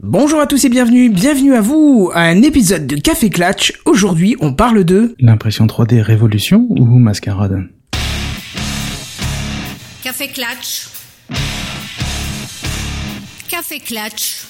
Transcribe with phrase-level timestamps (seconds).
[0.00, 3.72] Bonjour à tous et bienvenue, bienvenue à vous à un épisode de Café Clatch.
[3.84, 7.66] Aujourd'hui, on parle de L'impression 3D révolution ou mascarade
[10.04, 10.86] Café Clatch.
[13.48, 14.44] Café Clatch.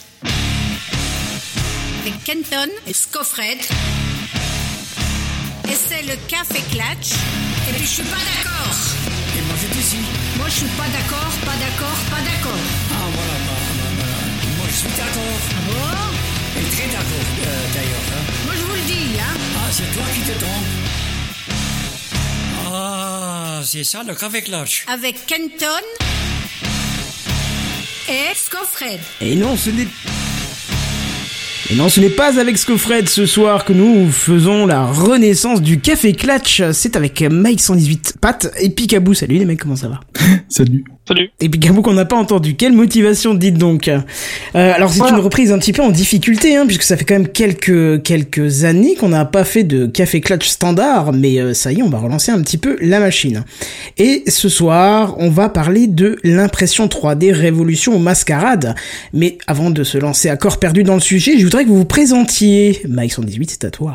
[2.02, 3.56] Avec Kenton et Scoffred.
[5.64, 7.14] Et c'est le Café Clatch.
[7.70, 8.76] Et puis je suis pas d'accord.
[9.34, 9.96] Et moi j'étais ici.
[10.36, 12.87] Moi je suis pas d'accord, pas d'accord, pas d'accord.
[14.78, 15.38] Suis d'accord.
[15.66, 18.06] Bon, Et très d'accord euh, d'ailleurs.
[18.12, 18.24] hein.
[18.44, 19.34] moi je vous le dis, hein.
[19.56, 20.64] Ah, c'est toi qui te trompes.
[22.72, 24.84] Ah, c'est ça le café clutch.
[24.92, 25.66] Avec Kenton
[28.08, 29.00] et Scoffred.
[29.20, 29.88] Et non, ce n'est
[31.70, 35.78] et non, ce n'est pas avec Scofred ce soir que nous faisons la renaissance du
[35.80, 36.62] Café Clatch.
[36.72, 39.12] C'est avec Mike 118 Pat et Picaboo.
[39.12, 40.00] Salut les mecs, comment ça va?
[40.48, 40.82] Salut.
[41.08, 41.30] Salut.
[41.40, 42.54] Et Picaboo qu'on n'a pas entendu.
[42.54, 43.88] Quelle motivation, dites donc.
[43.88, 43.98] Euh,
[44.52, 47.28] alors c'est une reprise un petit peu en difficulté, hein, puisque ça fait quand même
[47.28, 51.78] quelques quelques années qu'on n'a pas fait de Café Clatch standard, mais euh, ça y
[51.78, 53.46] est, on va relancer un petit peu la machine.
[53.96, 58.74] Et ce soir, on va parler de l'impression 3D révolution ou mascarade.
[59.14, 61.78] Mais avant de se lancer à corps perdu dans le sujet, je voudrais que vous
[61.78, 62.82] vous présentiez.
[62.86, 63.94] Mike 118, c'est à toi.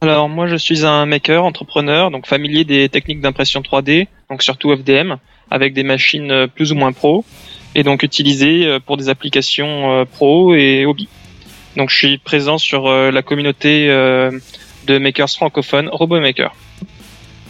[0.00, 4.74] Alors moi je suis un maker, entrepreneur, donc familier des techniques d'impression 3D, donc surtout
[4.74, 5.16] FDM,
[5.50, 7.24] avec des machines euh, plus ou moins pro,
[7.74, 11.08] et donc utilisées euh, pour des applications euh, pro et hobby.
[11.76, 16.52] Donc je suis présent sur la communauté de makers francophones RoboMaker.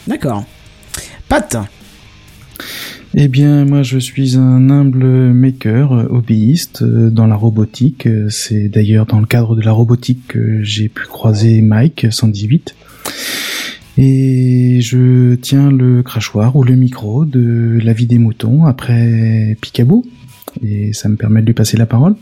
[0.06, 0.44] D'accord.
[1.30, 1.56] Pat.
[3.14, 8.06] Eh bien, moi, je suis un humble maker, hobbyiste dans la robotique.
[8.28, 12.74] C'est d'ailleurs dans le cadre de la robotique que j'ai pu croiser Mike 118.
[14.00, 20.06] Et je tiens le crachoir ou le micro de la vie des moutons après Picaboo.
[20.62, 22.14] Et ça me permet de lui passer la parole.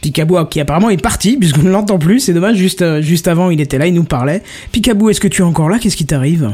[0.00, 3.50] Picaboo qui apparemment est parti puisqu'on ne l'entend plus, c'est dommage, juste, euh, juste avant
[3.50, 4.42] il était là, il nous parlait.
[4.72, 5.78] Picaboo, est-ce que tu es encore là?
[5.78, 6.52] Qu'est-ce qui t'arrive?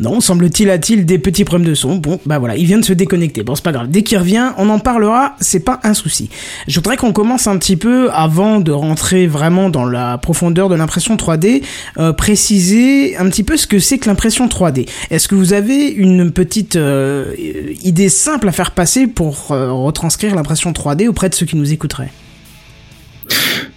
[0.00, 1.96] Non, semble-t-il a-t-il des petits problèmes de son.
[1.96, 3.42] Bon, bah voilà, il vient de se déconnecter.
[3.42, 3.88] Bon, c'est pas grave.
[3.88, 6.30] Dès qu'il revient, on en parlera, c'est pas un souci.
[6.68, 10.76] Je voudrais qu'on commence un petit peu, avant de rentrer vraiment dans la profondeur de
[10.76, 11.62] l'impression 3D,
[11.98, 14.88] euh, préciser un petit peu ce que c'est que l'impression 3D.
[15.10, 17.34] Est-ce que vous avez une petite euh,
[17.82, 21.72] idée simple à faire passer pour euh, retranscrire l'impression 3D auprès de ceux qui nous
[21.72, 22.10] écouteraient?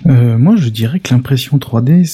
[0.07, 2.05] Euh, moi, je dirais que l'impression 3D,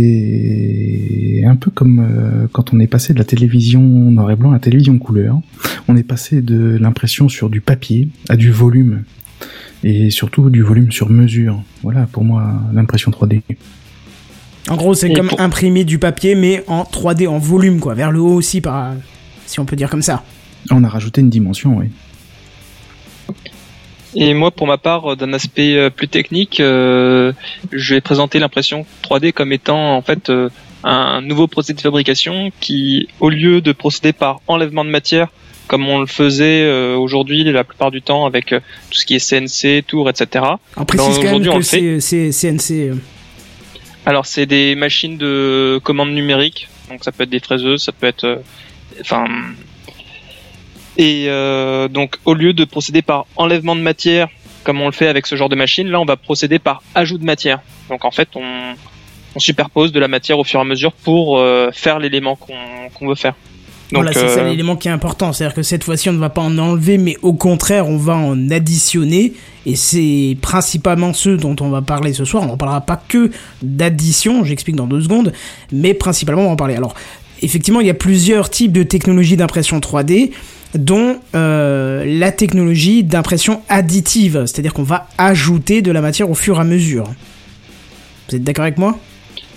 [0.00, 4.50] c'est un peu comme euh, quand on est passé de la télévision noir et blanc
[4.50, 5.40] à la télévision couleur.
[5.88, 9.04] On est passé de l'impression sur du papier à du volume.
[9.84, 11.62] Et surtout du volume sur mesure.
[11.82, 13.42] Voilà, pour moi, l'impression 3D.
[14.68, 18.10] En gros, c'est comme pour- imprimer du papier, mais en 3D, en volume, quoi, vers
[18.10, 18.94] le haut aussi, par,
[19.46, 20.24] si on peut dire comme ça.
[20.70, 21.86] On a rajouté une dimension, oui.
[24.18, 27.32] Et moi pour ma part, d'un aspect euh, plus technique, euh,
[27.70, 30.48] je vais présenter l'impression 3D comme étant en fait euh,
[30.84, 35.28] un nouveau procédé de fabrication qui, au lieu de procéder par enlèvement de matière,
[35.66, 38.60] comme on le faisait euh, aujourd'hui la plupart du temps avec euh,
[38.90, 40.44] tout ce qui est CNC, tour, etc.
[40.76, 42.70] On précise Ben, quand même que c'est CNC.
[42.90, 42.94] euh,
[44.06, 48.06] Alors c'est des machines de commande numérique, donc ça peut être des fraiseuses, ça peut
[48.06, 48.36] être, euh,
[49.00, 49.26] enfin,
[50.96, 54.28] et euh, donc au lieu de procéder par enlèvement de matière,
[54.64, 57.18] comme on le fait avec ce genre de machine, là on va procéder par ajout
[57.18, 57.60] de matière.
[57.88, 58.74] Donc en fait on,
[59.34, 62.54] on superpose de la matière au fur et à mesure pour euh, faire l'élément qu'on
[62.94, 63.34] qu'on veut faire.
[63.92, 65.32] Donc voilà, c'est ça euh, l'élément qui est important.
[65.32, 68.16] C'est-à-dire que cette fois-ci, on ne va pas en enlever, mais au contraire, on va
[68.16, 69.34] en additionner.
[69.64, 72.42] Et c'est principalement ceux dont on va parler ce soir.
[72.42, 73.30] On ne parlera pas que
[73.62, 75.32] d'addition, j'explique dans deux secondes,
[75.72, 76.74] mais principalement, on va en parler.
[76.74, 76.94] Alors,
[77.42, 80.32] effectivement, il y a plusieurs types de technologies d'impression 3D,
[80.78, 84.44] dont euh, la technologie d'impression additive.
[84.46, 87.04] C'est-à-dire qu'on va ajouter de la matière au fur et à mesure.
[88.28, 88.98] Vous êtes d'accord avec moi?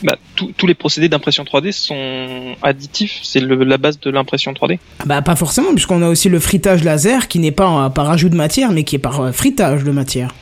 [0.03, 4.79] Bah, tous- tous les procédés d'impression 3D sont additifs, c'est la base de l'impression 3D.
[5.00, 8.29] Ah Bah pas forcément, puisqu'on a aussi le fritage laser qui n'est pas par ajout
[8.29, 10.34] de matière, mais qui est par euh, fritage de matière.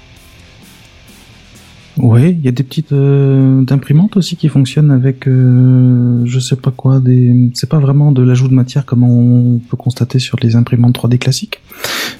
[1.97, 6.55] Ouais, il y a des petites euh, d'imprimantes aussi qui fonctionnent avec euh, je sais
[6.55, 10.37] pas quoi, des c'est pas vraiment de l'ajout de matière comme on peut constater sur
[10.41, 11.59] les imprimantes 3D classiques,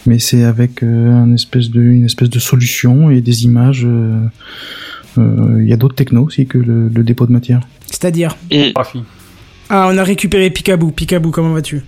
[0.08, 4.26] mais c'est avec euh, un espèce de une espèce de solution et des images euh,
[5.18, 7.62] euh, il y a d'autres technos aussi que le, le dépôt de matière.
[7.86, 8.36] C'est-à-dire?
[8.52, 8.74] Et.
[9.70, 10.92] Ah, on a récupéré Picaboo.
[10.92, 11.82] Picaboo, comment vas-tu?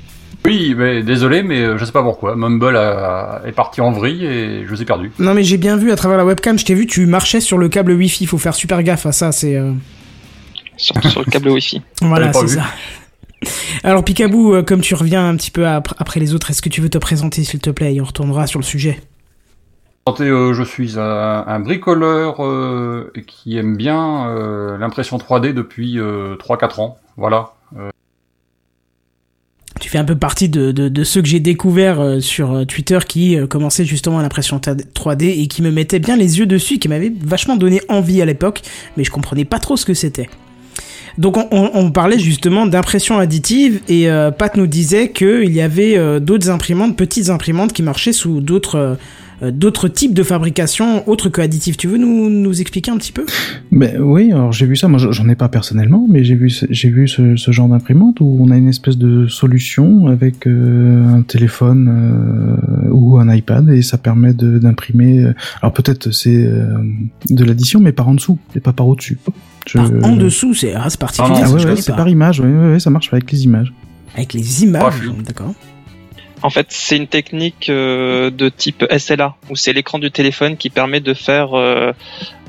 [0.46, 2.36] Oui, mais désolé, mais euh, je sais pas pourquoi.
[2.36, 5.12] Mumble a- est parti en vrille et je vous ai perdu.
[5.20, 7.58] Non mais j'ai bien vu à travers la webcam, je t'ai vu, tu marchais sur
[7.58, 9.56] le câble Wi-Fi, faut faire super gaffe à ça, c'est...
[9.56, 9.74] euh,
[10.78, 11.82] surtout sur le câble Wi-Fi.
[12.02, 12.64] Voilà, c'est ça.
[13.84, 16.70] Alors Picaboo, euh, comme tu reviens un petit peu ap- après les autres, est-ce que
[16.70, 19.00] tu veux te présenter s'il te plaît et on retournera sur le sujet?
[20.22, 26.36] Euh, je suis un, un bricoleur euh, qui aime bien euh, l'impression 3D depuis euh,
[26.38, 26.98] 3-4 ans.
[27.16, 27.52] Voilà.
[29.80, 32.66] Tu fais un peu partie de, de, de ceux que j'ai découverts euh, sur euh,
[32.66, 36.46] Twitter qui euh, commençaient justement à l'impression 3D et qui me mettaient bien les yeux
[36.46, 38.62] dessus, qui m'avaient vachement donné envie à l'époque,
[38.98, 40.30] mais je comprenais pas trop ce que c'était.
[41.18, 45.62] Donc on, on- on parlait justement d'impression additive et euh, Pat nous disait qu'il y
[45.62, 48.98] avait euh, d'autres imprimantes, petites imprimantes qui marchaient sous d'autres
[49.42, 51.78] d'autres types de fabrication autres que additifs.
[51.78, 53.26] Tu veux nous, nous expliquer un petit peu?
[53.72, 54.88] Ben oui, alors j'ai vu ça.
[54.88, 58.20] Moi, j'en ai pas personnellement, mais j'ai vu, ce- j'ai vu ce, ce genre d'imprimante
[58.20, 63.70] où on a une espèce de solution avec euh, un téléphone euh, ou un iPad
[63.70, 65.24] et ça permet de- d'imprimer.
[65.24, 66.68] euh, alors peut-être c'est euh,
[67.30, 69.18] de l'addition, mais par en dessous et pas par au-dessus.
[69.68, 71.38] Je- Par En dessous, c'est ah, c'est particulier.
[71.42, 72.40] Ah Ah ouais, ouais, c'est par image.
[72.40, 73.72] Ouais, ouais, ouais, ça marche avec les images.
[74.16, 75.54] Avec les images, je- d'accord.
[76.42, 80.70] En fait, c'est une technique euh, de type SLA, où c'est l'écran du téléphone qui
[80.70, 81.92] permet de faire euh,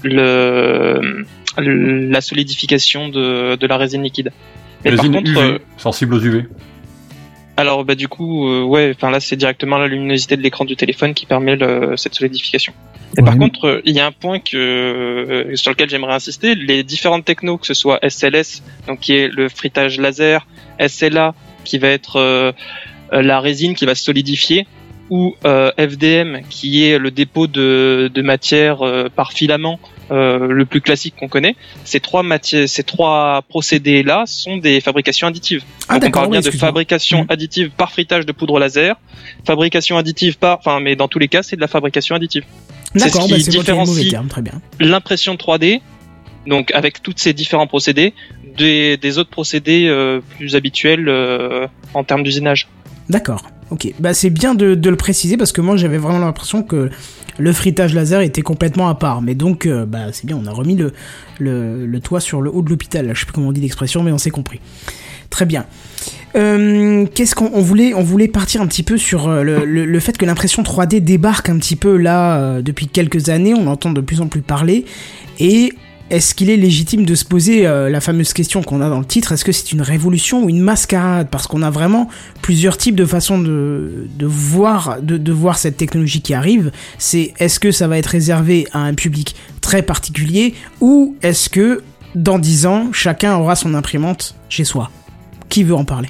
[0.02, 1.24] le,
[1.58, 4.32] le- la solidification de, de la résine liquide.
[4.84, 6.44] Mais par Résine contre, UV, euh, sensible aux UV.
[7.56, 10.76] alors bah du coup, euh, ouais, enfin là c'est directement la luminosité de l'écran du
[10.76, 12.72] téléphone qui permet le- cette solidification.
[13.16, 16.54] Et Ouais, par contre, il y a un point que euh, sur lequel j'aimerais insister,
[16.54, 20.46] les différentes technos, que ce soit SLS, donc qui est le frittage laser,
[20.78, 21.34] SLA,
[21.64, 22.54] qui va être
[23.12, 24.66] la résine qui va se solidifier,
[25.10, 29.80] ou euh, FDM, qui est le dépôt de, de matière euh, par filament
[30.12, 31.56] euh, le plus classique qu'on connaît.
[31.84, 35.64] Ces trois matières, ces trois procédés là sont des fabrications additives.
[35.88, 37.26] Ah Donc, on parle oui, bien de fabrication Mm.
[37.28, 38.96] additive par fritage de poudre laser,
[39.44, 42.44] fabrication additive par, enfin, mais dans tous les cas, c'est de la fabrication additive.
[42.94, 44.14] c'est ce bah, qui mauvais différencie-.
[44.78, 45.80] L'impression 3D,
[46.46, 48.14] donc avec tous ces différents procédés,
[48.56, 52.68] des, des autres procédés euh, plus habituels euh, en termes d'usinage.
[53.10, 53.92] D'accord, ok.
[53.98, 56.90] Bah c'est bien de, le préciser parce que moi j'avais vraiment l'impression que
[57.38, 59.20] le frittage laser était complètement à part.
[59.20, 60.78] Mais donc, euh, bah c'est bien, on a remis
[61.40, 63.10] le, toit sur le haut de l'hôpital.
[63.12, 64.60] Je sais plus comment on dit l'expression, mais on s'est compris.
[65.28, 65.66] Très bien.
[66.36, 70.16] Euh, Qu'est-ce qu'on on voulait On voulait partir un petit peu sur euh, le, fait
[70.16, 73.54] que l'impression 3D débarque un petit peu là depuis quelques années.
[73.54, 74.84] On entend de plus en plus parler.
[75.40, 75.72] Et
[76.10, 79.04] est-ce qu'il est légitime de se poser euh, la fameuse question qu'on a dans le
[79.04, 81.28] titre Est-ce que c'est une révolution ou une mascarade?
[81.30, 82.08] Parce qu'on a vraiment
[82.42, 86.72] plusieurs types de façons de, voir de voir cette technologie qui arrive.
[86.98, 91.82] C'est est-ce que ça va être réservé à un public très particulier ou est-ce que
[92.14, 94.90] dans 10 ans chacun aura son imprimante chez soi?
[95.48, 96.08] Qui veut en parler?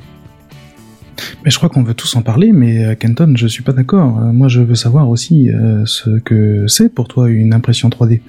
[1.44, 4.18] Mais je crois qu'on veut tous en parler, mais euh, Kenton, je suis pas d'accord.
[4.18, 8.20] Euh, moi, je veux savoir aussi euh, ce que c'est pour toi une impression 3D.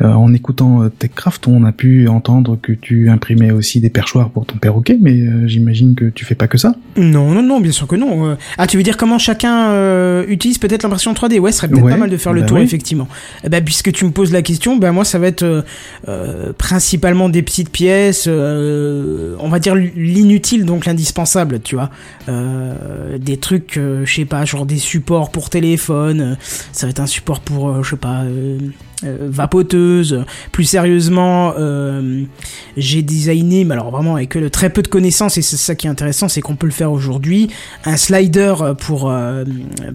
[0.00, 4.30] Euh, en écoutant euh, TechCraft, on a pu entendre que tu imprimais aussi des perchoirs
[4.30, 6.74] pour ton perroquet, mais euh, j'imagine que tu fais pas que ça.
[6.96, 8.30] Non, non, non, bien sûr que non.
[8.30, 11.68] Euh, Ah, tu veux dire comment chacun euh, utilise peut-être l'impression 3D Ouais, ce serait
[11.68, 12.64] peut-être Ouais, pas mal de faire le bah tour, oui.
[12.64, 13.08] effectivement.
[13.44, 15.62] Eh ben, puisque tu me poses la question, ben moi, ça va être euh,
[16.08, 21.90] euh, principalement des petites pièces, euh, on va dire l'inutile, donc l'indispensable, tu vois.
[22.30, 26.34] Euh, des trucs, euh, je sais pas, genre des supports pour téléphone, euh,
[26.72, 28.24] ça va être un support pour, euh, je sais pas...
[29.04, 30.24] euh, vapoteuse.
[30.52, 32.24] Plus sérieusement, euh,
[32.76, 35.90] j'ai designé, mais alors vraiment avec très peu de connaissances, et c'est ça qui est
[35.90, 37.48] intéressant, c'est qu'on peut le faire aujourd'hui,
[37.84, 39.44] un slider pour euh,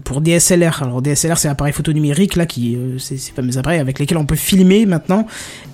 [0.04, 0.82] pour DSLR.
[0.82, 4.18] Alors DSLR, c'est l'appareil photo numérique là, qui euh, c'est ces fameux appareils avec lesquels
[4.18, 5.26] on peut filmer maintenant,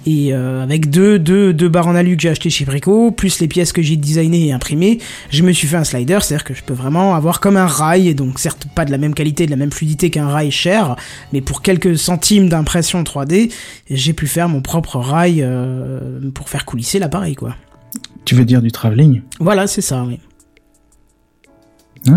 [0.04, 3.49] et avec deux deux deux barres en alu que j'ai acheté chez Brico, plus les
[3.49, 4.99] pièces que j'ai designées et imprimées,
[5.30, 8.09] je me suis fait un slider, c'est-à-dire que je peux vraiment avoir comme un rail,
[8.09, 10.97] et donc certes pas de la même qualité, de la même fluidité qu'un rail cher,
[11.33, 13.52] mais pour quelques centimes d'impression 3D,
[13.91, 17.57] j'ai pu faire mon propre rail euh, pour faire coulisser l'appareil, quoi.
[18.25, 19.23] Tu veux dire du travelling?
[19.41, 20.19] Voilà, c'est ça, oui.
[22.09, 22.17] Ah.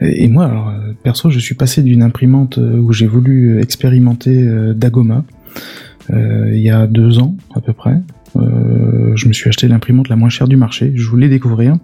[0.00, 4.48] Et moi, alors, euh, perso, je suis passé d'une imprimante euh, où j'ai voulu expérimenter
[4.74, 5.24] Dagoma
[6.12, 8.00] euh, il y a deux ans à peu près.
[8.36, 10.92] Euh, je me suis acheté l'imprimante la moins chère du marché.
[10.94, 11.76] Je voulais découvrir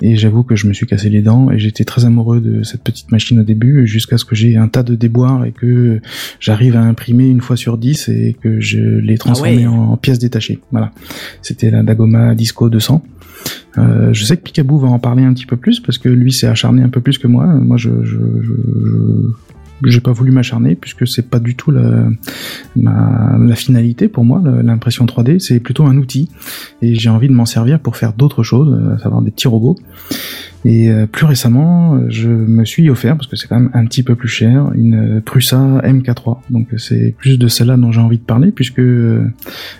[0.00, 2.82] et j'avoue que je me suis cassé les dents et j'étais très amoureux de cette
[2.82, 6.00] petite machine au début jusqu'à ce que j'ai un tas de déboires et que
[6.40, 9.66] j'arrive à imprimer une fois sur dix et que je l'ai transformé ouais.
[9.66, 10.58] en, en pièces détachées.
[10.72, 10.90] Voilà.
[11.42, 13.02] C'était la Dagoma Disco 200.
[13.78, 16.32] Euh, je sais que Picaboo va en parler un petit peu plus parce que lui
[16.32, 17.46] s'est acharné un peu plus que moi.
[17.46, 19.28] Moi, je, je, je, je-
[19.84, 22.10] j'ai pas voulu m'acharner puisque c'est pas du tout la,
[23.54, 24.42] finalité pour moi.
[24.62, 26.28] L'impression 3D, c'est plutôt un outil
[26.82, 29.76] et j'ai envie de m'en servir pour faire d'autres choses, à savoir des petits robots.
[30.64, 33.86] Et euh, plus récemment, euh, je me suis offert, parce que c'est quand même un
[33.86, 36.38] petit peu plus cher, une euh, Prusa MK3.
[36.50, 39.24] Donc c'est plus de celle-là dont j'ai envie de parler, puisque euh,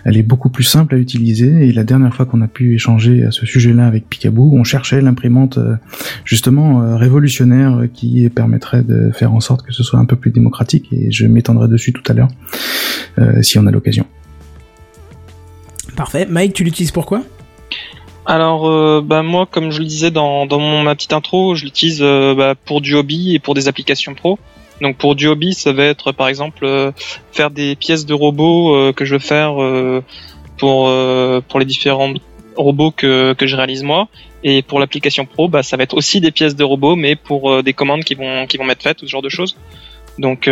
[0.05, 1.69] elle est beaucoup plus simple à utiliser.
[1.69, 5.01] Et la dernière fois qu'on a pu échanger à ce sujet-là avec Picaboo, on cherchait
[5.03, 5.75] l'imprimante euh,
[6.25, 10.17] justement euh, révolutionnaire euh, qui permettrait de faire en sorte que ce soit un peu
[10.17, 10.89] plus démocratique.
[10.93, 12.29] Et je m'étendrai dessus tout à l'heure,
[13.19, 14.07] euh, si on a l'occasion.
[15.97, 16.27] Parfait.
[16.31, 17.23] Mike, tu l'utilises pourquoi
[18.31, 20.47] Alors, euh, bah moi, comme je le disais dans,
[20.85, 24.39] ma petite intro, je l'utilise euh, bah, pour du hobby et pour des applications pro.
[24.81, 26.93] Donc pour du hobby, ça va être par exemple euh,
[27.33, 29.55] faire des pièces de robots euh, que je veux faire
[30.59, 30.89] pour
[31.49, 32.15] pour les différents
[32.55, 34.07] robots que que je réalise moi.
[34.45, 37.65] Et pour l'application pro, bah ça va être aussi des pièces de robots, mais pour
[37.65, 39.57] des commandes qui vont qui vont m'être faites ce genre de choses.
[40.19, 40.49] Donc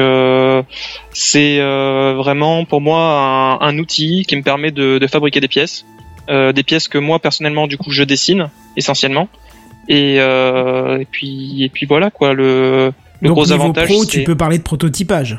[1.13, 5.87] c'est vraiment pour moi un, outil qui me permet de fabriquer des pièces,
[6.29, 9.29] euh, des pièces que moi personnellement du coup je dessine essentiellement.
[9.89, 13.89] Et, euh, et puis et puis voilà quoi le le Donc gros niveau avantage.
[13.89, 15.39] pro, tu peux parler de prototypage.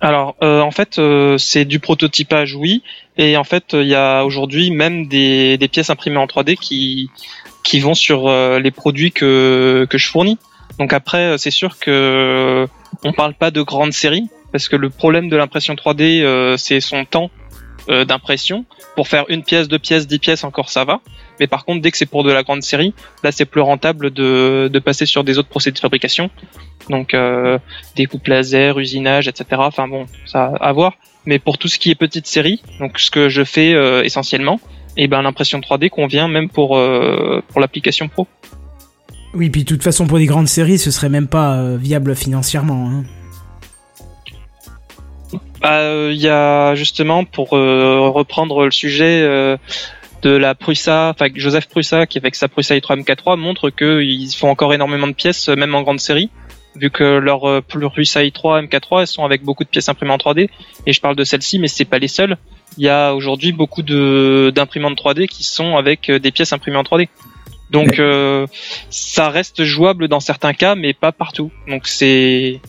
[0.00, 2.82] alors, euh, en fait, euh, c'est du prototypage, oui.
[3.16, 7.10] Et en fait, il y a aujourd'hui même des, des pièces imprimées en 3D qui
[7.62, 10.38] qui vont sur euh, les produits que que je fournis.
[10.78, 12.66] Donc après, euh, c'est sûr que
[13.04, 16.80] on parle pas de grandes séries parce que le problème de l'impression 3D, euh, c'est
[16.80, 17.30] son temps
[17.88, 18.64] euh, d'impression.
[18.96, 21.00] Pour faire une pièce, deux pièces, dix pièces, encore ça va.
[21.40, 24.10] Mais par contre, dès que c'est pour de la grande série, là, c'est plus rentable
[24.10, 26.30] de de passer sur des autres procédés de fabrication.
[26.90, 27.58] Donc euh,
[27.96, 29.46] découpe laser, usinage, etc.
[29.58, 30.94] Enfin bon, ça à voir.
[31.26, 34.60] Mais pour tout ce qui est petite série, donc ce que je fais euh, essentiellement,
[34.96, 38.26] et ben l'impression 3D convient même pour euh, pour l'application pro.
[39.34, 42.88] Oui, puis de toute façon, pour des grandes séries, ce serait même pas viable financièrement.
[42.88, 43.04] Hein.
[45.60, 49.56] Bah, euh, Il y a justement pour euh, reprendre le sujet euh,
[50.22, 54.48] de la Prusa, enfin Joseph Prusa qui avec sa Prusa i3 MK3 montre qu'ils font
[54.48, 56.30] encore énormément de pièces, même en grande série,
[56.76, 60.18] vu que leur euh, Prusa i3 MK3 elles sont avec beaucoup de pièces imprimées en
[60.18, 60.48] 3D.
[60.86, 62.36] Et je parle de celles-ci, mais c'est pas les seules.
[62.78, 66.82] Il y a aujourd'hui beaucoup de d'imprimantes 3D qui sont avec des pièces imprimées en
[66.82, 67.08] 3D.
[67.74, 68.46] Donc euh,
[68.90, 71.50] ça reste jouable dans certains cas, mais pas partout.
[71.68, 72.60] Donc c'est.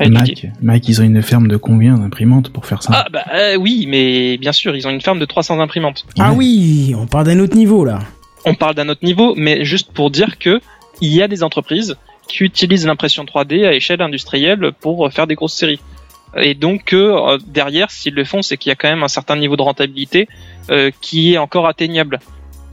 [0.00, 3.56] Mike, Mike, ils ont une ferme de combien d'imprimantes pour faire ça Ah bah euh,
[3.56, 6.04] oui, mais bien sûr, ils ont une ferme de 300 imprimantes.
[6.18, 6.38] Ah Ouais.
[6.38, 8.00] oui, on parle d'un autre niveau là.
[8.44, 10.60] On parle d'un autre niveau, mais juste pour dire que
[11.00, 11.96] il y a des entreprises
[12.28, 15.80] qui utilisent l'impression 3D à échelle industrielle pour faire des grosses séries.
[16.36, 19.36] Et donc euh, derrière, s'ils le font, c'est qu'il y a quand même un certain
[19.36, 20.28] niveau de rentabilité
[20.70, 22.18] euh, qui est encore atteignable.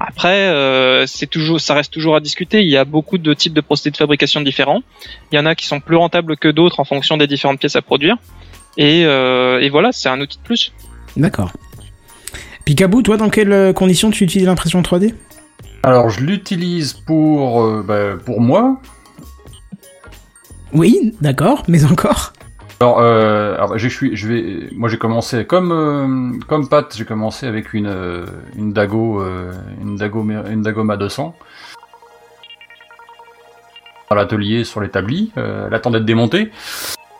[0.07, 2.61] Après, euh, c'est toujours, ça reste toujours à discuter.
[2.61, 4.81] Il y a beaucoup de types de procédés de fabrication différents.
[5.31, 7.75] Il y en a qui sont plus rentables que d'autres en fonction des différentes pièces
[7.75, 8.17] à produire.
[8.77, 10.73] Et, euh, et voilà, c'est un outil de plus.
[11.17, 11.51] D'accord.
[12.65, 15.13] Picaboo, toi, dans quelles euh, conditions tu utilises l'impression 3D
[15.83, 18.81] Alors, je l'utilise pour, euh, bah, pour moi.
[20.73, 22.33] Oui, d'accord, mais encore
[22.81, 27.05] Alors, euh, alors je suis, je vais, moi j'ai commencé comme euh, comme Pat, j'ai
[27.05, 31.35] commencé avec une euh, une Dago, euh, une Dago, une Dagoma 200
[34.09, 35.31] à l'atelier sur l'établi.
[35.37, 36.49] Euh, elle attend d'être démontée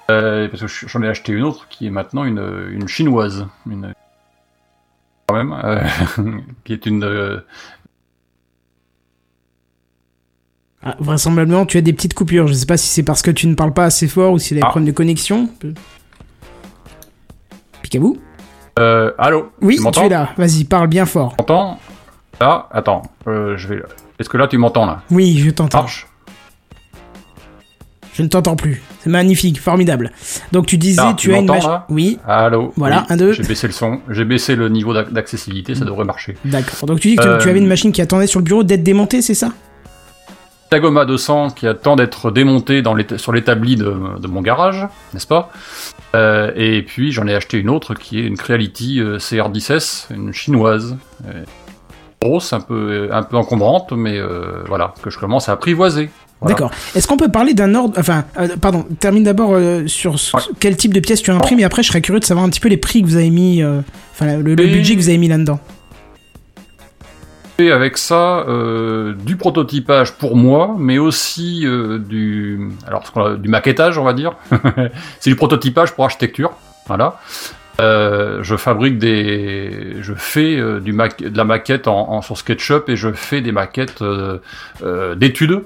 [0.09, 3.93] euh, parce que j'en ai acheté une autre qui est maintenant une une chinoise, une
[5.27, 5.83] quand même, euh,
[6.63, 7.39] qui est une euh,
[10.83, 12.47] Ah, Vraisemblablement, tu as des petites coupures.
[12.47, 14.49] Je sais pas si c'est parce que tu ne parles pas assez fort ou si
[14.49, 14.69] c'est des Ah.
[14.69, 15.49] problèmes de connexion.
[17.81, 18.17] Picaboo
[18.79, 19.51] euh, allô.
[19.61, 20.29] Oui, tu es là.
[20.37, 21.31] Vas-y, parle bien fort.
[21.37, 21.77] Tu m'entends?
[22.39, 23.83] Là, attends, euh, je vais.
[24.17, 25.01] Est-ce que là tu m'entends là?
[25.11, 25.79] Oui, je t'entends.
[25.81, 26.07] Marche.
[28.13, 28.81] Je ne t'entends plus.
[29.01, 30.11] C'est magnifique, formidable.
[30.53, 31.79] Donc tu disais, Ah, tu, tu as une machine.
[31.89, 32.73] Oui, Allô.
[32.77, 33.33] Voilà, Oui, un, deux.
[33.33, 36.37] J'ai baissé le son, j'ai baissé le niveau d'ac- d'accessibilité, ça devrait marcher.
[36.45, 36.85] d'accord.
[36.87, 38.63] Donc tu dis que tu- Euh, tu avais une machine qui attendait sur le bureau
[38.63, 39.51] d'être démontée, c'est ça?
[40.71, 45.51] Tagoma 200 qui attend d'être démonté dans sur l'établi de, de mon garage, n'est-ce pas?
[46.15, 50.33] Euh, Et puis j'en ai acheté une autre qui est une Creality euh, CR10S, une
[50.33, 50.95] chinoise.
[51.27, 51.43] euh,
[52.21, 56.09] grosse, un peu, un peu encombrante, mais euh, voilà, que je commence à apprivoiser.
[56.39, 56.53] Voilà.
[56.55, 56.71] D'accord.
[56.95, 60.43] Est-ce qu'on peut parler d'un ordre Enfin, euh, pardon, termine d'abord euh, sur ce- Ouais.
[60.59, 62.59] quel type de pièces tu imprimes et après je serais curieux de savoir un petit
[62.61, 63.61] peu les prix que vous avez mis,
[64.13, 65.59] enfin le, le Et- budget que vous avez mis là-dedans.
[67.69, 73.03] Avec ça, euh, du prototypage pour moi, mais aussi euh, du, alors
[73.37, 74.33] du maquettage, on va dire.
[75.19, 76.51] c'est du prototypage pour architecture,
[76.87, 77.19] voilà.
[77.79, 82.95] Euh, je fabrique des, je fais du ma- de la maquette en, sur SketchUp et
[82.95, 84.39] je fais des maquettes euh,
[85.15, 85.61] d'études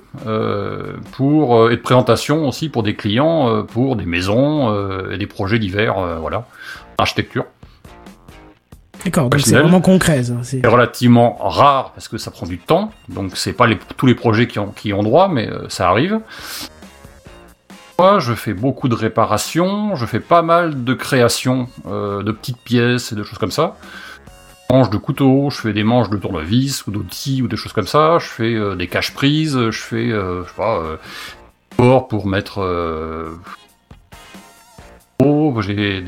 [1.13, 4.73] pour et de présentation aussi pour des clients, pour des maisons
[5.11, 6.45] et des projets divers, voilà,
[6.97, 7.45] architecture.
[9.05, 10.23] D'accord, donc c'est vraiment concret.
[10.41, 14.15] c'est- relativement rare parce que ça prend du temps, donc c'est pas les, tous les
[14.15, 16.19] projets qui ont, qui ont droit, mais euh, ça arrive.
[17.99, 22.57] Moi, je fais beaucoup de réparations, je fais pas mal de créations euh, de petites
[22.57, 23.77] pièces et de choses comme ça.
[24.71, 27.87] Manches de couteaux, je fais des manches de tournevis ou d'outils ou des choses comme
[27.87, 28.17] ça.
[28.19, 32.59] Je fais euh, des caches-prises, je fais, je sais pas, pour mettre.
[35.23, 36.03] Oh, j'ai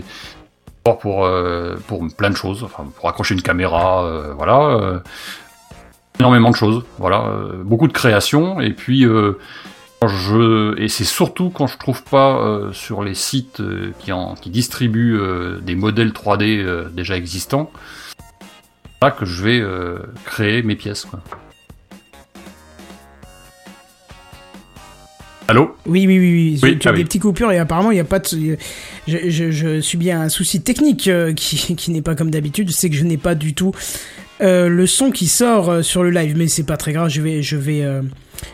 [0.96, 4.60] pour euh, pour plein de choses, enfin pour accrocher une caméra, euh, voilà.
[4.60, 5.00] euh,
[6.20, 7.32] énormément de choses, voilà,
[7.64, 9.06] beaucoup de créations et puis
[10.06, 13.62] je et c'est surtout quand je trouve pas sur les sites
[14.00, 15.20] qui en qui distribuent
[15.62, 17.72] des modèles 3D euh, déjà existants,
[19.02, 19.64] là que je vais
[20.26, 21.08] créer mes pièces.
[25.50, 26.60] Allô Oui, oui, oui, oui.
[26.62, 27.06] Oui, tu as ah des oui.
[27.06, 28.58] petites coupures et apparemment il n'y a pas de.
[29.08, 32.70] Je, je, je subis un souci technique euh, qui, qui n'est pas comme d'habitude.
[32.72, 33.72] C'est que je n'ai pas du tout
[34.42, 37.10] euh, le son qui sort euh, sur le live, mais c'est pas très grave.
[37.10, 38.02] Je vais, je vais euh,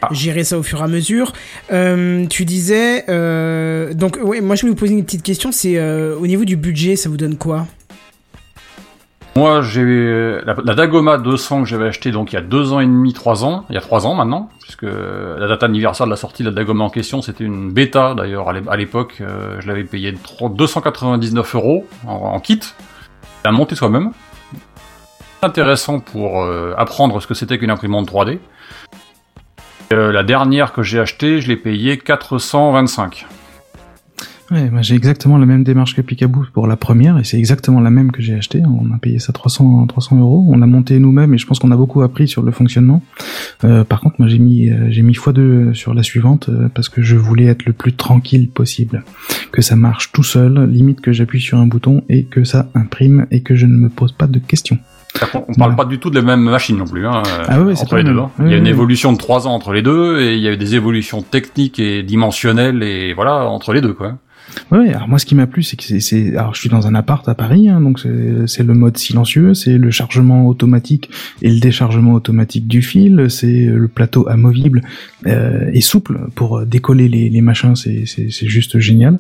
[0.02, 0.10] Ah.
[0.12, 1.34] gérer ça au fur et à mesure.
[1.72, 3.06] Euh, tu disais.
[3.96, 5.52] Donc, ouais, moi je voulais vous poser une petite question.
[5.52, 5.82] C'est
[6.14, 7.66] au niveau du budget, ça vous donne quoi?
[9.36, 9.82] Moi, j'ai
[10.46, 13.14] la, la Dagoma 200 que j'avais acheté donc il y a deux ans et demi,
[13.14, 16.44] trois ans, il y a trois ans maintenant, puisque la date anniversaire de la sortie
[16.44, 19.68] de la Dagoma en question, c'était une bêta d'ailleurs à l'é- à l'époque, euh, je
[19.68, 22.60] l'avais payé 3 299 euros en, en kit,
[23.44, 24.12] à monter soi-même.
[25.42, 28.40] Intéressant pour euh, apprendre ce que c'était qu'une imprimante 3D.
[29.92, 33.28] Euh, la dernière que j'ai achetée, je l'ai payé 425.
[34.54, 37.80] Ouais, moi j'ai exactement la même démarche que Picaboo pour la première et c'est exactement
[37.80, 38.62] la même que j'ai acheté.
[38.68, 40.46] On a payé ça 300 300 euros.
[40.48, 43.02] On l'a monté nous-mêmes et je pense qu'on a beaucoup appris sur le fonctionnement.
[43.64, 46.88] Euh, par contre, moi j'ai mis euh, j'ai mis x2 sur la suivante euh, parce
[46.90, 49.04] que je voulais être le plus tranquille possible,
[49.52, 53.26] que ça marche tout seul, limite que j'appuie sur un bouton et que ça imprime
[53.32, 54.78] et que je ne me pose pas de questions.
[55.34, 55.78] On parle Ouais.
[55.78, 58.18] pas du tout de la même machine non plus, hein, Ah ouais, entre les deux.
[58.18, 58.32] hein.
[58.40, 60.54] Il y a une évolution de 3 ans entre les deux, et il y a
[60.54, 64.18] eu des évolutions techniques et dimensionnelles, et voilà, entre les deux, quoi.
[64.72, 66.96] Ouais, alors moi ce qui m'a plu c'est que c'est- alors je suis dans un
[66.96, 68.00] appart à Paris hein, donc
[68.46, 71.10] c'est le mode silencieux, c'est le chargement automatique
[71.42, 74.82] et le déchargement automatique du fil, c'est le plateau amovible
[75.26, 79.18] euh, et souple pour euh, décoller les, les machins, c'est c'est juste génial.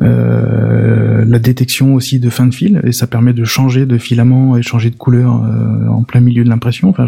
[0.00, 4.56] Euh, la détection aussi de fin de fil et ça permet de changer de filament
[4.56, 6.88] et changer de couleur euh, en plein milieu de l'impression.
[6.90, 7.06] Enfin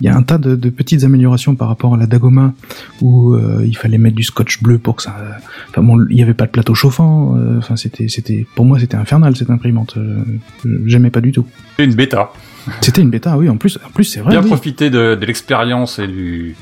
[0.00, 2.54] il y a un tas de, de petites améliorations par rapport à la Dagoma
[3.00, 5.14] où euh, il fallait mettre du scotch bleu pour que ça
[5.70, 7.36] Enfin bon, il n'y avait pas de plateau chauffant.
[7.36, 9.98] euh, Enfin, c'était, c'était, pour moi, c'était infernal cette imprimante.
[9.98, 10.24] euh,
[10.86, 11.44] J'aimais pas du tout.
[11.76, 12.30] C'est une bêta.
[12.80, 13.50] C'était une bêta, oui.
[13.50, 14.30] En plus, en plus, c'est vrai.
[14.30, 14.46] Bien oui.
[14.48, 16.56] profiter de, de l'expérience et du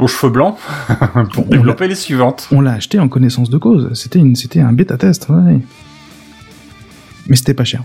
[0.00, 0.56] aux cheveux blancs
[1.32, 2.48] pour On développer les suivantes.
[2.52, 3.90] On l'a acheté en connaissance de cause.
[3.94, 5.28] C'était une, c'était un bêta test.
[5.28, 5.58] Ouais.
[7.28, 7.82] Mais c'était pas cher.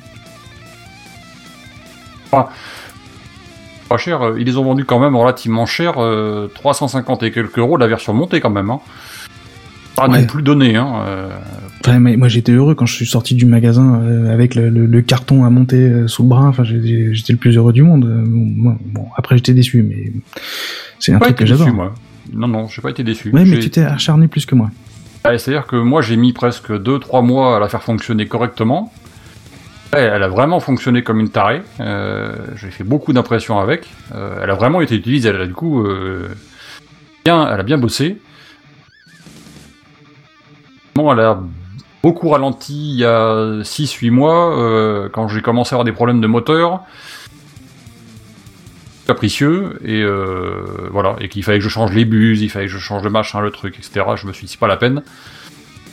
[2.31, 7.57] Pas cher, euh, ils les ont vendus quand même relativement cher, euh, 350 et quelques
[7.57, 8.69] euros la version montée quand même.
[8.69, 8.79] Hein.
[9.95, 10.21] Pas Ouais.
[10.21, 11.03] non plus donné, hein.
[11.05, 11.29] euh,
[11.99, 15.01] mais moi, j'étais heureux quand je suis sorti du magasin euh, avec le, le- le
[15.01, 16.47] carton à monter euh, sous le bras.
[16.47, 18.05] Enfin, j'étais le plus heureux du monde.
[18.05, 20.11] Euh, Bon, après, j'étais déçu, mais
[20.99, 21.65] c'est un pas truc que été j'adore.
[21.65, 21.93] déçu, moi.
[22.33, 23.31] Non, non, j'ai pas été déçu.
[23.31, 24.69] Ouais, mais tu t'es acharné plus que moi.
[25.25, 28.91] Ouais, C'est-à-dire que moi j'ai mis presque 2-3 mois à la faire fonctionner correctement.
[29.93, 31.61] Elle a vraiment fonctionné comme une tarée.
[31.81, 33.87] Euh, j'ai fait beaucoup d'impressions avec.
[34.15, 35.27] Euh, elle a vraiment été utilisée.
[35.29, 36.29] Elle a du coup euh,
[37.25, 38.17] bien, elle a bien bossé.
[40.95, 41.41] Bon, elle a
[42.03, 46.21] beaucoup ralenti il y a 6-8 mois euh, quand j'ai commencé à avoir des problèmes
[46.21, 46.81] de moteur
[49.07, 52.71] capricieux et euh, voilà et qu'il fallait que je change les buses, il fallait que
[52.71, 54.05] je change le machin, le truc, etc.
[54.15, 55.01] Je me suis dit c'est pas la peine.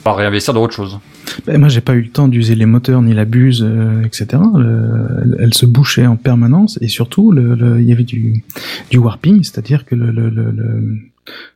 [0.05, 0.97] Va réinvestir dans autre chose.
[1.45, 4.41] Ben, moi, j'ai pas eu le temps d'user les moteurs ni la buse, euh, etc.
[4.55, 8.43] Le- elle, se bouchait en permanence et surtout, il y avait du,
[8.91, 10.29] du warping, c'est-à-dire que le-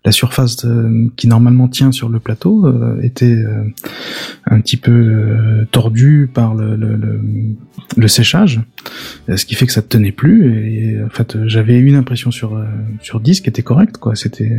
[0.05, 3.63] la surface euh, qui normalement tient sur le plateau euh, était euh,
[4.45, 7.21] un petit peu euh, tordue par le, le, le,
[7.95, 8.61] le séchage,
[9.29, 10.67] euh, ce qui fait que ça tenait plus.
[10.67, 12.65] Et, en fait, j'avais une impression sur euh,
[13.01, 14.15] sur 10 qui était correcte, quoi.
[14.15, 14.51] C'était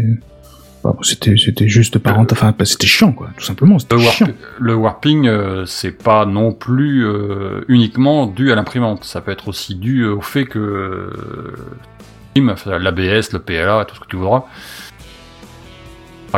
[0.82, 4.74] bon, c'était c'était juste par enfin c'était chiant quoi tout simplement c'était Le, chiant le
[4.74, 9.04] warping, euh, c'est pas non plus euh, uniquement dû à l'imprimante.
[9.04, 14.06] Ça peut être aussi dû au fait que euh, l'ABS, le PLA, tout ce que
[14.06, 14.44] tu voudras,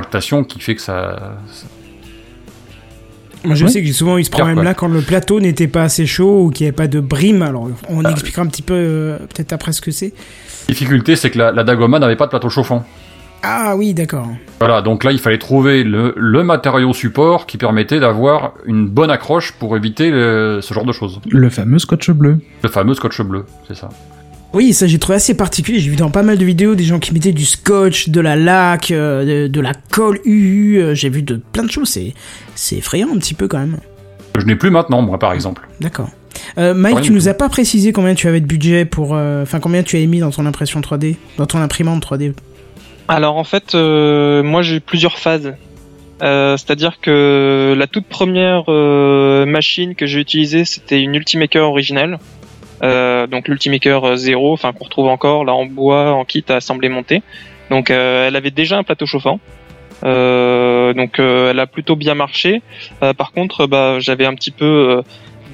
[0.00, 1.16] tractation qui fait que ça,
[1.52, 1.66] ça-
[3.44, 3.70] Moi, je Ouais.
[3.70, 6.50] sais que j'ai souvent eu ce problème-là quand le plateau n'était pas assez chaud ou
[6.50, 7.42] qu'il n'y avait pas de brime.
[7.42, 8.10] Alors, on Ah.
[8.10, 10.12] expliquera un petit peu, euh, peut-être après ce que c'est.
[10.68, 12.84] La difficulté, c'est que la, la Dagoma n'avait pas de plateau chauffant.
[13.44, 14.26] Ah oui, d'accord.
[14.58, 19.10] Voilà, donc là, il fallait trouver le, le matériau support qui permettait d'avoir une bonne
[19.10, 21.20] accroche pour éviter le- ce genre de choses.
[21.30, 22.38] Le fameux scotch bleu.
[22.64, 23.90] Le fameux scotch bleu, c'est ça.
[24.52, 25.80] Oui, ça j'ai trouvé assez particulier.
[25.80, 28.36] J'ai vu dans pas mal de vidéos des gens qui mettaient du scotch, de la
[28.36, 30.78] laque, euh, de, de la colle UU.
[30.78, 31.88] euh, J'ai vu de plein de choses.
[31.90, 32.14] C'est
[32.54, 33.78] c'est effrayant un petit peu quand même.
[34.38, 35.66] Je n'ai plus maintenant, moi, par exemple.
[35.80, 36.08] D'accord.
[36.58, 37.28] Euh, Mike, Rien tu nous tout.
[37.28, 40.20] as pas précisé combien tu avais de budget pour, euh, enfin combien tu avais mis
[40.20, 42.32] dans ton impression 3D, dans ton imprimante 3D.
[43.08, 45.54] Alors en fait, euh, moi j'ai eu plusieurs phases.
[46.22, 52.18] Euh, C'est-à-dire que la toute première euh, machine que j'ai utilisée, c'était une Ultimaker originale.
[52.82, 56.88] Euh, donc l'Ultimaker 0, enfin qu'on retrouve encore là en bois, en kit à assembler
[56.88, 57.22] monter.
[57.70, 59.40] Donc euh, elle avait déjà un plateau chauffant.
[60.04, 62.62] Euh, donc euh, elle a plutôt bien marché.
[63.02, 65.02] Euh, par contre, bah, j'avais un petit peu euh,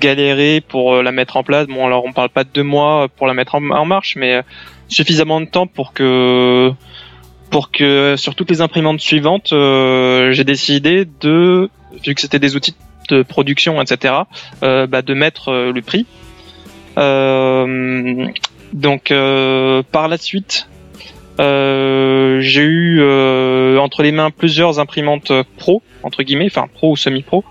[0.01, 1.67] galéré pour euh, la mettre en place.
[1.67, 4.43] Bon, alors on parle pas de deux mois pour la mettre en, marche, mais euh,
[4.89, 6.73] suffisamment de temps pour que
[7.51, 11.69] pour que sur toutes les imprimantes suivantes, euh, j'ai décidé de,
[12.05, 12.75] vu que c'était des outils
[13.11, 14.15] de production, etc.,
[14.63, 16.07] euh, bah, de mettre euh, le prix.
[16.99, 18.27] Euh,
[18.73, 20.69] donc euh, par la suite,
[21.41, 26.97] euh, j'ai eu euh, entre les mains plusieurs imprimantes pro entre guillemets, enfin pro ou
[26.97, 27.45] semi-pro.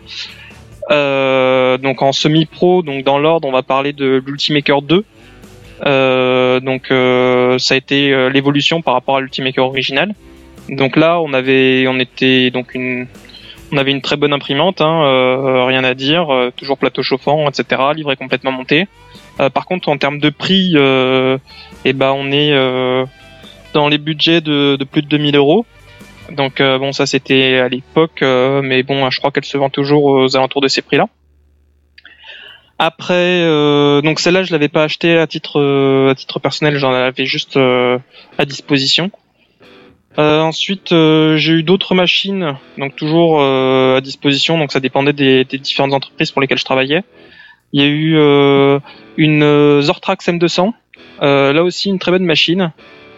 [0.90, 5.06] Euh, donc en semi-pro, donc dans l'ordre, on va parler de l'Ultimaker 2.
[5.84, 6.88] Euh, donc
[7.60, 10.14] ça a été l'évolution par rapport à l'Ultimaker original.
[10.70, 13.08] Donc là, on avait, on était donc une,
[13.72, 17.82] on avait une très bonne imprimante, hein, rien à dire, toujours plateau chauffant, etc.
[17.96, 18.88] Livré complètement monté.
[19.40, 21.38] Euh, par contre, en termes de prix, euh,
[21.86, 23.06] eh ben on est euh,
[23.74, 25.66] dans les budgets de, plus de 2000 euros.
[26.32, 30.38] Donc bon, ça c'était à l'époque, mais bon, je crois qu'elle se vend toujours aux
[30.38, 31.08] alentours de ces prix-là.
[32.80, 33.42] Après,
[34.02, 35.60] donc celle-là, je l'avais pas achetée à titre
[36.10, 39.12] à titre personnel, j'en avais juste à disposition.
[40.18, 44.58] Ensuite, j'ai eu d'autres machines, donc toujours à disposition.
[44.58, 47.04] Donc ça dépendait des différentes entreprises pour lesquelles je travaillais.
[47.74, 48.80] Il y a eu euh,
[49.18, 50.74] une euh, Zortrax M200,
[51.22, 52.72] euh, là aussi une très bonne machine.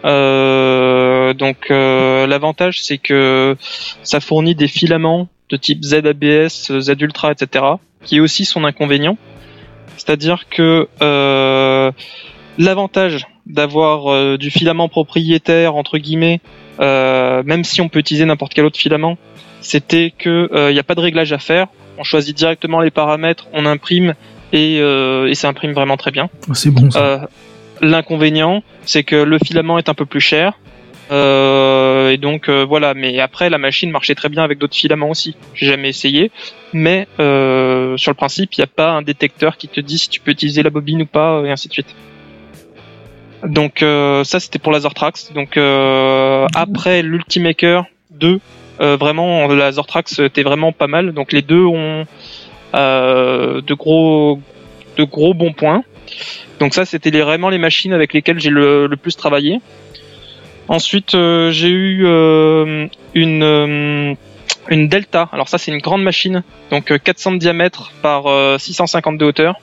[0.04, 3.56] Donc l'avantage c'est que
[4.04, 7.66] ça fournit des filaments de type ZABS, Z Ultra, etc.
[8.04, 9.18] Qui est aussi son inconvénient.
[9.98, 10.88] C'est-à-dire que
[12.58, 16.42] l'avantage d'avoir du filament propriétaire entre guillemets,
[16.80, 19.18] même si on peut utiliser n'importe quel autre filament,
[19.62, 21.68] c'était que il n'y a pas de réglage à faire.
[21.98, 24.16] On choisit directement les paramètres, on imprime
[24.54, 26.30] et, euh, et ça imprime vraiment très bien.
[26.54, 27.00] C'est bon ça.
[27.00, 27.20] Euh,
[27.82, 30.54] L'inconvénient, c'est que le filament est un peu plus cher.
[31.12, 35.10] Euh, et donc euh, voilà, mais après la machine marchait très bien avec d'autres filaments
[35.10, 35.36] aussi.
[35.54, 36.32] J'ai jamais essayé,
[36.72, 40.08] mais euh, sur le principe, il n'y a pas un détecteur qui te dit si
[40.08, 41.94] tu peux utiliser la bobine ou pas, et ainsi de suite.
[43.46, 45.34] Donc euh, ça c'était pour la Zortrax.
[45.34, 48.40] Donc euh, après l'Ultimaker 2,
[48.80, 51.12] euh, vraiment la Zortrax était vraiment pas mal.
[51.12, 52.06] Donc les deux ont
[52.74, 54.40] de gros
[54.98, 55.84] de gros bons points.
[56.60, 59.60] Donc ça, c'était les- vraiment les machines avec lesquelles j'ai le, le plus travaillé.
[60.68, 64.14] Ensuite, euh, j'ai eu euh, une euh,
[64.70, 65.30] une Delta.
[65.34, 69.26] Alors ça, c'est une grande machine, donc euh, 400 de diamètre par euh, 650 de
[69.26, 69.56] hauteur.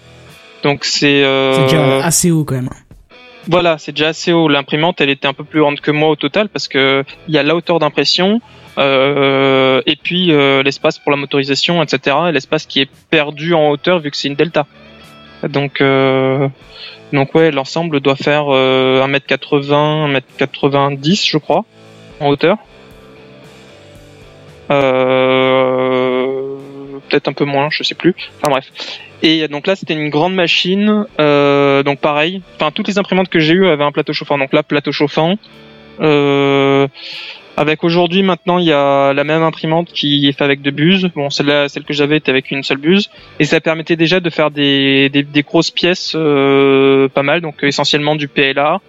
[0.63, 1.55] Donc c'est euh,
[2.03, 2.69] assez haut quand même.
[3.49, 4.49] Voilà, c'est déjà assez haut.
[4.49, 7.39] L'imprimante, elle était un peu plus grande que moi au total parce que il y
[7.39, 8.41] a la hauteur d'impression
[8.79, 12.17] euh, et puis euh, l'espace pour la motorisation, etc.
[12.29, 14.67] Et l'espace qui est perdu en hauteur vu que c'est une delta.
[15.49, 16.49] Donc, euh,
[17.13, 21.65] donc ouais, l'ensemble doit faire euh, 1m80, 1m90, je crois,
[22.21, 22.59] en hauteur.
[24.71, 26.57] Euh,
[27.09, 28.15] peut-être un peu moins, je sais plus.
[28.41, 28.67] Enfin bref.
[29.23, 31.07] Et donc là, c'était une grande machine.
[31.21, 32.43] Euh, donc pareil.
[32.57, 34.39] Enfin, toutes les imprimantes que j'ai eues avaient un plateau chauffant.
[34.39, 35.37] Donc là, plateau chauffant.
[36.01, 36.89] Euh,
[37.57, 41.11] avec aujourd'hui, maintenant, il y a la même imprimante qui est faite avec deux buses.
[41.15, 43.11] Bon, celle-là, celle que j'avais était avec une seule buse.
[43.39, 47.43] Et ça permettait déjà de faire des, des, des grosses pièces euh, pas mal.
[47.43, 48.81] Donc essentiellement du PLA.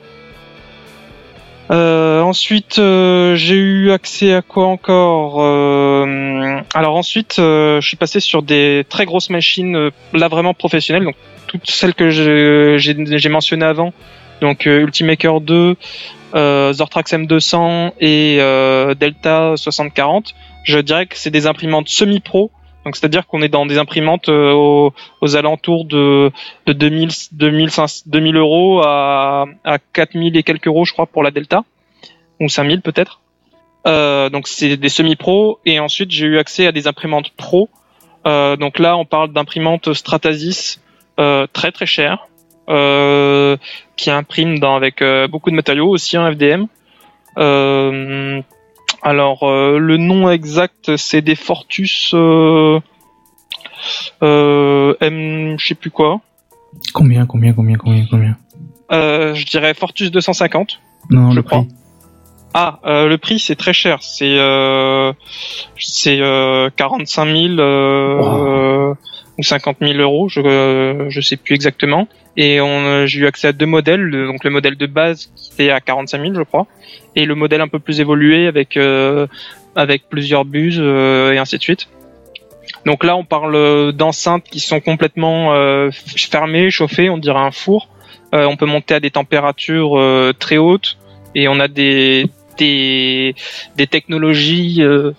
[1.72, 7.96] Euh, ensuite, euh, j'ai eu accès à quoi encore Euh, Alors ensuite, euh, je suis
[7.96, 11.16] passé sur des très grosses machines, euh, là vraiment professionnelles, donc
[11.48, 13.94] toutes celles que j'ai mentionnées avant,
[14.42, 15.76] donc euh, Ultimaker 2,
[16.36, 18.38] euh, Zortrax M200 et
[19.00, 20.36] Delta 6040.
[20.64, 22.52] Je dirais que c'est des imprimantes semi-pro,
[22.86, 24.90] donc c'est-à-dire qu'on est dans des imprimantes euh,
[25.22, 26.32] aux, alentours de,
[26.66, 31.32] de 2000, 2500 2000 euros à, à 4000 et quelques euros, je crois, pour la
[31.32, 31.64] Delta,
[32.40, 33.22] ou 5000 peut-être.
[33.88, 37.70] Euh, donc c'est des semi-pro et ensuite j'ai eu accès à des imprimantes pro.
[38.28, 40.80] Euh, donc là on parle d'imprimantes Stratasys
[41.54, 42.28] très très chères
[42.68, 46.66] qui impriment avec beaucoup de matériaux aussi un FDM.
[49.02, 52.80] Alors, euh, le nom exact, c'est des Fortus euh,
[54.22, 56.22] euh, M, je sais plus quoi.
[56.94, 58.38] Combien, combien, combien, combien, combien?
[58.92, 60.80] Euh, je dirais Fortus 250.
[61.10, 61.66] Non, Je le crois.
[62.54, 64.00] Ah, euh, le prix c'est très cher.
[64.02, 65.14] C'est euh,
[65.80, 68.18] c'est euh, 45 000 euh,
[68.90, 68.96] Wow.
[69.38, 70.28] ou 50 000 euros.
[70.28, 72.08] Je euh, je sais plus exactement.
[72.38, 74.02] Et on euh, j'ai eu accès à deux modèles.
[74.02, 76.68] le- donc le modèle de base qui était à 45 000 je crois,
[77.16, 79.28] et le modèle un peu plus évolué avec euh,
[79.76, 81.88] avec plusieurs buses euh, et ainsi de suite.
[82.86, 87.10] Donc là on parle d'enceintes qui sont complètement euh, fermées, chauffées.
[87.10, 87.88] On dirait un four.
[88.34, 90.98] Euh, on peut monter à des températures euh, très hautes
[91.36, 92.26] et on a des
[92.58, 93.36] des,
[93.76, 95.12] des technologies euh,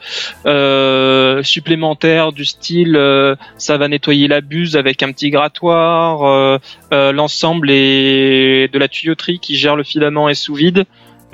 [0.47, 6.59] euh, supplémentaires du style euh, ça va nettoyer la buse avec un petit grattoir euh,
[6.93, 10.85] euh, l'ensemble est de la tuyauterie qui gère le filament est sous vide.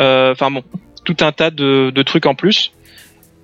[0.01, 0.63] Euh, enfin bon
[1.05, 2.73] tout un tas de, de trucs en plus.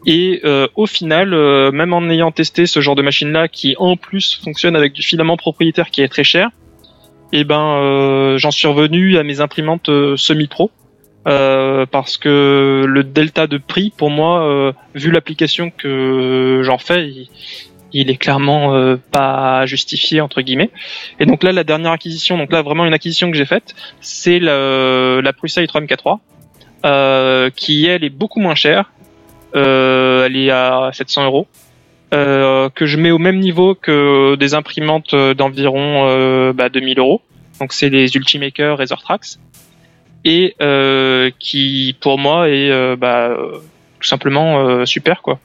[0.06, 0.42] Et
[0.74, 1.30] au final
[1.72, 5.00] même en ayant testé ce genre de machine là qui en plus fonctionne avec du
[5.00, 6.50] filament propriétaire qui est très cher
[7.32, 10.70] et ben euh, j'en suis revenu à mes imprimantes semi-pro
[11.26, 17.10] euh, parce que le delta de prix pour moi euh, vu l'application que j'en fais
[17.92, 20.70] il, est clairement euh, pas justifié entre guillemets.
[21.20, 24.38] Et donc là la dernière acquisition donc là vraiment une acquisition que j'ai faite c'est
[24.38, 26.18] le- la Prusa i3 MK3
[26.84, 28.92] euh, qui elle est beaucoup moins chère.
[29.56, 31.46] Euh, elle est à 700 euros
[32.12, 37.22] euh, que je mets au même niveau que des imprimantes d'environ bah, 2000 euros.
[37.60, 39.38] Donc c'est les Ultimaker Razortrax
[40.24, 43.58] et euh, qui pour moi est euh, bah, euh,
[44.00, 45.38] tout simplement euh, super quoi.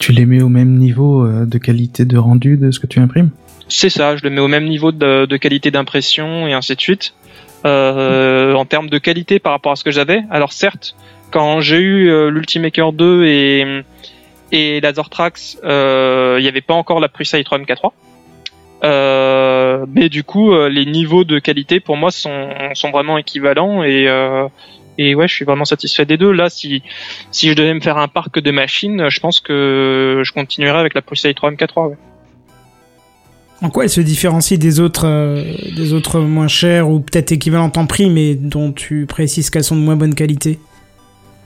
[0.00, 3.00] Tu les mets au même niveau euh, de qualité de rendu de ce que tu
[3.00, 3.30] imprimes?
[3.68, 6.80] C'est ça, je le mets au même niveau de, de qualité d'impression et ainsi de
[6.80, 7.14] suite.
[7.64, 10.22] Euh, en termes de qualité par rapport à ce que j'avais.
[10.30, 10.94] Alors certes,
[11.32, 13.82] quand j'ai eu euh, l'Ultimaker 2 et
[14.50, 17.90] et euh, il n'y avait pas encore la Prusa i3 MK3.
[18.84, 23.82] Euh, mais du coup, euh, les niveaux de qualité pour moi sont, sont vraiment équivalents
[23.82, 24.46] et euh,
[25.00, 26.32] et ouais, je suis vraiment satisfait des deux.
[26.32, 26.82] Là, si
[27.30, 30.94] si je devais me faire un parc de machines, je pense que je continuerai avec
[30.94, 31.90] la Prusa i3 MK3.
[31.90, 31.96] ouais.
[33.60, 35.42] En quoi elle se différencie des autres, euh,
[35.74, 39.74] des autres moins chères ou peut-être équivalentes en prix, mais dont tu précises qu'elles sont
[39.74, 40.60] de moins bonne qualité?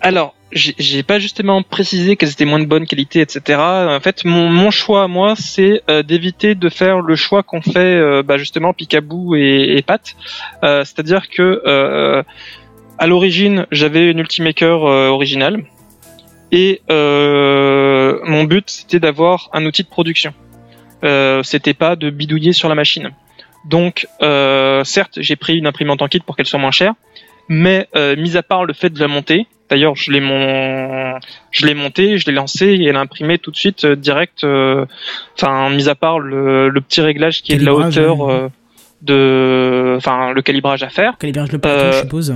[0.02, 3.58] Alors, j'ai pas justement précisé qu'elles étaient moins de bonne qualité, etc.
[3.58, 7.78] En fait, mon, mon choix, moi, c'est euh, d'éviter de faire le choix qu'ont fait
[7.78, 10.14] euh, bah, justement Picaboo et, et Pat.
[10.62, 12.22] Euh, C'est-à-dire que euh,
[12.98, 15.64] à l'origine, j'avais une Ultimaker euh, originale
[16.50, 20.34] et euh, mon but, c'était d'avoir un outil de production.
[21.42, 23.10] C'était pas de bidouiller sur la machine.
[23.64, 26.94] Donc, certes, j'ai pris une imprimante en kit pour qu'elle soit moins chère,
[27.54, 31.18] mais euh, mis à part le fait de la monter, d'ailleurs je l'ai mon,
[31.50, 34.42] je l'ai monté, je l'ai lancé et elle a imprimé tout de suite euh, direct.
[34.44, 34.86] euh,
[35.36, 38.32] Enfin, mis à part le, le petit réglage qui est de la hauteur ouais.
[38.34, 38.48] euh,
[39.02, 41.18] de, enfin le calibrage à faire.
[41.18, 42.34] Calibrage de plateau, je suppose.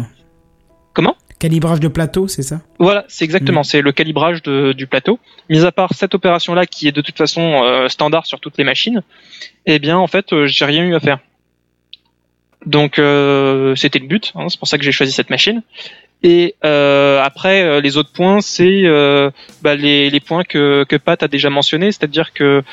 [0.92, 1.16] Comment?
[1.38, 2.60] Calibrage de plateau, c'est ça?
[2.78, 3.64] Voilà, c'est exactement, Mm.
[3.64, 5.18] c'est le calibrage de- du plateau.
[5.50, 8.64] Mis à part cette opération-là qui est de toute façon euh, standard sur toutes les
[8.64, 9.02] machines,
[9.66, 11.18] eh bien en fait euh, j'ai rien eu à faire.
[12.66, 15.62] Donc euh, c'était le but, hein, c'est pour ça que j'ai choisi cette machine.
[16.24, 19.30] Et euh, après euh, les autres points, c'est euh,
[19.62, 22.64] bah, les, les points que, que Pat a déjà mentionnés, c'est-à-dire que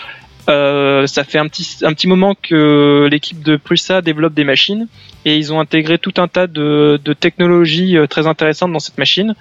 [0.49, 4.87] euh, ça fait un petit un petit moment que l'équipe de Prusa développe des machines
[5.23, 8.97] et ils ont intégré tout un tas de, de technologies euh, très intéressantes dans cette
[8.97, 9.35] machine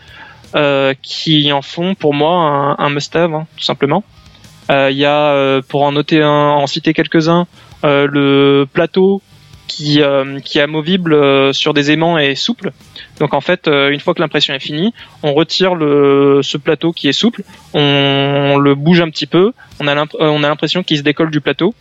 [1.00, 4.04] qui en font pour moi un, un must-have hein, tout simplement.
[4.68, 7.46] Il y a pour en noter un, en citer quelques-uns
[7.82, 9.22] le plateau
[9.68, 12.72] qui euh, qui est amovible euh, sur des aimants et souple.
[13.20, 16.92] Donc en fait, euh, une fois que l'impression est finie, on retire le ce plateau
[16.92, 20.48] qui est souple, on, le bouge un petit peu, on a l'imp- euh, on a
[20.48, 21.74] l'impression qu'il se décolle du plateau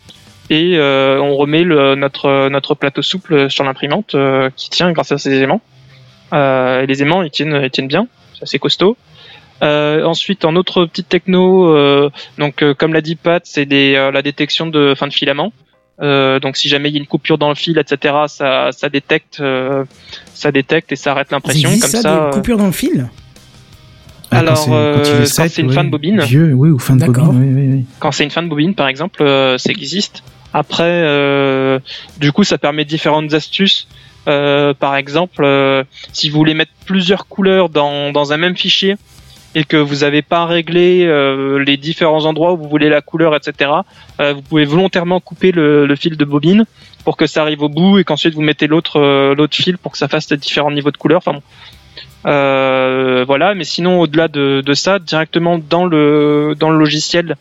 [0.50, 5.12] et euh, on remet le, notre notre plateau souple sur l'imprimante euh, qui tient grâce
[5.12, 5.62] à ces aimants.
[6.34, 8.96] Et les aimants ils tiennent ils tiennent bien, c'est assez costaud.
[9.64, 14.22] Euh, ensuite, en autre petite techno, euh, donc euh, comme l'a dit Pat, c'est la
[14.22, 15.52] détection de fin de filament.
[16.02, 18.90] Euh, donc si jamais il y a une coupure dans le fil, etc., ça, ça
[18.90, 19.84] détecte, euh,
[20.34, 21.70] ça détecte et ça arrête l'impression.
[21.70, 22.26] Comme ça, ça.
[22.30, 23.08] des coupures dans le fil
[24.32, 24.72] Ah, Alors, quand c'est-
[25.42, 26.22] euh, une ouais, fin de bobine.
[26.22, 27.26] Vieux, oui, ou fin de D'accord.
[27.26, 27.86] bobine, oui, oui, oui.
[28.00, 31.80] quand c'est une fin de bobine par exemple euh, ça existe après euh,
[32.18, 33.88] du coup ça permet différentes astuces
[34.28, 35.84] Euh, par exemple euh,
[36.14, 38.96] si vous voulez mettre plusieurs couleurs dans, dans un même fichier
[39.56, 43.36] et que vous n'avez pas réglé euh, les différents endroits où vous voulez la couleur
[43.36, 43.72] etc
[44.20, 46.66] euh, vous pouvez volontairement couper le, fil de bobine
[47.04, 49.98] pour que ça arrive au bout et qu'ensuite vous mettez l'autre euh, fil pour que
[49.98, 51.18] ça fasse les différents niveaux de couleur.
[51.18, 51.42] Enfin bon.
[52.24, 57.36] Voilà, mais sinon au-delà de, ça, directement dans le dans le logiciel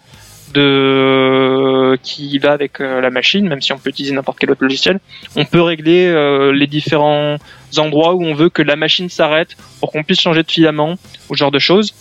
[2.02, 4.98] qui va avec la machine, même si on peut utiliser n'importe quel autre logiciel,
[5.36, 6.12] on peut régler
[6.52, 7.36] les différents
[7.78, 10.96] endroits où on veut que la machine s'arrête pour qu'on puisse changer de filament
[11.28, 11.94] ou ce genre de choses.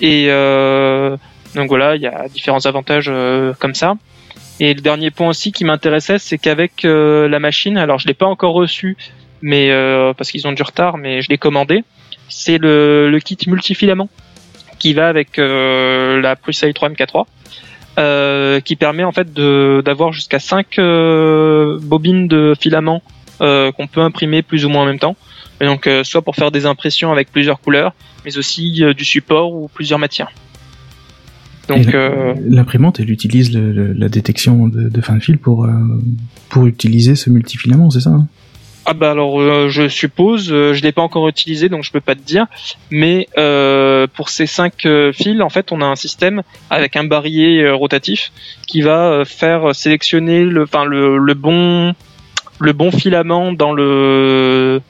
[0.00, 1.16] Et euh,
[1.54, 3.94] donc voilà, il y a différents avantages euh, comme ça.
[4.58, 8.14] Et le dernier point aussi qui m'intéressait, c'est qu'avec euh, la machine, alors je l'ai
[8.14, 8.96] pas encore reçu,
[9.42, 9.70] mais
[10.16, 11.82] parce qu'ils ont du retard, mais je l'ai commandé.
[12.28, 14.08] C'est le, kit multifilament
[14.78, 17.24] qui va avec la Prusa i3 MK3,
[17.98, 20.76] euh, qui permet en fait d'avoir jusqu'à 5
[21.80, 23.02] bobines de filaments
[23.72, 25.16] qu'on peut imprimer plus ou moins en même temps.
[25.60, 27.92] Et donc euh, soit pour faire des impressions avec plusieurs couleurs,
[28.24, 30.30] mais aussi euh, du support ou plusieurs matières.
[31.68, 35.64] Donc euh, L'imprimante, elle utilise le- le- la détection de, de fin de fil pour,
[35.66, 35.70] euh,
[36.48, 38.26] pour utiliser ce multifilament, c'est ça hein?
[38.86, 42.00] Ah bah alors euh, je suppose, euh, je l'ai pas encore utilisé donc je peux
[42.00, 42.46] pas te dire,
[42.90, 47.04] mais euh, pour ces cinq euh, fils en fait on a un système avec un
[47.04, 48.32] barillet euh, rotatif
[48.66, 51.94] qui va euh, faire sélectionner le, enfin le, le bon
[52.60, 54.80] le bon filament dans le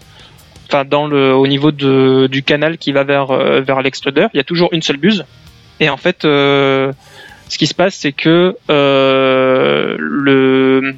[0.68, 4.28] enfin dans le au niveau de, du canal qui va vers euh, vers l'extrudeur.
[4.34, 5.24] Il y a toujours une seule buse
[5.78, 6.92] et en fait euh,
[7.48, 10.94] ce qui se passe c'est que euh, le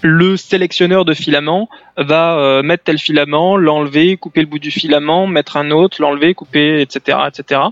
[0.00, 5.56] le sélectionneur de filaments va mettre tel filament, l'enlever, couper le bout du filament, mettre
[5.56, 7.62] un autre, l'enlever, couper, etc., etc.,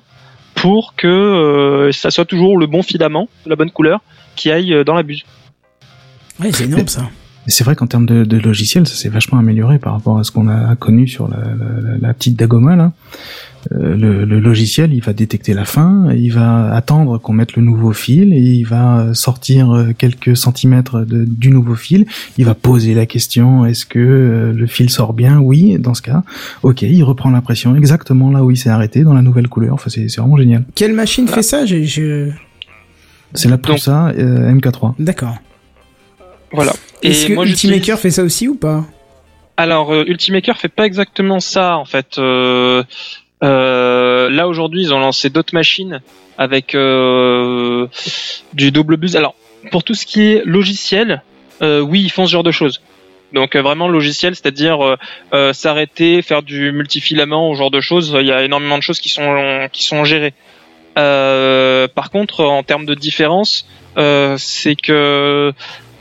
[0.57, 4.01] pour que ça soit toujours le bon filament, la bonne couleur,
[4.35, 5.25] qui aille dans la buse.
[6.41, 7.09] Ouais, c'est énorme ça.
[7.47, 10.25] Et c'est vrai qu'en termes de, de logiciel, ça s'est vachement amélioré par rapport à
[10.25, 12.93] ce qu'on a connu sur la, la- la- la petite Dagoma là.
[13.73, 17.63] Euh, le, le logiciel, il va détecter la fin, il va attendre qu'on mette le
[17.63, 22.07] nouveau fil, et il va sortir euh, quelques centimètres de- du nouveau fil.
[22.39, 25.41] Il va poser la question est-ce que euh, le fil sort bien?
[25.41, 26.23] Oui, dans ce cas.
[26.63, 29.75] Ok, il reprend l'impression exactement là où il s'est arrêté dans la nouvelle couleur.
[29.75, 30.65] Enfin, c'est c'est vraiment génial.
[30.77, 31.67] Quelle machine fait ça?
[31.67, 32.31] J'ai- je-
[33.35, 34.95] C'est la Prusa euh, MK3.
[35.01, 35.39] D'accord.
[36.53, 36.73] Voilà.
[37.11, 38.85] Est-ce que moi, Ultimaker fait ça aussi ou pas
[39.57, 42.19] Alors, euh, Ultimaker fait pas exactement ça en fait.
[42.19, 42.83] Euh,
[43.43, 46.01] euh, là aujourd'hui, ils ont lancé d'autres machines
[46.39, 47.87] avec euh,
[48.53, 49.15] du double bus.
[49.15, 49.35] Alors,
[49.71, 51.23] pour tout ce qui est logiciel,
[51.61, 52.81] oui, ils font ce genre de choses.
[53.33, 54.97] Donc vraiment logiciel, c'est-à-dire
[55.33, 58.17] euh, s'arrêter, faire du multifilament, ce genre de choses.
[58.21, 60.35] Il y a énormément de choses qui sont qui sont gérées.
[60.99, 65.53] Euh, par contre, en termes de différence, euh, c'est que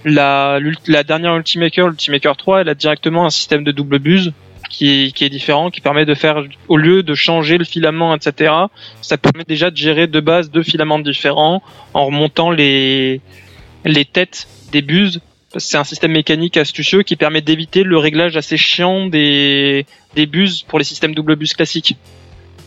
[0.05, 4.31] la, la dernière Ultimaker, l'Ultimaker 3, elle a directement un système de double buse
[4.69, 8.53] qui, qui est différent, qui permet de faire, au lieu de changer le filament, etc.,
[9.01, 11.61] ça permet déjà de gérer de base deux filaments différents
[11.93, 13.19] en remontant les,
[13.83, 15.21] les têtes des buses.
[15.57, 20.63] C'est un système mécanique astucieux qui permet d'éviter le réglage assez chiant des, des buses
[20.63, 21.95] pour les systèmes double bus classiques.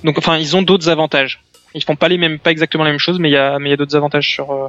[0.04, 1.40] Donc, enfin, ils ont d'autres avantages.
[1.74, 3.68] Ils font pas les mêmes, pas exactement la même chose, mais il y a, mais
[3.68, 4.68] il y a d'autres avantages sur, euh,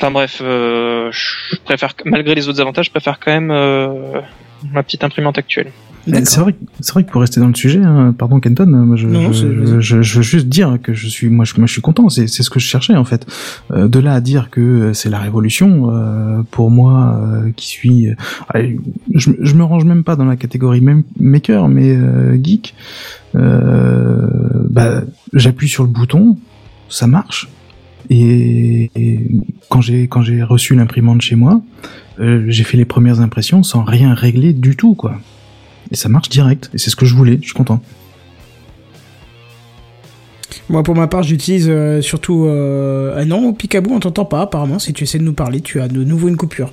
[0.00, 4.20] Enfin bref, euh, je préfère malgré les autres avantages, je préfère quand même euh,
[4.72, 5.72] ma petite imprimante actuelle.
[6.24, 6.54] C'est vrai,
[6.94, 9.66] vrai que pour rester dans le sujet, hein, pardon Kenton, moi, je, Non, je, c'est-
[9.66, 12.08] je, je- je veux juste dire que je suis, moi, je, moi, je suis content.
[12.08, 13.26] C'est, c'est ce que je cherchais en fait.
[13.72, 18.08] Euh, de là à dire que c'est la révolution, euh, pour moi, euh, qui suis,
[18.54, 18.76] euh,
[19.14, 22.74] je, je me range même pas dans la catégorie même maker, mais euh, geek.
[23.34, 24.28] Euh,
[24.70, 25.02] bah,
[25.34, 26.38] j'appuie sur le bouton,
[26.88, 27.48] ça marche.
[28.10, 28.90] Et,
[29.68, 31.60] quand j'ai quand j'ai reçu l'imprimante chez moi,
[32.20, 35.20] euh, j'ai fait les premières impressions sans rien régler du tout, quoi.
[35.90, 36.70] Et ça marche direct.
[36.74, 37.38] Et c'est ce que je voulais.
[37.40, 37.82] Je suis content.
[40.70, 42.44] Moi, pour ma part, j'utilise euh, surtout.
[42.46, 43.14] Euh...
[43.16, 44.78] Ah non, Picaboo, on t'entend pas, apparemment.
[44.78, 46.70] Si tu essaies de nous parler, tu as de nouveau une coupure.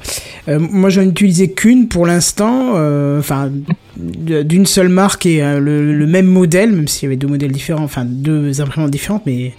[0.49, 2.73] Euh, moi, j'en ai utilisé qu'une pour l'instant.
[2.75, 3.49] euh, Enfin,
[3.97, 7.53] d'une seule marque et euh, le, le même modèle, même s'il y avait deux modèles
[7.53, 9.53] différents, enfin deux imprimantes différentes, mais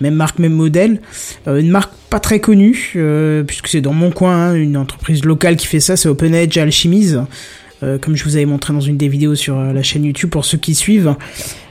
[0.00, 1.00] même marque, même modèle.
[1.46, 5.24] Euh, une marque pas très connue, euh, puisque c'est dans mon coin, hein, une entreprise
[5.24, 7.22] locale qui fait ça, c'est Open Edge Alchemise.
[7.82, 10.30] Euh, comme je vous avais montré dans une des vidéos sur euh, la chaîne YouTube
[10.30, 11.16] pour ceux qui suivent.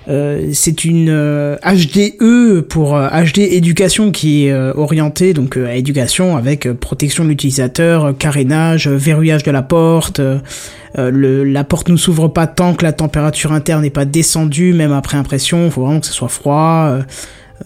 [0.09, 5.65] Euh, c'est une euh, HDE pour euh, HD éducation qui est euh, orientée donc euh,
[5.67, 10.19] à éducation avec euh, protection de l'utilisateur, euh, carénage, euh, verrouillage de la porte.
[10.19, 10.39] euh,
[10.97, 14.73] euh, le, la porte ne s'ouvre pas tant que la température interne n'est pas descendue,
[14.73, 15.65] même après impression.
[15.65, 16.99] Il faut vraiment que ce soit froid.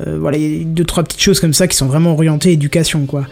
[0.06, 2.52] Euh, voilà, il y a deux trois petites choses comme ça qui sont vraiment orientées
[2.52, 3.26] éducation quoi.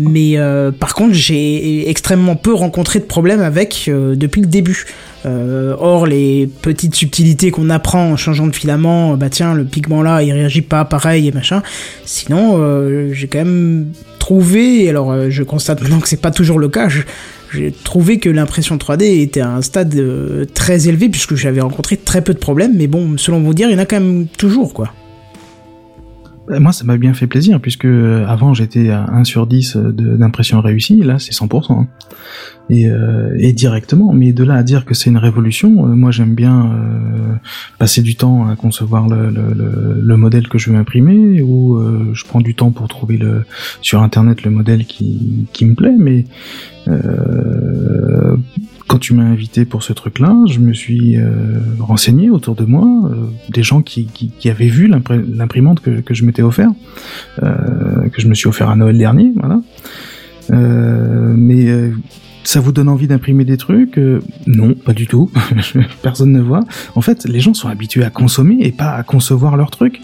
[0.00, 4.86] Mais euh, par contre, j'ai extrêmement peu rencontré de problèmes avec euh, depuis le début.
[5.24, 10.22] Or, les petites subtilités qu'on apprend en changeant de filament, bah tiens, le pigment là,
[10.22, 11.62] il réagit pas pareil et machin.
[12.06, 12.58] Sinon,
[13.12, 16.88] j'ai quand même trouvé, alors je constate maintenant que c'est pas toujours le cas,
[17.52, 19.94] j'ai trouvé que l'impression 3D était à un stade
[20.54, 22.74] très élevé puisque j'avais rencontré très peu de problèmes.
[22.74, 24.94] Mais bon, selon vous dire, il y en a quand même toujours, quoi.
[26.48, 29.76] Bah, Moi, ça m'a bien fait plaisir, puisque euh, avant j'étais à 1 sur 10
[29.76, 31.80] de- d'impression réussie, là c'est 100%.
[31.80, 31.86] hein.
[32.70, 36.10] Et, euh, et directement, mais de là à dire que c'est une révolution, euh, moi
[36.10, 37.34] j'aime bien euh,
[37.78, 41.76] passer du temps à concevoir le, le, le, le modèle que je veux imprimer, ou
[41.78, 43.44] euh, je prends du temps pour trouver le,
[43.80, 46.26] sur internet le modèle qui, qui me plaît, mais
[46.88, 48.36] euh,
[48.88, 52.86] quand tu m'as invité pour ce truc-là, je me suis euh, renseigné autour de moi,
[53.10, 56.70] euh, des gens qui, qui, qui avaient vu l'impr- l'imprimante que, que je m'étais offert,
[57.42, 59.60] euh, que je me suis offert à Noël dernier, voilà.
[60.50, 61.92] Euh, mais euh,
[62.44, 65.30] ça vous donne envie d'imprimer des trucs Euh, Non, pas du tout.
[66.02, 66.64] Personne ne voit.
[66.94, 70.00] En fait, les gens sont habitués à consommer et pas à concevoir leurs trucs.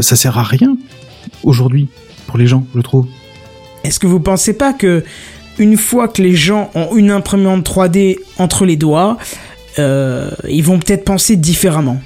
[0.00, 0.76] Ça sert à rien
[1.42, 1.88] aujourd'hui
[2.28, 3.06] pour les gens, je trouve.
[3.84, 5.02] Est-ce que vous pensez pas que
[5.58, 9.16] une fois que les gens ont une imprimante 3D entre les doigts,
[9.78, 12.00] euh, ils vont peut-être penser différemment.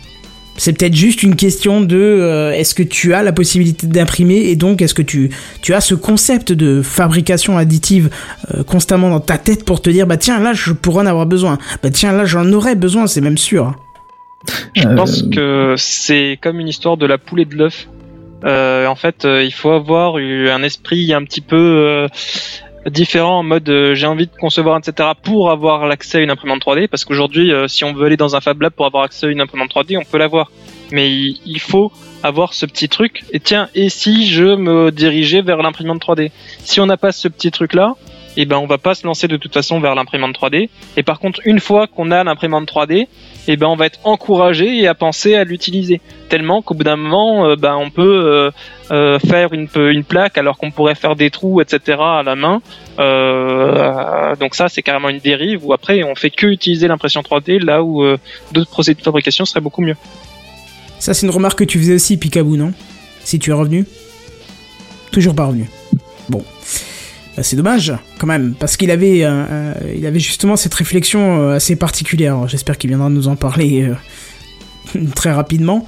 [0.59, 4.55] C'est peut-être juste une question de euh, est-ce que tu as la possibilité d'imprimer et
[4.55, 5.31] donc est-ce que tu,
[5.63, 8.11] tu as ce concept de fabrication additive
[8.55, 11.25] euh, constamment dans ta tête pour te dire bah tiens là je pourrais en avoir
[11.25, 11.57] besoin.
[11.83, 13.75] Bah tiens là j'en aurais besoin c'est même sûr.
[14.77, 17.89] Je Euh, pense que c'est comme une histoire de la poule et de l'œuf.
[18.45, 22.07] Euh, en fait, euh, il faut avoir eu un esprit un petit peu
[22.87, 26.31] euh, différent en mode euh, j'ai envie de concevoir etc pour avoir l'accès à une
[26.31, 29.05] imprimante 3D parce qu'aujourd'hui euh, si on veut aller dans un Fab Lab pour avoir
[29.05, 30.51] accès à une imprimante 3D on peut l'avoir.
[30.91, 31.91] Mais il, il faut
[32.23, 33.25] avoir ce petit truc.
[33.33, 37.29] Et tiens et si je me dirigeais vers l'imprimante 3D si on n'a pas ce
[37.29, 37.95] petit truc là
[38.37, 41.19] et ben on va pas se lancer de toute façon vers l'imprimante 3D et par
[41.19, 43.07] contre une fois qu'on a l'imprimante 3D
[43.49, 46.01] et ben on va être encouragé et à penser à l'utiliser.
[46.29, 48.51] Tellement qu'au bout d'un moment euh, ben on peut euh,
[48.91, 49.69] euh, faire une,
[50.05, 52.63] plaque alors qu'on pourrait faire des trous etc à la main.
[52.99, 57.63] Euh, donc ça c'est carrément une dérive où après on fait que utiliser l'impression 3D
[57.63, 58.03] là où
[58.53, 59.97] d'autres procédés de fabrication seraient beaucoup mieux.
[60.99, 62.73] Ça c'est une remarque que tu faisais aussi Picaboo non?
[63.25, 63.87] Si tu es revenu?
[65.11, 65.69] Toujours pas revenu.
[66.29, 66.45] Bon
[67.41, 71.57] c'est dommage quand même parce qu'il avait euh, euh, il avait justement cette réflexion euh,
[71.57, 73.89] assez particulière j'espère qu'il viendra nous en parler
[74.95, 75.87] euh, très rapidement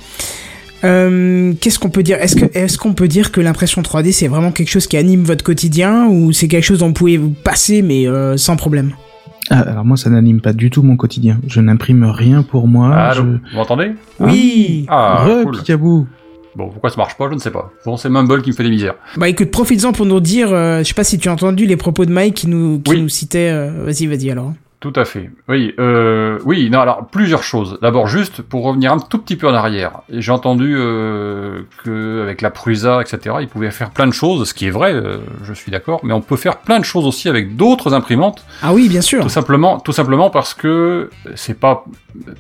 [0.85, 2.19] euh, qu'est-ce qu'on peut dire?
[2.21, 5.23] Est-ce que est-ce qu'on peut dire que l'impression 3D c'est vraiment quelque chose qui anime
[5.23, 8.93] votre quotidien ou c'est quelque chose dont vous pouvez vous passer mais euh, sans problème?
[9.51, 11.39] Ah, alors moi, ça n'anime pas du tout mon quotidien.
[11.47, 12.95] Je n'imprime rien pour moi.
[12.95, 13.51] Allô je...
[13.51, 13.93] Vous m'entendez?
[14.19, 14.87] Oui.
[14.89, 15.59] Ah, Re, cool.
[15.59, 16.07] Picaboo.
[16.57, 17.73] Bon, pourquoi ça marche pas, je ne sais pas.
[17.85, 18.95] Bon, c'est Mumble qui me fait des misères.
[19.17, 21.77] Bah écoute, profites-en pour nous dire, euh, je sais pas si tu as entendu les
[21.77, 23.03] propos de Mike qui nous, qui Oui.
[23.03, 23.51] nous citait.
[23.51, 24.53] euh, vas-y, vas-y alors.
[24.85, 25.31] Tout à fait.
[25.49, 26.69] Oui, euh, oui.
[26.69, 27.79] Non, alors plusieurs choses.
[27.81, 30.03] D'abord, juste pour revenir un tout petit peu en arrière.
[30.11, 34.53] J'ai entendu euh, que avec la Prusa, etc., ils pouvaient faire plein de choses, ce
[34.53, 34.93] qui est vrai.
[34.93, 36.01] euh, je suis d'accord.
[36.03, 38.45] Mais on peut faire plein de choses aussi avec d'autres imprimantes.
[38.63, 39.23] Ah oui, bien sûr.
[39.23, 41.87] Tout simplement, tout simplement parce que c'est pas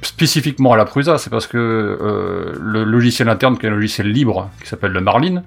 [0.02, 4.12] spécifiquement à la Prusa, c'est parce que euh, le logiciel interne, qui est un logiciel
[4.12, 5.42] libre, qui s'appelle le Marlin,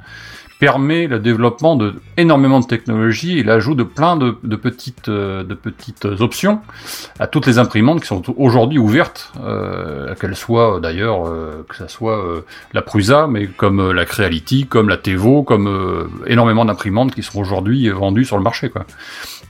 [0.59, 5.43] permet le développement de énormément de technologies et l'ajout de plein de, de petites euh,
[5.43, 6.61] de petites options
[7.19, 11.75] à toutes les imprimantes qui sont aujourd'hui ouvertes, euh, qu'elles soient euh, d'ailleurs euh, que
[11.75, 12.41] ça soit euh,
[12.73, 17.89] la Prusa, mais comme la Creality, comme la Tevo, comme énormément d'imprimantes qui sont aujourd'hui
[17.89, 18.85] vendues sur le marché, quoi.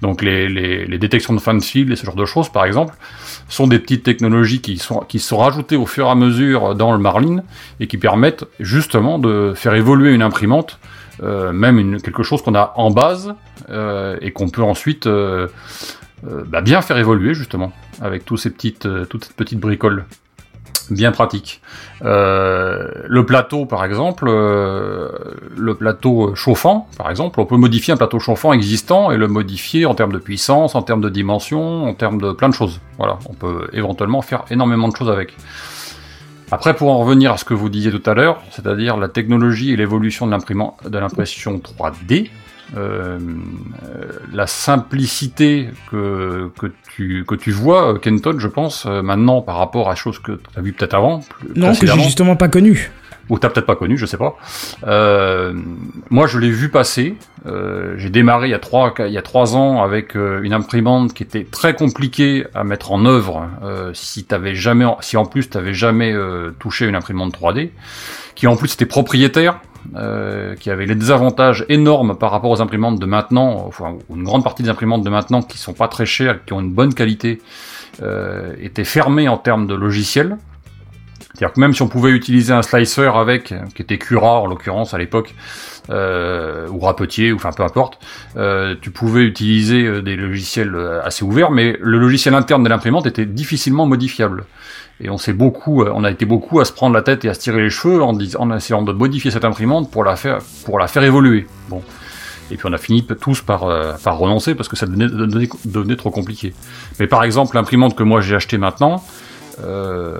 [0.01, 2.65] Donc les, les, les détections de fin de fil et ce genre de choses, par
[2.65, 2.93] exemple,
[3.49, 6.91] sont des petites technologies qui sont, qui sont rajoutées au fur et à mesure dans
[6.91, 7.41] le Marlin
[7.79, 10.79] et qui permettent justement de faire évoluer une imprimante,
[11.23, 13.33] euh, même quelque chose qu'on a en base
[13.69, 15.47] euh, et qu'on peut ensuite euh,
[16.23, 20.05] bah, bien faire évoluer justement avec ces petites, toutes ces petites bricoles
[20.89, 21.61] bien pratiques.
[22.01, 28.53] Le plateau, par exemple, le plateau chauffant, par exemple, on peut modifier un plateau chauffant
[28.53, 32.31] existant et le modifier en termes de puissance, en termes de dimension, en termes de
[32.31, 32.79] plein de choses.
[32.97, 35.35] Voilà, on peut éventuellement faire énormément de choses avec.
[36.51, 39.73] Après, pour en revenir à ce que vous disiez tout à l'heure, c'est-à-dire la technologie
[39.73, 42.29] et l'évolution de l'impression 3D,
[42.75, 43.17] euh,
[44.33, 49.57] la simplicité que, que, tu, que tu vois, euh, Kenton, je pense, euh, maintenant par
[49.57, 51.21] rapport à choses que tu as vues peut-être avant,
[51.55, 52.91] Non, que j'ai justement pas connu.
[53.29, 54.37] Ou t'as peut-être pas connu, je sais pas.
[54.85, 55.53] Euh,
[56.09, 57.15] moi, je l'ai vu passer.
[57.45, 60.53] Euh, j'ai démarré il y a trois, il y a trois ans avec euh, une
[60.53, 65.25] imprimante qui était très compliquée à mettre en œuvre euh, si t'avais jamais, si en
[65.25, 67.69] plus t'avais jamais euh, touché une imprimante 3D,
[68.35, 69.59] qui en plus était propriétaire.
[69.95, 74.43] euh, qui avait les désavantages énormes par rapport aux imprimantes de maintenant, enfin une grande
[74.43, 77.39] partie des imprimantes de maintenant qui sont pas très chères, qui ont une bonne qualité,
[78.01, 80.37] euh, étaient fermées en termes de logiciel
[81.37, 84.95] C'est-à-dire que même si on pouvait utiliser un slicer avec, qui était Cura en l'occurrence
[84.95, 85.35] à l'époque,
[85.91, 87.99] euh, ou Rapetier, ou enfin peu importe,
[88.37, 92.69] euh, tu pouvais utiliser euh, des logiciels euh, assez ouverts, mais le logiciel interne de
[92.69, 94.45] l'imprimante était difficilement modifiable.
[94.99, 97.29] Et on s'est beaucoup, euh, on a été beaucoup à se prendre la tête et
[97.29, 98.17] à se tirer les cheveux en,
[98.55, 101.45] essayant de modifier cette imprimante pour la faire, pour la faire évoluer.
[101.69, 101.83] Bon.
[102.49, 103.67] Et puis on a fini tous par,
[104.03, 106.53] par renoncer parce que ça devenait, devenait, devenait trop compliqué.
[106.99, 109.03] Mais par exemple, l'imprimante que moi j'ai achetée maintenant,
[109.63, 110.19] euh,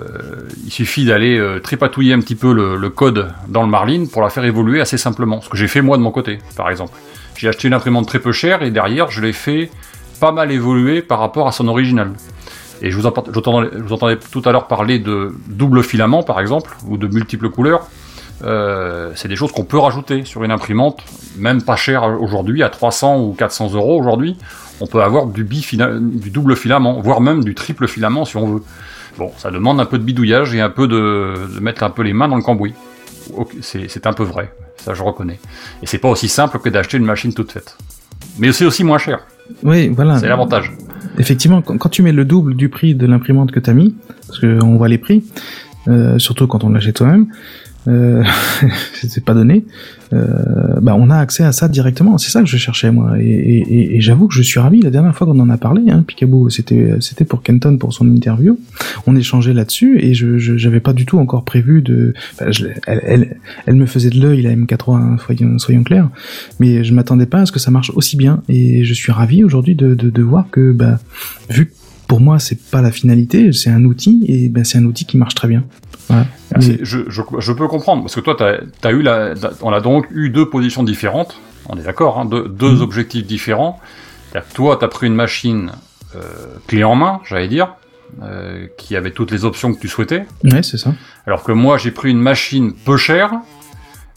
[0.64, 4.30] il suffit d'aller euh, tripatouiller un petit peu le, code dans le Marlin pour la
[4.30, 5.40] faire évoluer assez simplement.
[5.40, 6.92] Ce que j'ai fait moi de mon côté, par exemple.
[7.36, 9.70] J'ai acheté une imprimante très peu chère et derrière je l'ai fait
[10.18, 12.12] pas mal évoluer par rapport à son original.
[12.82, 17.08] Et je vous, entendais, tout à l'heure parler de double filament, par exemple, ou de
[17.08, 17.88] multiples couleurs.
[18.44, 21.02] Euh, c'est des choses qu'on peut rajouter sur une imprimante,
[21.36, 24.36] même pas chère aujourd'hui, à 300 ou 400 euros aujourd'hui.
[24.80, 25.44] On peut avoir du
[26.30, 28.62] double filament, voire même du triple filament si on veut.
[29.16, 32.02] Bon, ça demande un peu de bidouillage et un peu de, de mettre un peu
[32.02, 32.74] les mains dans le cambouis.
[33.60, 35.38] C'est c'est un peu vrai, ça je reconnais.
[35.82, 37.76] Et c'est pas aussi simple que d'acheter une machine toute faite.
[38.38, 39.20] Mais c'est aussi moins cher,
[39.62, 40.18] Oui, voilà.
[40.18, 40.72] c'est l'avantage.
[41.18, 43.96] Effectivement, quand, tu mets le double du prix de l'imprimante que tu as mis,
[44.26, 45.24] parce qu'on voit les prix,
[45.88, 47.26] euh, surtout quand on l'achète toi-même,
[47.88, 48.22] euh,
[48.94, 49.64] c'est pas donné,
[50.12, 52.18] euh, bah on a accès à ça directement.
[52.18, 54.80] C'est ça que je cherchais moi, et, j'avoue que je suis ravi.
[54.80, 58.58] La dernière fois qu'on en a parlé, hein, Picaboo, c'était pour Kenton pour son interview.
[59.06, 62.14] On échangeait là-dessus et je j'avais pas du tout encore prévu de.
[62.40, 66.10] l'ai- elle, me faisait de l'œil la MK3, hein, soyons clairs,
[66.60, 69.44] mais je m'attendais pas à ce que ça marche aussi bien et je suis ravi
[69.44, 70.98] aujourd'hui de, voir que bah
[71.48, 71.72] vu que
[72.06, 75.34] pour moi c'est pas la finalité, c'est un outil et c'est un outil qui marche
[75.34, 75.64] très bien.
[76.82, 80.06] Je, je, je peux comprendre, parce que toi, t'as, t'as eu la, on a donc
[80.10, 81.38] eu deux positions différentes,
[81.68, 82.82] on est d'accord, hein, deux, deux Mhm.
[82.82, 83.78] objectifs différents.
[84.32, 85.72] Que toi, t'as pris une machine
[86.16, 86.20] euh,
[86.66, 87.74] clé en main, j'allais dire,
[88.22, 90.92] euh, qui avait toutes les options que tu souhaitais, Ouais, c'est ça.
[91.26, 93.32] alors que moi, j'ai pris une machine peu chère,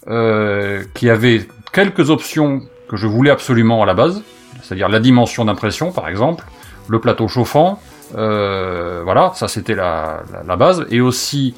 [0.07, 4.21] euh, qui avait quelques options que je voulais absolument à la base,
[4.63, 6.45] c'est-à-dire la dimension d'impression, par exemple,
[6.87, 7.79] le plateau chauffant,
[8.17, 11.53] euh, voilà, ça c'était la, la, la base, et aussi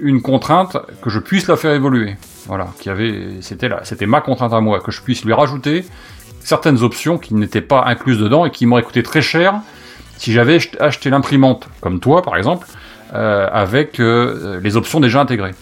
[0.00, 2.16] une contrainte que je puisse la faire évoluer.
[2.46, 5.84] Voilà, qui avait, c'était là, c'était ma contrainte à moi, que je puisse lui rajouter
[6.40, 9.54] certaines options qui n'étaient pas incluses dedans et qui m'auraient coûté très cher
[10.16, 12.66] si j'avais ach- acheté l'imprimante, comme toi par exemple,
[13.14, 15.52] euh, avec euh, les options déjà intégrées.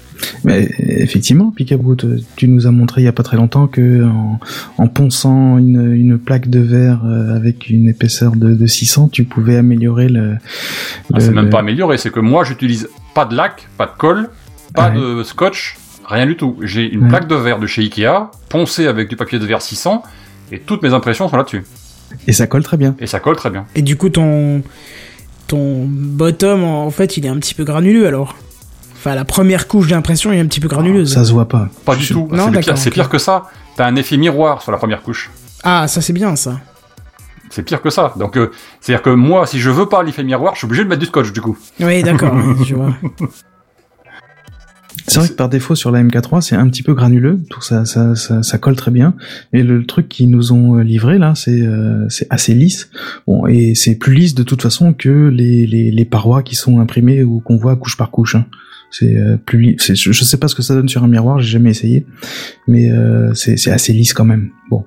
[0.44, 1.96] Mais effectivement, Picaboo,
[2.36, 4.40] tu nous as montré il y a pas très longtemps que en,
[4.78, 9.24] en ponçant une, une plaque de verre euh, avec une épaisseur de, de 600, tu
[9.24, 10.34] pouvais améliorer le.
[10.36, 13.86] Ah, le- c'est même le- pas amélioré, c'est que moi j'utilise pas de lac, pas
[13.86, 14.30] de colle,
[14.74, 16.56] pas de scotch, rien du tout.
[16.62, 17.08] J'ai une Ouais.
[17.08, 20.02] plaque de verre de chez Ikea, poncée avec du papier de verre 600,
[20.52, 21.64] et toutes mes impressions sont là-dessus.
[22.26, 22.94] Et ça colle très bien.
[23.00, 23.66] Et ça colle très bien.
[23.74, 24.62] Et du coup, ton,
[25.46, 28.34] ton bottom, en fait, il est un petit peu granuleux alors.
[28.94, 31.12] Enfin, la première couche d'impression est un petit peu granuleuse.
[31.14, 31.68] Ça se voit pas.
[31.84, 32.28] Pas du tout.
[32.32, 32.94] Non, C'est pire, c'est ok.
[32.94, 33.44] pire que ça.
[33.76, 35.30] T'as un effet miroir sur la première couche.
[35.62, 36.60] Ah, ça c'est bien ça.
[37.58, 38.14] C'est pire que ça.
[38.16, 38.50] Donc, euh,
[38.80, 41.06] c'est-à-dire que moi, si je veux pas l'effet miroir, je suis obligé de mettre du
[41.06, 41.58] scotch du coup.
[41.80, 42.94] Oui, d'accord, ouais, je vois.
[45.08, 47.84] C'est vrai que par défaut sur la MK3, c'est un petit peu granuleux, tout ça,
[47.84, 49.14] ça, ça, ça colle très bien.
[49.52, 52.90] Mais le truc qu'ils nous ont euh, livré là, c'est euh, c'est assez lisse.
[53.26, 56.78] Bon, et c'est plus lisse de toute façon que les, les, les parois qui sont
[56.78, 58.34] imprimées ou qu'on voit couche par couche.
[58.36, 58.46] hein.
[58.90, 59.76] C'est euh, plus lisse.
[59.82, 62.06] c'est- Je, je sais pas ce que ça donne sur un miroir, j'ai jamais essayé,
[62.66, 64.50] mais euh, c'est c'est assez lisse quand même.
[64.70, 64.84] Bon,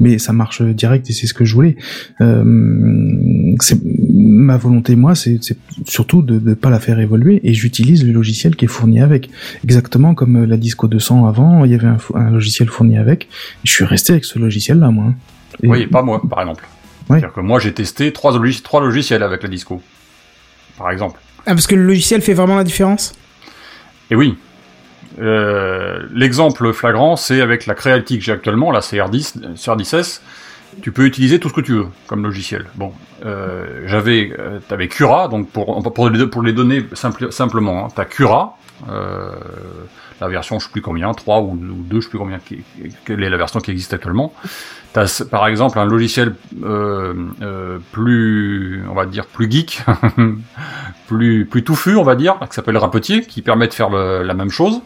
[0.00, 1.76] mais ça marche direct et c'est ce que je voulais.
[2.20, 7.54] Euh, c'est ma volonté, moi, c'est c'est surtout de ne pas la faire évoluer et
[7.54, 9.30] j'utilise le logiciel qui est fourni avec.
[9.62, 13.28] Exactement comme la Disco 200 avant, il y avait un, un logiciel fourni avec.
[13.64, 15.04] Je suis resté avec ce logiciel-là, moi.
[15.08, 15.14] hein.
[15.62, 16.64] Et- Oui, pas moi, par exemple.
[17.08, 17.18] Ouais.
[17.20, 19.80] C'est-à-dire que moi, j'ai testé trois, logis- trois logiciels avec la disco.
[20.78, 21.20] Par exemple.
[21.46, 23.12] Ah, parce que le logiciel fait vraiment la différence?
[24.10, 24.34] Et oui.
[25.20, 30.20] Euh, L'exemple flagrant, c'est avec la Creality que j'ai actuellement, la CR10, euh, CR10S.
[30.82, 32.66] Tu peux utiliser tout ce que tu veux comme logiciel.
[32.74, 32.92] Bon,
[33.24, 36.54] euh, j'avais, euh, t'avais Cura, donc pour pour les, pour les
[36.94, 38.58] simple- simplement, hein, t'as Cura,
[38.90, 39.30] euh,
[40.20, 42.40] la version je sais plus combien, 3 ou, ou 2, je sais plus combien,
[43.04, 44.34] quelle est la version qui existe actuellement.
[44.92, 46.34] T'as par exemple un logiciel
[47.92, 49.82] plus, on va dire plus geek,
[51.06, 54.50] plus plus touffu, on va dire, qui s'appelle Rapetier, qui permet de faire la même
[54.50, 54.80] chose.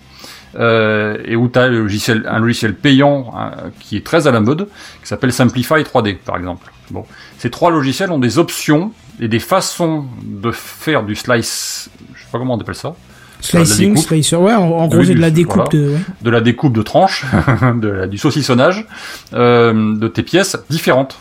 [0.56, 4.40] Euh, et où tu as logiciel, un logiciel payant hein, qui est très à la
[4.40, 4.66] mode,
[5.02, 6.72] qui s'appelle Simplify 3D, par exemple.
[6.90, 7.04] Bon,
[7.38, 12.26] ces trois logiciels ont des options et des façons de faire du slice, je sais
[12.32, 12.94] pas comment on appelle ça,
[13.40, 14.08] Slicing, découpe.
[14.08, 15.70] slicer, ouais, en, en gros c'est de la découpe voilà.
[15.70, 15.90] de...
[15.92, 15.98] ouais.
[16.22, 17.26] de la découpe de tranches,
[17.76, 18.86] de la- du saucissonnage
[19.34, 21.18] euh, de tes pièces différentes.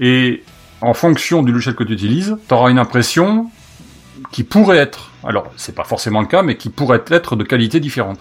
[0.00, 0.42] Et
[0.80, 3.50] en fonction du logiciel que tu utilises, tu auras une impression
[4.32, 7.80] qui pourraient être, alors c'est pas forcément le cas, mais qui pourraient être de qualité
[7.80, 8.18] différente.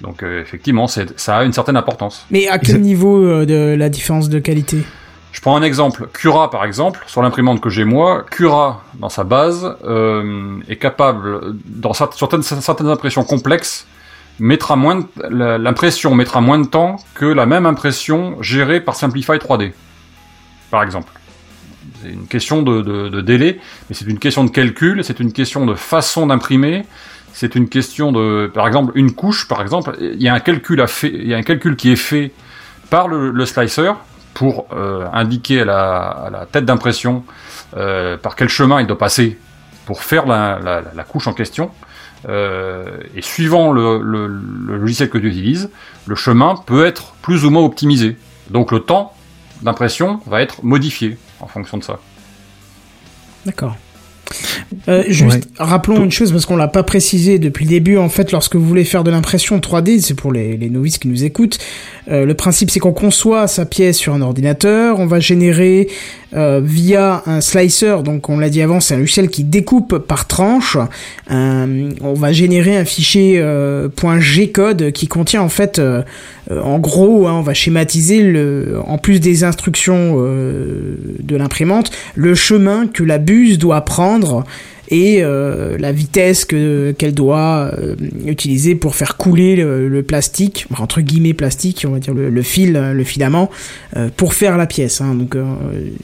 [0.00, 2.26] Donc euh, effectivement, ça a une certaine importance.
[2.30, 4.84] Mais à quel niveau euh, de la différence de qualité?
[5.32, 6.08] Je prends un exemple.
[6.12, 11.56] Cura, par exemple, sur l'imprimante que j'ai moi, Cura, dans sa base, euh, est capable,
[11.64, 13.86] dans cer- certaines, certaines impressions complexes,
[14.38, 19.72] mettra moins l'impression mettra moins de temps que la même impression gérée par Simplify 3D,
[20.70, 21.12] par exemple.
[22.04, 25.74] C'est une question de, délai, mais c'est une question de calcul, c'est une question de
[25.74, 26.84] façon d'imprimer,
[27.32, 30.82] c'est une question de, par exemple, une couche, par exemple, il y a un calcul
[30.82, 32.32] à fait, il y a un calcul qui est fait
[32.90, 33.92] par le, slicer
[34.34, 37.24] pour euh, indiquer à la, tête d'impression
[37.74, 39.38] euh, par quel chemin il doit passer
[39.86, 41.70] pour faire la, couche en question.
[42.28, 45.70] Euh, et suivant le, le- le logiciel que tu utilises,
[46.06, 48.16] le chemin peut être plus ou moins optimisé.
[48.50, 49.14] Donc le temps
[49.62, 51.98] d'impression va être modifié en fonction de ça.
[53.46, 53.76] D'accord.
[54.88, 57.98] Euh, juste, rappelons une chose parce qu'on l'a pas précisé depuis le début.
[57.98, 61.08] En fait, lorsque vous voulez faire de l'impression 3D, c'est pour les, les novices qui
[61.08, 61.58] nous écoutent.
[62.08, 64.98] euh, le principe, c'est qu'on conçoit sa pièce sur un ordinateur.
[64.98, 65.88] On va générer
[66.34, 68.02] euh, via un slicer.
[68.02, 70.76] Donc, on l'a dit avant, c'est un logiciel qui découpe par tranche.
[71.28, 73.88] Un- on va générer un fichier euh,
[74.20, 76.02] .gcode qui contient en fait, euh,
[76.50, 81.90] euh, en gros, hein, on va schématiser le, en plus des instructions euh, de l'imprimante,
[82.14, 84.44] le chemin que la buse doit prendre
[84.88, 90.66] et euh, la vitesse que qu'elle doit euh, utiliser pour faire couler le, le plastique
[90.78, 93.50] entre guillemets plastique on va dire le, le fil le filament
[93.96, 95.14] euh, pour faire la pièce hein.
[95.14, 95.44] donc euh,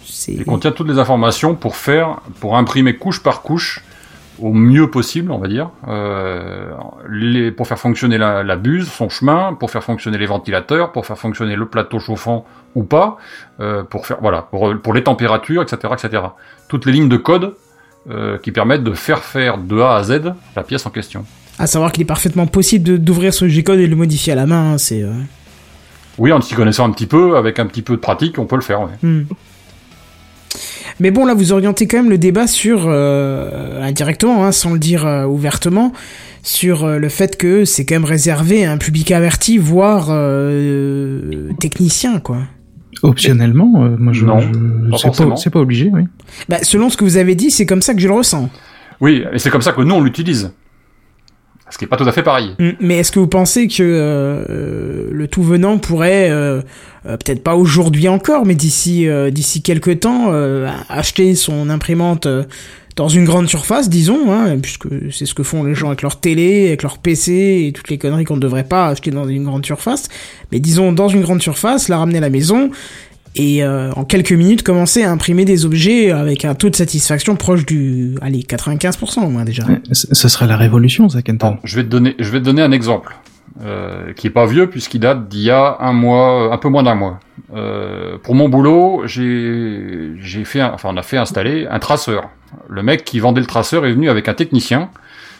[0.07, 3.83] c'est Il contient toutes les informations pour faire, pour imprimer couche par couche
[4.41, 6.71] au mieux possible, on va dire, euh,
[7.11, 11.05] les, pour faire fonctionner la, la buse, son chemin, pour faire fonctionner les ventilateurs, pour
[11.05, 13.19] faire fonctionner le plateau chauffant ou pas,
[13.61, 16.23] euh, pour faire voilà, pour, pour les températures, etc., etc.
[16.69, 17.55] Toutes les lignes de code
[18.09, 21.25] euh, qui permettent de faire faire de A à Z la pièce en question.
[21.59, 24.47] à savoir qu'il est parfaitement possible d'ouvrir ce G-code et de le modifier à la
[24.47, 25.13] main hein, c'est euh,
[26.19, 28.57] Oui, en s'y connaissant un petit peu, avec un petit peu de pratique, on peut
[28.57, 28.81] le faire.
[28.81, 28.97] ouais.
[29.03, 29.25] Hmm.
[31.01, 34.79] Mais bon, là, vous orientez quand même le débat sur, euh, indirectement, hein, sans le
[34.79, 35.93] dire euh, ouvertement,
[36.43, 40.07] sur euh, le fait que c'est quand même réservé à un public averti, voire
[41.59, 42.39] technicien, quoi.
[43.03, 46.03] Optionnellement, euh, moi je, Non, je- pas c'est pas, c'est pas obligé, oui.
[46.49, 48.51] Bah, selon ce que vous avez dit, c'est comme ça que je le ressens.
[49.01, 50.53] Oui, et c'est comme ça que nous on l'utilise.
[51.71, 52.57] Ce qui est pas tout à fait pareil.
[52.59, 52.71] Hmm.
[52.81, 56.63] Mais est-ce que vous pensez que euh, le tout venant pourrait, euh,
[57.07, 62.27] euh, peut-être pas aujourd'hui encore, mais d'ici euh, d'ici quelques temps, euh, acheter son imprimante
[62.27, 62.43] euh,
[62.97, 66.21] dans une grande surface, disons, hein, puisque c'est ce que font les gens avec leur
[66.21, 69.45] télé, avec leur PC et toutes les conneries qu'on ne devrait pas acheter dans une
[69.45, 70.09] grande surface,
[70.53, 72.71] mais disons dans une grande surface, la ramener à la maison
[73.37, 77.37] et euh, en quelques minutes commencer à imprimer des objets avec un taux de satisfaction
[77.37, 79.65] proche du, allez, 95% au moins déjà.
[79.67, 81.53] Ouais, Ce serait la révolution, ça, Kenton.
[81.53, 83.17] Bon, je vais te donner, je vais te donner un exemple
[83.63, 86.83] euh, qui est pas vieux puisqu'il date d'il y a un mois, un peu moins
[86.83, 87.21] d'un mois.
[87.55, 92.29] Euh, pour mon boulot, j'ai, j'ai fait, un- enfin, on a fait installer un traceur.
[92.69, 94.91] Le mec qui vendait le traceur est venu avec un technicien,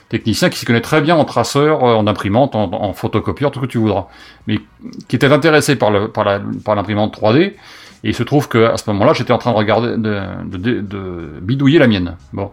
[0.09, 3.61] technicien qui s'y connaît très bien en traceur, euh, en imprimante, en, en photocopieur, tout
[3.61, 4.07] ce que tu voudras,
[4.47, 4.59] mais
[5.09, 7.39] qui était intéressé par le, par la, par l'imprimante 3D.
[8.03, 10.57] Et il se trouve que à ce moment-là, j'étais en train de regarder, de, de,
[10.57, 12.17] de, de bidouiller la mienne.
[12.33, 12.51] Bon.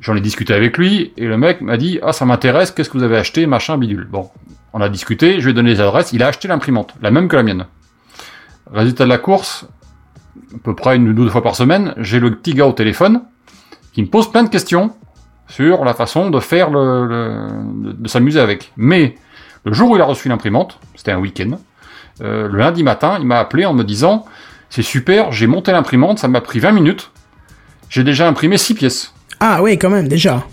[0.00, 2.98] J'en ai discuté avec lui et le mec m'a dit ah ça m'intéresse qu'est-ce que
[2.98, 4.28] vous avez acheté machin bidule bon
[4.76, 7.28] on a discuté je lui ai donné les adresses il a acheté l'imprimante la même
[7.28, 7.66] que la mienne.
[8.72, 9.66] Résultat de la course
[10.54, 13.22] à peu près une ou deux fois par semaine j'ai le petit gars au téléphone
[13.94, 14.92] qui me pose plein de questions
[15.48, 18.72] sur la façon de faire de, s'amuser avec.
[18.76, 19.14] Mais
[19.64, 21.58] le jour où il a reçu l'imprimante c'était un week-end
[22.20, 24.26] euh, le lundi matin il m'a appelé en me disant
[24.68, 27.10] c'est super j'ai monté l'imprimante ça m'a pris 20 minutes
[27.88, 30.44] j'ai déjà imprimé 6 pièces Ah ouais, quand même, déjà.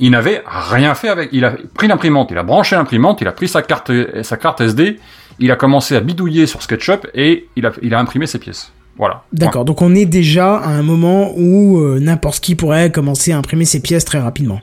[0.00, 1.30] Il n'avait rien fait avec.
[1.32, 3.90] Il a pris l'imprimante, il a branché l'imprimante, il a pris sa carte,
[4.22, 4.98] sa carte SD,
[5.38, 8.72] il a commencé à bidouiller sur SketchUp et il a, il a imprimé ses pièces.
[8.96, 9.24] Voilà.
[9.32, 13.38] D'accord, donc on est déjà à un moment où euh, n'importe qui pourrait commencer à
[13.38, 14.60] imprimer ses pièces très rapidement.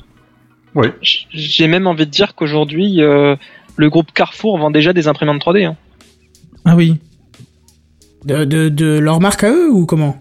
[0.74, 0.88] Oui.
[1.02, 3.36] J'ai même envie de dire qu'aujourd'hui, euh,
[3.76, 5.66] le groupe Carrefour vend déjà des imprimantes 3D.
[5.66, 5.76] hein.
[6.64, 6.98] Ah oui.
[8.24, 10.16] De, de, de leur marque à eux ou comment?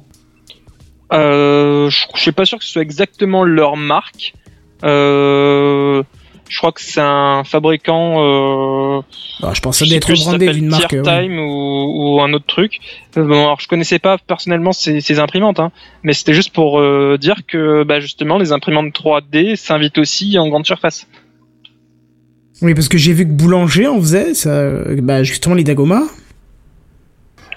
[1.13, 4.35] Euh, je, je suis pas sûr que ce soit exactement leur marque.
[4.85, 6.03] Euh,
[6.49, 8.16] je crois que c'est un fabricant.
[8.24, 9.01] Euh,
[9.41, 10.93] Alors, Je pense je que ça sais doit être plus si ça brandé d'une marque.
[10.93, 11.03] Ouais.
[11.03, 12.81] Time ou, ou un autre truc.
[13.16, 15.70] Euh, bon, alors je connaissais pas personnellement ces, ces imprimantes, hein,
[16.03, 20.49] mais c'était juste pour euh, dire que bah, justement les imprimantes 3D s'invitent aussi en
[20.49, 21.07] grande surface.
[22.62, 26.03] Oui, parce que j'ai vu que Boulanger en faisait, ça, euh, bah, justement les Dagoma.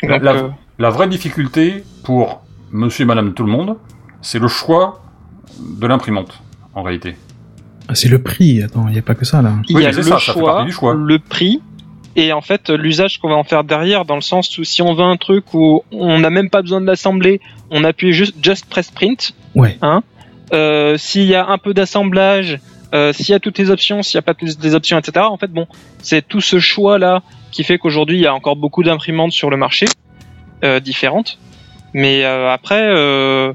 [0.04, 0.50] Donc, La- euh,
[0.80, 3.78] La vraie difficulté pour monsieur et madame tout le monde,
[4.22, 5.02] c'est le choix
[5.60, 6.42] de l'imprimante,
[6.76, 7.16] en réalité.
[7.88, 8.62] Ah, c'est le prix.
[8.64, 9.54] Attends, il y a pas que ça là.
[9.68, 10.94] Il Oui, y a le ça, ça fait choix, partie du choix.
[10.94, 11.62] le prix
[12.16, 14.94] et en fait l'usage qu'on va en faire derrière dans le sens où si on
[14.94, 18.66] veut un truc où on n'a même pas besoin de l'assembler, on appuie juste just
[18.70, 19.34] press print.
[19.56, 19.78] Ouais.
[20.54, 22.60] Euh, s'il y a un peu d'assemblage,
[22.94, 25.26] euh, s'il y a toutes les options, s'il n'y a pas toutes les options, etc.
[25.28, 25.66] En fait, bon,
[26.00, 29.50] c'est tout ce choix là qui fait qu'aujourd'hui il y a encore beaucoup d'imprimantes sur
[29.50, 29.88] le marché
[30.64, 31.40] euh, différentes.
[31.96, 33.54] Mais euh, après, euh,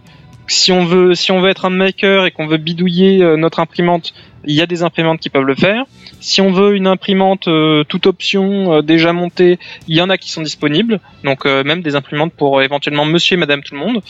[0.48, 3.60] si on veut, si on veut être un maker et qu'on veut bidouiller euh, notre
[3.60, 5.84] imprimante, il y a des imprimantes qui peuvent le faire.
[6.20, 10.18] Si on veut une imprimante euh, toute option euh, déjà montée, il y en a
[10.18, 11.00] qui sont disponibles.
[11.24, 14.02] Donc même des imprimantes pour éventuellement Monsieur et Madame tout le monde.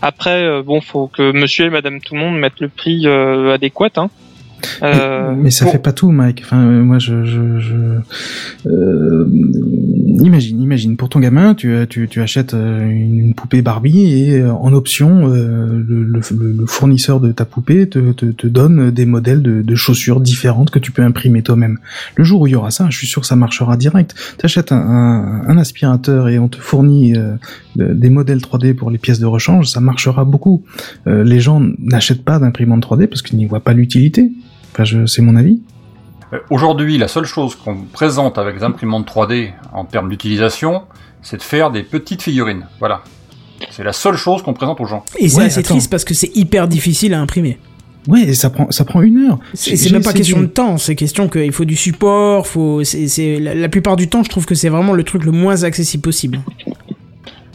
[0.00, 3.90] Après, bon, faut que Monsieur et Madame tout le monde mettent le prix adéquat.
[3.96, 4.10] Hein.
[4.82, 6.42] Euh, mais ça fait pas tout, Mike.
[6.44, 7.74] Enfin, moi, je, je, je...
[8.68, 9.26] Euh,
[10.20, 14.52] imagine, imagine, pour ton gamin, tu, tu, tu achètes euh, une poupée Barbie et euh,
[14.52, 19.06] en option, euh, le, le, le fournisseur de ta poupée te, te, te donne des
[19.06, 21.78] modèles de, de chaussures différentes que tu peux imprimer toi-même.
[22.16, 24.14] Le jour où il y aura ça, je suis sûr que ça marchera direct.
[24.38, 28.90] Tu achètes un, un, un aspirateur et on te fournit de- des modèles 3D pour
[28.90, 30.62] les pièces de rechange, ça marchera beaucoup.
[31.06, 34.30] Les gens n'achètent pas d'imprimante 3D parce qu'ils n'y voient pas l'utilité.
[34.72, 35.60] Enfin, je, c'est mon avis.
[36.32, 40.82] Euh, Aujourd'hui, la seule chose qu'on présente avec les imprimantes 3D en termes d'utilisation,
[41.22, 42.66] c'est de faire des petites figurines.
[42.78, 43.02] Voilà.
[43.70, 45.04] C'est la seule chose qu'on présente aux gens.
[45.18, 45.74] Et c'est Ouais, assez attends.
[45.74, 47.58] triste parce que c'est hyper difficile à imprimer.
[48.08, 49.38] Ouais, et ça prend, ça prend une heure.
[49.54, 53.38] C'est même pas question de temps, c'est question qu'il faut du support, faut, c'est, c'est,
[53.38, 56.02] la, la plupart du temps, je trouve que c'est vraiment le truc le moins accessible
[56.02, 56.40] possible.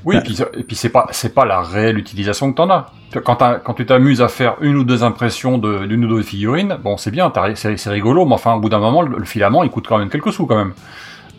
[0.08, 0.22] Oui, Bah.
[0.22, 2.86] et puis, et puis c'est pas c'est pas la réelle utilisation que t'en as.
[3.26, 6.22] Quand, t'as- quand tu t'amuses à faire une ou deux impressions de- d'une ou deux
[6.24, 9.64] figurines, bon c'est bien, c'est rigolo, mais enfin au bout d'un moment le, le filament
[9.64, 10.74] il coûte quand même quelques sous quand même.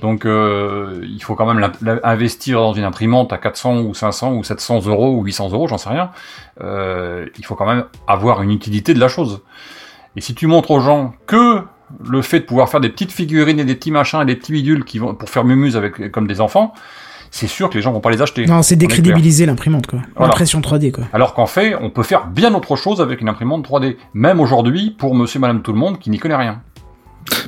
[0.02, 1.70] Donc euh, il faut quand même
[2.04, 5.78] investir dans une imprimante à 400 ou 500 ou 700 euros ou 800 euros, j'en
[5.78, 6.10] sais rien.
[6.62, 9.40] Euh, il faut quand même avoir une utilité de la chose.
[10.16, 11.62] Et si tu montres aux gens que
[12.04, 14.52] le fait de pouvoir faire des petites figurines et des petits machins et des petits
[14.52, 16.74] bidules qui vont pour faire mumuse avec comme des enfants,
[17.30, 18.46] c'est sûr que les gens vont pas les acheter.
[18.46, 20.00] Non, c'est décrédibiliser l'imprimante, quoi.
[20.16, 20.30] Voilà.
[20.30, 21.04] L'impression 3D, quoi.
[21.12, 23.96] Alors qu'en fait, on peut faire bien autre chose avec une imprimante 3D.
[24.14, 26.62] Même aujourd'hui, pour monsieur, madame, tout le monde qui n'y connaît rien.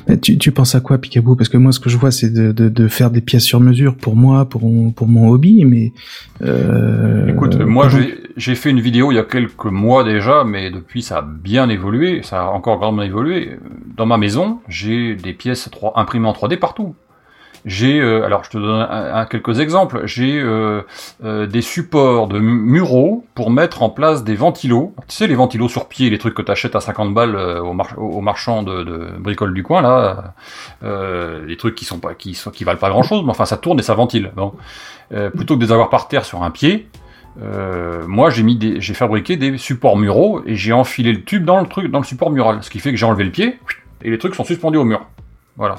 [0.07, 2.29] Mais tu, tu penses à quoi, Picaboo Parce que moi, ce que je vois, c'est
[2.31, 5.65] de, de, de faire des pièces sur mesure pour moi, pour mon, pour mon hobby,
[5.65, 5.91] mais...
[6.43, 7.87] Euh, Écoute, moi,
[8.37, 11.69] j'ai fait une vidéo il y a quelques mois déjà, mais depuis, ça a bien
[11.69, 13.57] évolué, ça a encore grandement évolué.
[13.97, 16.95] Dans ma maison, j'ai des pièces 3, imprimées en 3D partout.
[17.65, 18.87] J'ai, euh, alors je te donne
[19.29, 20.81] quelques exemples, j'ai euh,
[21.23, 24.93] euh, des supports de mu- muraux pour mettre en place des ventilos.
[25.07, 27.73] Tu sais, les ventilos sur pied, les trucs que tu achètes à 50 balles au,
[27.73, 30.33] mar- marchand de, de bricole du coin, là,
[31.45, 31.99] les trucs qui sont
[32.65, 34.31] valent pas grand chose, mais enfin ça tourne et ça ventile.
[35.35, 36.87] Plutôt que de les avoir par terre sur un pied,
[38.07, 42.05] moi j'ai fabriqué des supports muraux et j'ai enfilé le tube dans le dans le
[42.05, 43.59] support mural, ce qui fait que j'ai enlevé le pied
[44.03, 45.01] et les trucs sont suspendus au mur.
[45.57, 45.75] Voilà.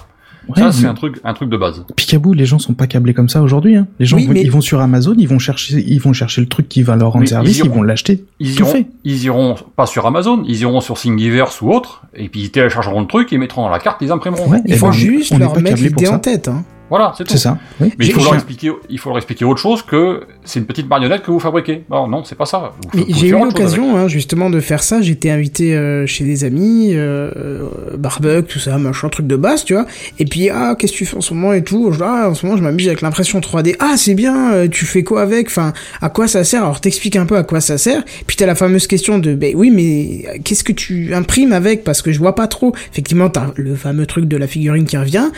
[0.48, 1.84] Ouais, ça c'est un truc, un truc de base.
[1.96, 3.76] Picaboo, les gens sont pas câblés comme ça aujourd'hui.
[3.76, 3.86] Hein.
[3.98, 6.40] Les gens, Oui, vont- mais- ils vont sur Amazon, ils vont chercher, ils vont chercher
[6.40, 8.24] le truc qui va leur rendre Mais service, ils vont l'acheter.
[8.40, 8.86] Ils Tout iront, fait.
[9.04, 13.00] ils iront pas sur Amazon, ils iront sur Thingiverse ou autre, et puis ils téléchargeront
[13.02, 14.48] le truc, ils mettront dans la carte, ils imprimeront.
[14.48, 16.64] Ouais, Il eh faut ben, juste leur mettre l'idée en tête, hein.
[16.92, 17.32] Voilà, c'est tout.
[17.32, 17.56] C'est ça.
[17.80, 17.90] Oui.
[17.98, 20.90] Mais il faut, leur expliquer, il faut leur expliquer autre chose que c'est une petite
[20.90, 21.84] marionnette que vous fabriquez.
[21.88, 22.74] Non, non, c'est pas ça.
[22.82, 25.00] Vous Mais pouvez j'ai eu l'occasion hein, justement de faire ça.
[25.00, 29.64] J'étais invité euh, chez des amis, euh, euh, barbecue, tout ça, machin, truc de base,
[29.64, 29.86] tu vois.
[30.18, 31.90] Et puis ah, qu'est-ce que tu fais en ce moment et tout.
[32.02, 33.74] Ah, en ce moment, je m'amuse avec l'impression 3D.
[33.78, 34.52] Ah, c'est bien.
[34.52, 35.46] euh, tu fais quoi avec?
[35.46, 35.72] Enfin,
[36.02, 36.62] à quoi ça sert?
[36.62, 38.04] Alors t'expliques un peu à quoi ça sert.
[38.26, 41.84] Puis t'as la fameuse question de, ben oui, mais qu'est-ce que tu imprimes avec?
[41.84, 42.74] Parce que je vois pas trop.
[42.92, 45.30] Effectivement, t'as le fameux truc de la figurine qui revient.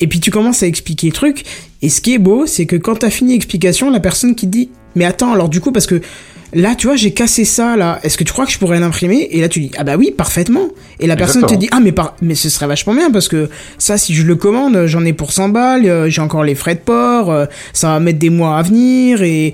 [0.00, 1.44] Et puis tu commences à expliquer truc.
[1.82, 4.70] Et ce qui est beau, c'est que quand t'as fini l'explication, la personne qui dit,
[4.94, 6.00] mais attends, alors du coup, parce que
[6.54, 8.00] Là, tu vois, j'ai cassé ça, là.
[8.02, 9.28] Est-ce que tu crois que je pourrais l'imprimer?
[9.32, 10.68] Et là, tu dis, ah bah oui, parfaitement.
[10.98, 12.16] Et la personne te dit, ah mais par...
[12.22, 15.32] mais ce serait vachement bien parce que ça, si je le commande, j'en ai pour
[15.32, 17.44] 100 balles, euh, j'ai encore les frais de port, euh,
[17.74, 19.52] ça va mettre des mois à venir et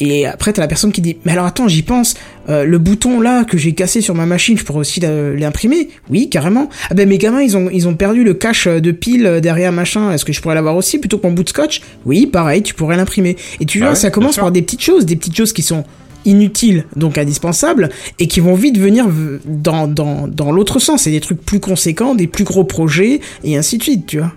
[0.00, 2.14] et après t'as la personne qui dit, mais alors attends, j'y pense,
[2.48, 6.28] euh, le bouton là que j'ai cassé sur ma machine, je pourrais aussi l'imprimer Oui,
[6.28, 6.68] carrément.
[6.90, 9.72] Ah ben mes gamins, ils ont ils ont perdu le cache de pile euh, derrière
[9.72, 10.12] machin.
[10.12, 11.82] Est-ce que je pourrais l'avoir aussi plutôt que mon bout de scotch?
[12.04, 13.36] Oui, pareil, tu pourrais l'imprimer.
[13.60, 15.84] Et tu Bah vois, ça commence par des petites choses, des petites choses qui sont
[16.24, 17.90] inutiles, donc indispensables,
[18.20, 19.08] et qui vont vite venir
[19.44, 21.02] dans, dans, dans l'autre sens.
[21.02, 24.32] C'est des trucs plus conséquents, des plus gros projets, et ainsi de suite, tu vois.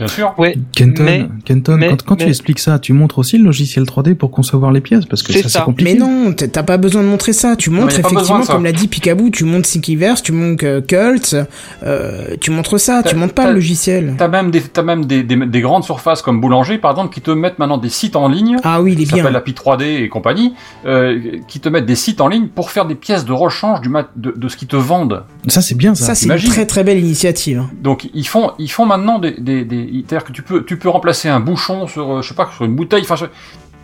[0.00, 0.34] Bien sûr.
[0.38, 3.84] Ouais, Kenton, mais- Kenton mais- quand, quand tu expliques ça, tu montres aussi le logiciel
[3.84, 5.58] 3D pour concevoir les pièces parce que C'est ça, ça.
[5.60, 5.92] c'est compliqué.
[5.94, 7.54] Mais non, t'as pas besoin de montrer ça.
[7.56, 11.36] Tu montres effectivement, comme l'a dit Picaboo, tu montres Thingiverse, tu montres euh, Cult,
[11.82, 14.14] euh, tu montres ça, tu montres pas t'as- le logiciel.
[14.18, 17.20] T'as même, des, t'as même des, des, des grandes surfaces comme Boulanger, par exemple, qui
[17.20, 18.56] te mettent maintenant des sites en ligne.
[18.64, 19.30] Ah oui, il est qui s'appelle bien.
[19.32, 20.54] la Pi 3D et compagnie,
[20.86, 23.88] euh, qui te mettent des sites en ligne pour faire des pièces de rechange du
[23.88, 25.24] mat de, de ce qu'ils te vendent.
[25.48, 26.06] Ça, c'est bien ça.
[26.06, 27.62] Ça, c'est une très très belle initiative.
[27.82, 30.88] Donc ils font, ils font maintenant des, des, des c'est-à-dire que tu peux, tu peux
[30.88, 33.02] remplacer un bouchon sur, euh, je sais pas, sur une bouteille.
[33.08, 33.26] Enfin,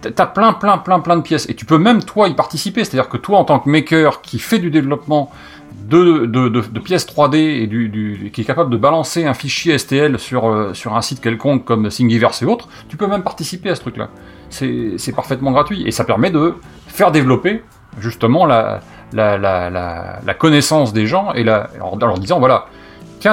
[0.02, 2.84] t'as plein, plein, plein, plein de pièces et tu peux même toi y participer.
[2.84, 5.30] C'est-à-dire que toi, en tant que maker qui fait du développement
[5.88, 10.18] de, de, de, pièces 3D et du, qui est capable de balancer un fichier STL
[10.18, 13.74] sur, euh, sur un site quelconque comme Thingiverse et autres, tu peux même participer à
[13.74, 14.08] ce truc-là.
[14.48, 16.54] C'est parfaitement gratuit et ça permet de
[16.86, 17.62] faire développer
[17.98, 18.80] justement la,
[19.12, 19.70] la, la,
[20.24, 22.66] la, connaissance des gens et la, en leur disant voilà,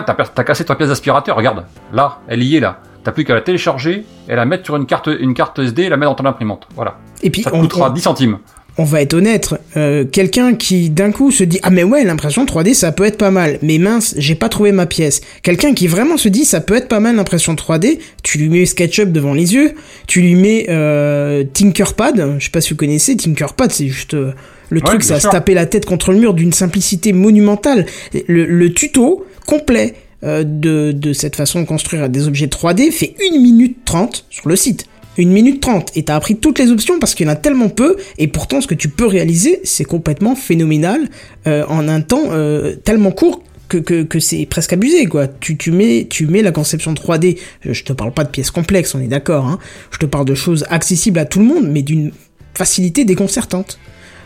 [0.01, 0.03] tiens,
[0.35, 2.79] t'as cassé ta pièce d'aspirateur, regarde, là, elle y est là.
[3.03, 5.89] T'as plus qu'à la télécharger et la mettre sur une carte, une carte SD et
[5.89, 6.67] la mettre dans ton imprimante.
[6.75, 6.97] Voilà.
[7.21, 8.37] Et puis, Ça te on, coûtera on- 10 centimes.
[8.77, 12.43] on va être honnête, euh, quelqu'un qui d'un coup se dit ah mais ouais l'impression
[12.45, 15.21] 3D ça peut être pas mal, mais mince j'ai pas trouvé ma pièce.
[15.43, 18.65] Quelqu'un qui vraiment se dit ça peut être pas mal l'impression 3D, tu lui mets
[18.65, 19.73] SketchUp devant les yeux,
[20.07, 24.31] tu lui mets euh, Tinkerpad, je sais pas si vous connaissez Tinkerpad, c'est juste euh,
[24.73, 27.85] le Ouais, truc bien ça se taper la tête contre le mur d'une simplicité monumentale.
[28.27, 29.93] Le, le tuto complet
[30.23, 34.47] euh, de, de cette façon de construire des objets 3D fait 1 minute 30 sur
[34.47, 34.85] le site.
[35.17, 37.69] Une minute 30 et t'as appris toutes les options parce qu'il y en a tellement
[37.69, 41.07] peu et pourtant ce que tu peux réaliser c'est complètement phénoménal
[41.45, 45.27] euh, en un temps euh, tellement court que, que, que c'est presque abusé quoi.
[45.27, 48.49] Tu, tu, mets, tu mets la conception 3D, je je te parle pas de pièces
[48.49, 49.59] complexes on est d'accord, hein.
[49.91, 52.11] je te parle de choses accessibles à tout le monde mais d'une
[52.55, 53.77] facilité déconcertante.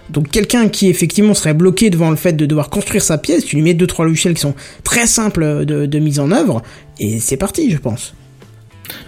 [0.09, 3.55] Donc quelqu'un qui effectivement serait bloqué devant le fait de devoir construire sa pièce, tu
[3.57, 6.61] lui mets deux trois logiciels qui sont très simples de, de mise en œuvre
[6.99, 8.13] et c'est parti je pense.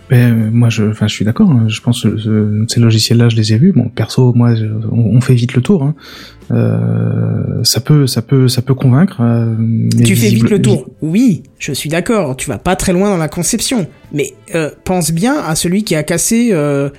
[0.09, 1.49] Ben, euh, moi, je, enfin, je suis d'accord.
[1.51, 1.65] hein.
[1.69, 3.71] Je pense que ce- ces logiciels-là, je les ai vus.
[3.73, 5.83] Bon, perso, moi, je- on, on fait vite le tour.
[5.83, 5.93] Hein.
[6.51, 9.21] Euh, ça peut, ça peut, ça peut convaincre.
[9.21, 10.89] euh, mais tu fais vite le tour.
[11.01, 12.35] Oui, je suis d'accord.
[12.35, 15.95] Tu vas pas très loin dans la conception, mais euh, pense bien à celui qui
[15.95, 16.89] a cassé euh,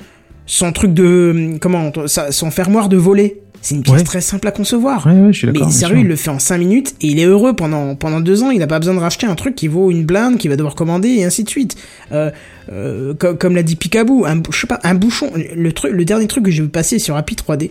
[0.52, 3.36] son truc de comment son fermoir de volet.
[3.62, 4.04] C'est une pièce Ouais.
[4.04, 5.06] très simple à concevoir.
[5.06, 5.46] Ouais, ouais, je suis.
[5.52, 8.42] Mais sérieux, il le fait en 5 minutes et il est heureux pendant pendant deux
[8.42, 8.50] ans.
[8.50, 10.74] Il n'a pas besoin de racheter un truc qui vaut une blinde, qu'il va devoir
[10.74, 11.76] commander et ainsi de suite.
[12.10, 12.30] Euh,
[12.72, 15.30] euh, comme, comme l'a dit Picaboo, un, bou- je sais pas, un bouchon.
[15.54, 17.70] Le truc, le dernier truc que j'ai vu passer sur Happy 3D,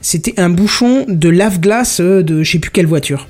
[0.00, 3.28] c'était un bouchon de lave-glace euh, de je sais plus quelle voiture.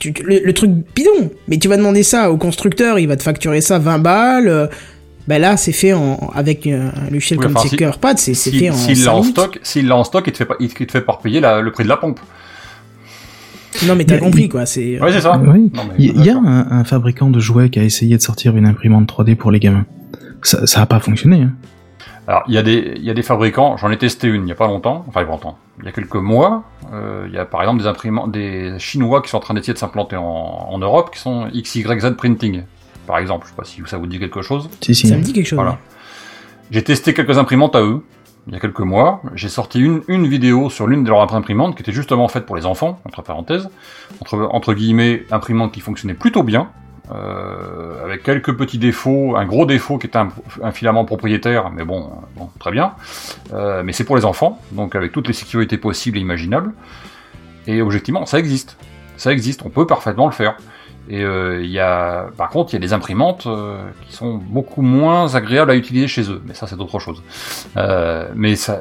[0.00, 1.30] Tu- tu- le, le truc bidon.
[1.48, 4.68] Mais tu vas demander ça au constructeur, il va te facturer ça 20 balles.
[5.26, 8.50] Euh, ben là, c'est fait en, avec un un logiciel Oui, comme enfin, si- c'est
[8.52, 10.56] fait en s'il l'a 5 en stock, s'il l'a en stock, il te fait pas,
[10.60, 12.20] il te fait pas repayer la- le prix de la pompe.
[13.86, 14.64] Non, mais t'as Il y a- compris, quoi.
[14.64, 14.98] C'est.
[15.00, 15.36] Ouais, c'est ça.
[15.38, 15.70] Oui.
[15.74, 18.56] Non, mais- Il y, a un, un fabricant de jouets qui a essayé de sortir
[18.56, 19.84] une imprimante 3D pour les gamins.
[20.42, 21.42] Ça, ça a pas fonctionné.
[21.42, 21.52] Hein.
[22.28, 24.48] Alors, il y a des, il y a des fabricants, j'en ai testé une il
[24.48, 26.64] y a pas longtemps, enfin il y a pas longtemps, il y a quelques mois,
[26.92, 29.74] euh, il y a par exemple des imprimantes, des Chinois qui sont en train d'essayer
[29.74, 32.62] de s'implanter en, en Europe, qui sont XYZ Printing,
[33.06, 34.68] par exemple, je sais pas si ça vous dit quelque chose.
[34.80, 35.08] Si, si.
[35.08, 35.56] Ça me dit quelque chose.
[35.56, 35.78] Voilà.
[36.70, 38.02] J'ai testé quelques imprimantes à eux,
[38.48, 41.76] il y a quelques mois, j'ai sorti une, une vidéo sur l'une de leurs imprimantes
[41.76, 43.68] qui était justement faite pour les enfants, entre parenthèses,
[44.20, 46.68] entre, entre guillemets, imprimante qui fonctionnait plutôt bien,
[47.12, 50.28] euh, avec quelques petits défauts, un gros défaut qui était un,
[50.62, 52.94] un filament propriétaire, mais bon, bon très bien.
[53.52, 56.72] Euh, mais c'est pour les enfants, donc avec toutes les sécurités possibles et imaginables.
[57.68, 58.76] Et objectivement, ça existe.
[59.16, 60.56] Ça existe, on peut parfaitement le faire.
[61.08, 64.82] Et euh, y a, par contre, il y a des imprimantes euh, qui sont beaucoup
[64.82, 66.42] moins agréables à utiliser chez eux.
[66.44, 67.22] Mais ça, c'est autre chose.
[67.76, 68.80] Euh, mais ça,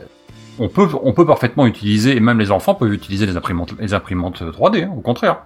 [0.59, 3.93] on peut, on peut parfaitement utiliser, et même les enfants peuvent utiliser les imprimantes, les
[3.93, 5.43] imprimantes 3D, hein, au contraire.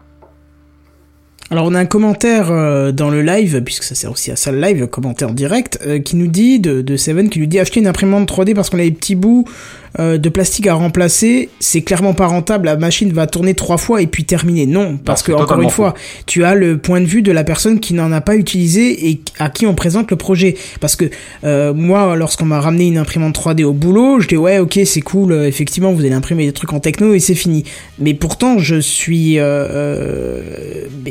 [1.52, 4.52] Alors on a un commentaire euh, dans le live, puisque ça sert aussi à ça
[4.52, 7.48] le live, le commentaire en direct, euh, qui nous dit, de, de Seven, qui nous
[7.48, 9.46] dit acheter une imprimante 3D parce qu'on a des petits bouts
[9.98, 14.04] euh, de plastique à remplacer, c'est clairement pas rentable, la machine va tourner trois fois
[14.04, 14.68] et puis terminer.
[14.68, 15.96] Non, parce que encore une fois,
[16.28, 19.20] tu as le point de vue de la personne qui n'en a pas utilisé et
[19.40, 20.56] à qui on présente le projet.
[20.80, 21.06] Parce que
[21.44, 25.02] euh, moi, lorsqu'on m'a ramené une imprimante 3D au boulot, je dis ouais ok c'est
[25.02, 27.64] cool, euh, effectivement vous allez imprimer des trucs en techno et c'est fini.
[27.98, 29.40] Mais pourtant je suis...
[29.40, 30.42] Euh, euh,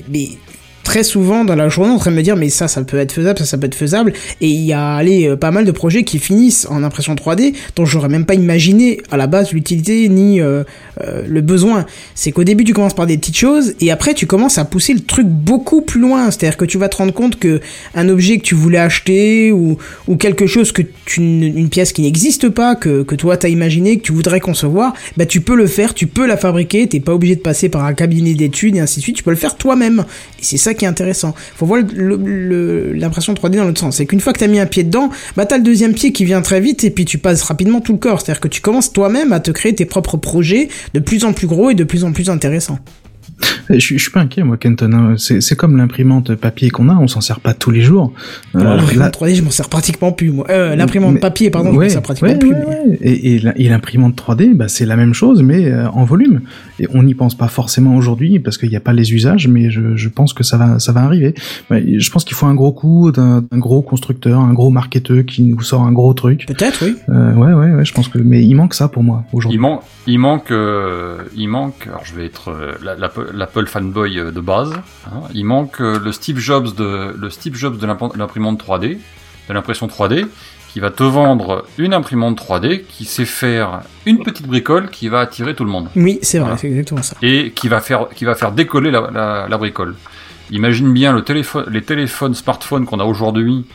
[0.09, 0.58] mais- mais
[0.89, 3.12] très souvent dans la journée en train de me dire mais ça ça peut être
[3.12, 4.14] faisable ça ça peut être faisable.
[4.41, 7.53] Et il y a allez euh, pas mal de projets qui finissent en impression 3D
[7.76, 10.64] dont j'aurais même pas imaginé à la base l'utilité ni euh,
[11.03, 11.84] euh, le besoin.
[12.14, 14.95] C'est qu'au début tu commences par des petites choses et après tu commences à pousser
[14.95, 16.30] le truc beaucoup plus loin.
[16.30, 17.61] C'est à dire que tu vas te rendre compte que
[17.95, 19.76] un objet que tu voulais acheter ou,
[20.07, 23.51] ou quelque chose que tu n- une pièce qui n'existe pas que, que toi t'as
[23.51, 26.86] imaginé que tu voudrais concevoir bah tu peux le faire tu peux la fabriquer.
[26.89, 29.16] T'es pas obligé de passer par un cabinet d'études et ainsi de suite.
[29.16, 30.07] Tu peux le faire toi-même.
[30.41, 31.35] Et c'est ça qui est intéressant.
[31.55, 33.97] Faut voir l'impression 3D dans l'autre sens.
[33.97, 36.24] C'est qu'une fois que t'as mis un pied dedans, bah t'as le deuxième pied qui
[36.24, 38.20] vient très vite et puis tu passes rapidement tout le corps.
[38.20, 41.47] C'est-à-dire que tu commences toi-même à te créer tes propres projets de plus en plus
[41.47, 42.79] gros et de plus en plus intéressants.
[43.70, 44.93] Je, suis- je suis pas inquiet, moi, Kenton.
[44.95, 45.14] hein.
[45.18, 48.12] C'est c'est comme l'imprimante papier qu'on a, on s'en sert pas tous les jours.
[48.57, 50.47] Euh, Alors, là- l'imprimante 3D, je m'en sers pratiquement plus, moi.
[50.51, 52.51] Euh, l'imprimante papier, pardon, je Ouais, m'en sers pratiquement ouais, plus.
[52.51, 52.99] ouais, mais- ouais.
[53.03, 56.41] Et, et la- l'imprimante 3D, bah, c'est la même chose, mais euh, en volume.
[56.80, 59.70] Et on n'y pense pas forcément aujourd'hui parce qu'il n'y a pas les usages, mais
[59.70, 61.34] je, je pense que ça va, ça va arriver.
[61.70, 65.43] Je pense qu'il faut un gros coup d'un d'un gros constructeur, un gros marketeur qui
[65.43, 66.47] nous sort un gros truc.
[66.47, 66.97] Peut-être, oui.
[67.09, 68.18] Euh, ouais, ouais, ouais, je pense que.
[68.18, 69.59] Mais il manque ça pour moi Il, aujourd'hui.
[69.61, 71.86] man- il manque, euh, il manque.
[71.86, 72.95] Alors je vais être euh, la-
[73.33, 74.72] l'Apple fanboy euh, de base.
[75.07, 75.20] hein.
[75.35, 78.99] il manque euh, le Steve Jobs de le Steve Jobs de l'imp- l'imprimante 3D,
[79.49, 80.26] de l'impression 3D,
[80.72, 85.20] qui va te vendre une imprimante 3D qui sait faire une petite bricole qui va
[85.20, 86.59] attirer tout le monde Oui, c'est vrai, Voilà.
[86.59, 87.16] c'est exactement ça.
[87.22, 89.95] et qui va faire qui va faire décoller la, la- la bricole.
[90.51, 93.66] Imagine bien le téléphone, les téléphones, smartphones qu'on a aujourd'hui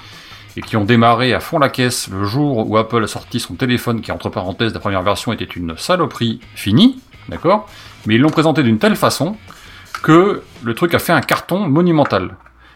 [0.55, 3.55] et qui ont démarré à fond la caisse le jour où Apple a sorti son
[3.55, 6.99] téléphone qui entre parenthèses la première version était une saloperie finie,
[7.29, 7.67] d'accord?
[8.05, 9.35] Mais ils l'ont présenté d'une telle façon
[10.01, 12.35] que le truc a fait un carton monumental.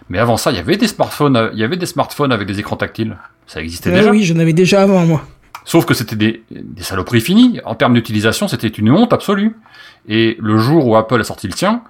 [0.10, 2.60] Mais avant ça, il y avait des smartphones, il y avait des smartphones avec des
[2.60, 3.18] écrans tactiles.
[3.46, 4.12] Ça existait Euh, déjà.
[4.12, 5.22] oui, j'en avais déjà avant, moi.
[5.66, 7.60] Sauf que c'était des, des saloperies finies.
[7.66, 9.56] En termes d'utilisation, c'était une honte absolue.
[10.08, 11.82] Et le jour où Apple a sorti le tien,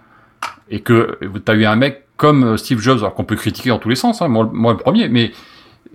[0.72, 3.90] et que t'as eu un mec comme Steve Jobs, alors qu'on peut critiquer dans tous
[3.90, 5.32] les sens, hein, moi, moi le premier, mais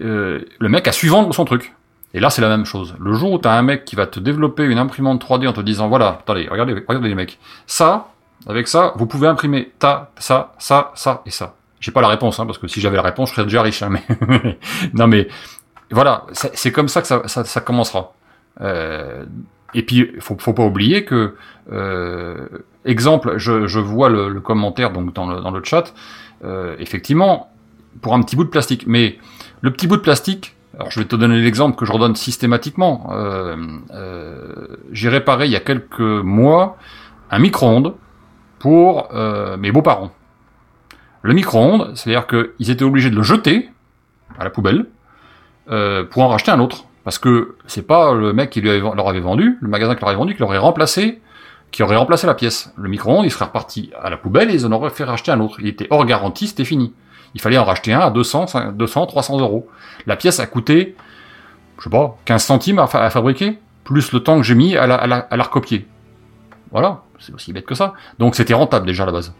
[0.00, 1.74] euh, le mec a su vendre son truc.
[2.14, 2.94] Et là, c'est la même chose.
[3.00, 5.60] Le jour où t'as un mec qui va te développer une imprimante 3D en te
[5.60, 8.08] disant, voilà, attendez, regardez, regardez les mecs, ça,
[8.46, 11.54] avec ça, vous pouvez imprimer ta, ça, ça, ça et ça.
[11.80, 13.82] J'ai pas la réponse, hein, parce que si j'avais la réponse, je serais déjà riche.
[13.82, 14.58] Hein, mais
[14.94, 15.28] non, mais
[15.90, 18.12] voilà, c'est c'est comme ça que ça, ça, ça commencera.
[18.60, 19.24] Euh,
[19.74, 21.34] et puis, faut, faut pas oublier que,
[21.72, 22.46] euh,
[22.84, 25.94] exemple, je, je vois le, le commentaire donc dans le, dans le chat,
[26.44, 27.50] euh, effectivement,
[28.00, 28.84] pour un petit bout de plastique.
[28.86, 29.18] Mais
[29.60, 33.10] le petit bout de plastique, alors je vais te donner l'exemple que je redonne systématiquement.
[33.12, 33.56] Euh,
[33.92, 36.76] euh, J'ai réparé il y a quelques mois
[37.30, 37.94] un micro-ondes
[38.58, 40.12] pour euh, mes beaux-parents.
[41.22, 43.70] Le micro-ondes, c'est-à-dire qu'ils étaient obligés de le jeter
[44.38, 44.86] à la poubelle
[46.10, 46.84] pour en racheter un autre.
[47.04, 50.18] Parce que c'est pas le mec qui leur avait vendu, le magasin qui leur avait
[50.18, 51.20] vendu, qui leur aurait remplacé,
[51.70, 52.72] qui aurait remplacé la pièce.
[52.76, 55.40] Le micro-ondes, il serait reparti à la poubelle et ils en auraient fait racheter un
[55.40, 55.56] autre.
[55.60, 56.92] Il était hors garantie, c'était fini.
[57.34, 59.68] Il fallait en racheter un à 200, 500, 200 300 euros.
[60.06, 60.94] La pièce a coûté,
[61.78, 64.76] je sais pas, 15 centimes à, fa- à fabriquer, plus le temps que j'ai mis
[64.76, 65.86] à la, à la, à la recopier.
[66.70, 67.94] Voilà, c'est aussi bête que ça.
[68.18, 69.32] Donc c'était rentable déjà à la base.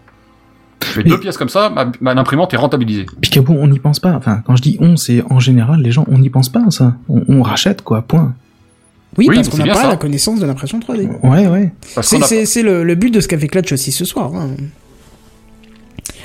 [0.83, 3.07] Je fais Mais- deux pièces comme ça, ma, ma imprimante est rentabilisée.
[3.21, 4.13] Picaboo, on n'y pense pas.
[4.15, 6.71] Enfin, quand je dis on, c'est en général, les gens, on n'y pense pas à
[6.71, 6.95] ça.
[7.09, 8.35] On, on rachète, quoi, point.
[9.19, 9.89] Oui, Oui, parce qu'on n'a pas ça.
[9.89, 11.07] la connaissance de l'impression 3D.
[11.23, 11.73] Ouais, ouais.
[11.97, 14.33] A- c'est le, le but de ce qu'a fait Clutch aussi ce soir.
[14.35, 14.49] hein.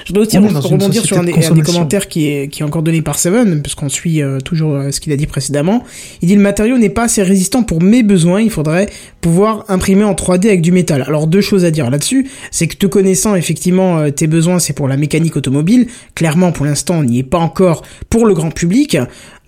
[0.07, 1.73] Je dois aussi rebondir sur un des, société de un des consommation.
[1.73, 5.01] commentaires qui est, qui est encore donné par Seven, puisqu'on suit euh, toujours euh, ce
[5.01, 5.83] qu'il a dit précédemment.
[6.21, 8.87] Il dit le matériau n'est pas assez résistant pour mes besoins, il faudrait
[9.19, 11.03] pouvoir imprimer en 3D avec du métal.
[11.05, 14.71] Alors deux choses à dire là-dessus, c'est que te connaissant effectivement euh, tes besoins c'est
[14.71, 18.51] pour la mécanique automobile, clairement pour l'instant on n'y est pas encore pour le grand
[18.51, 18.97] public.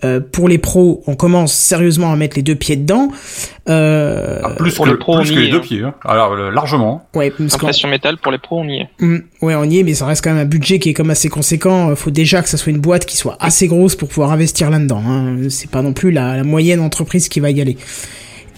[0.02, 3.08] Euh, pour les pros, on commence sérieusement à mettre les deux pieds dedans.
[3.68, 5.60] Euh, Ah, plus pour que, les pros, plus on que y les est, deux hein.
[5.60, 5.82] pieds.
[5.82, 5.94] hein.
[6.04, 7.06] Alors largement.
[7.14, 8.88] ouais, parce Impression métal pour les pros, on y est.
[9.02, 11.10] Hum, ouais, on y est, mais ça reste quand même un budget qui est comme
[11.10, 11.90] assez conséquent.
[11.90, 14.70] Euh, Faut déjà que ça soit une boîte qui soit assez grosse pour pouvoir investir
[14.70, 15.02] là-dedans.
[15.06, 15.36] Hein.
[15.50, 17.76] C'est pas non plus la, la moyenne entreprise qui va y aller.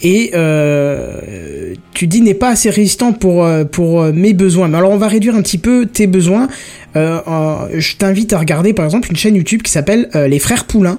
[0.04, 4.66] Et euh, tu dis n'est pas assez résistant pour euh, pour mes besoins.
[4.68, 6.48] Mais alors on va réduire un petit peu tes besoins.
[6.96, 10.38] Euh, euh, je t'invite à regarder par exemple une chaîne YouTube qui s'appelle euh, Les
[10.40, 10.98] Frères Poulain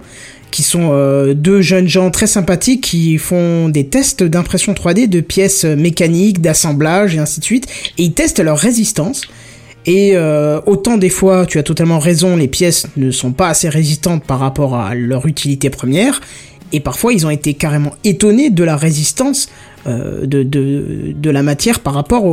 [0.54, 5.20] qui sont euh, deux jeunes gens très sympathiques qui font des tests d'impression 3D de
[5.20, 7.66] pièces mécaniques, d'assemblage et ainsi de suite.
[7.98, 9.24] Et ils testent leur résistance.
[9.88, 13.68] Et euh, autant des fois, tu as totalement raison, les pièces ne sont pas assez
[13.68, 16.22] résistantes par rapport à leur utilité première.
[16.72, 19.50] Et parfois, ils ont été carrément étonnés de la résistance
[19.86, 22.24] euh, de, de, de la matière par rapport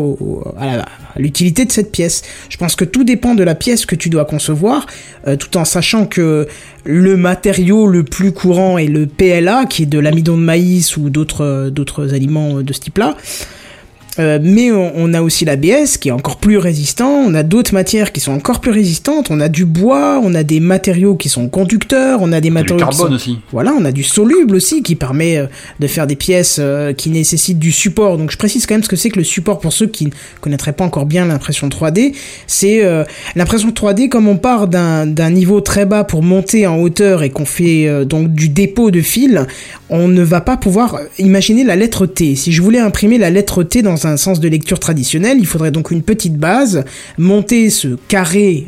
[0.59, 0.85] à
[1.19, 2.23] l'utilité de cette pièce.
[2.49, 4.87] Je pense que tout dépend de la pièce que tu dois concevoir,
[5.27, 6.47] euh, tout en sachant que
[6.85, 11.11] le matériau le plus courant est le PLA, qui est de l'amidon de maïs ou
[11.11, 13.17] d'autres d'autres aliments de ce type-là.
[14.19, 17.75] Euh, mais on, on a aussi l'ABS qui est encore plus résistant, on a d'autres
[17.75, 21.29] matières qui sont encore plus résistantes, on a du bois, on a des matériaux qui
[21.29, 23.15] sont conducteurs, on a des du matériaux qui carbone sont...
[23.15, 23.39] aussi.
[23.53, 25.47] Voilà, on a du soluble aussi qui permet euh,
[25.79, 28.19] de faire des pièces euh, qui nécessitent du support.
[28.19, 30.11] Donc je précise quand même ce que c'est que le support pour ceux qui ne
[30.41, 32.15] connaîtraient pas encore bien l'impression 3D.
[32.47, 33.05] C'est euh,
[33.37, 37.31] l'impression 3D comme on part d'un d'un niveau très bas pour monter en hauteur et
[37.31, 39.47] qu'on fait euh, donc du dépôt de fil,
[39.89, 42.37] on ne va pas pouvoir imaginer la lettre T.
[42.37, 45.71] Si je voulais imprimer la lettre T dans un sens de lecture traditionnel, il faudrait
[45.71, 46.85] donc une petite base,
[47.19, 48.67] monter ce carré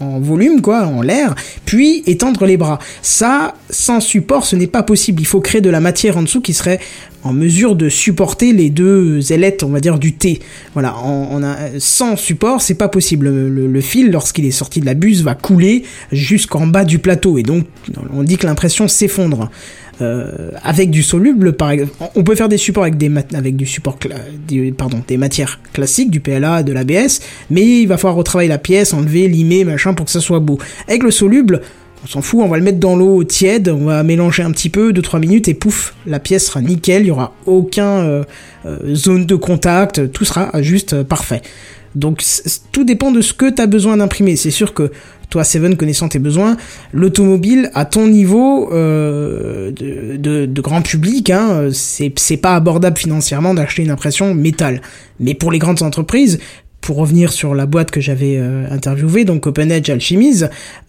[0.00, 2.78] en, volume, quoi, en l'air, puis étendre les bras.
[3.02, 5.20] Ça, sans support, ce n'est pas possible.
[5.22, 6.80] Il faut créer de la matière en dessous qui serait
[7.22, 10.40] en mesure de supporter les deux ailettes, on va dire, du T.
[10.74, 10.94] Voilà,
[11.78, 13.26] sans support, c'est pas possible.
[13.28, 16.98] Le, le- le fil, lorsqu'il est sorti de la buse, va couler jusqu'en bas du
[16.98, 17.64] plateau, et donc
[18.14, 19.50] on dit que l'impression s'effondre.
[20.00, 23.08] Euh, avec du soluble, par exemple, on peut faire des supports avec des
[25.16, 27.20] matières classiques, du PLA, de l'ABS,
[27.50, 30.58] mais il va falloir retravailler la pièce, enlever, limer, machin, pour que ça soit beau.
[30.88, 31.60] Avec le soluble,
[32.04, 34.68] on s'en fout, on va le mettre dans l'eau tiède, on va mélanger un petit
[34.68, 38.24] peu, 2-3 minutes, et pouf, la pièce sera nickel, il y aura aucun euh,
[38.66, 41.42] euh, zone de contact, tout sera juste parfait.
[41.94, 42.22] Donc
[42.72, 44.36] tout dépend de ce que tu as besoin d'imprimer.
[44.36, 44.90] C'est sûr que
[45.30, 46.56] toi, Seven, connaissant tes besoins,
[46.92, 53.54] l'automobile, à ton niveau euh, de, de, de grand public, hein, c'est pas abordable financièrement
[53.54, 54.80] d'acheter une impression métal.
[55.20, 56.38] Mais pour les grandes entreprises,
[56.84, 60.42] pour revenir sur la boîte que j'avais euh, interviewée, donc Open Edge Alchemies,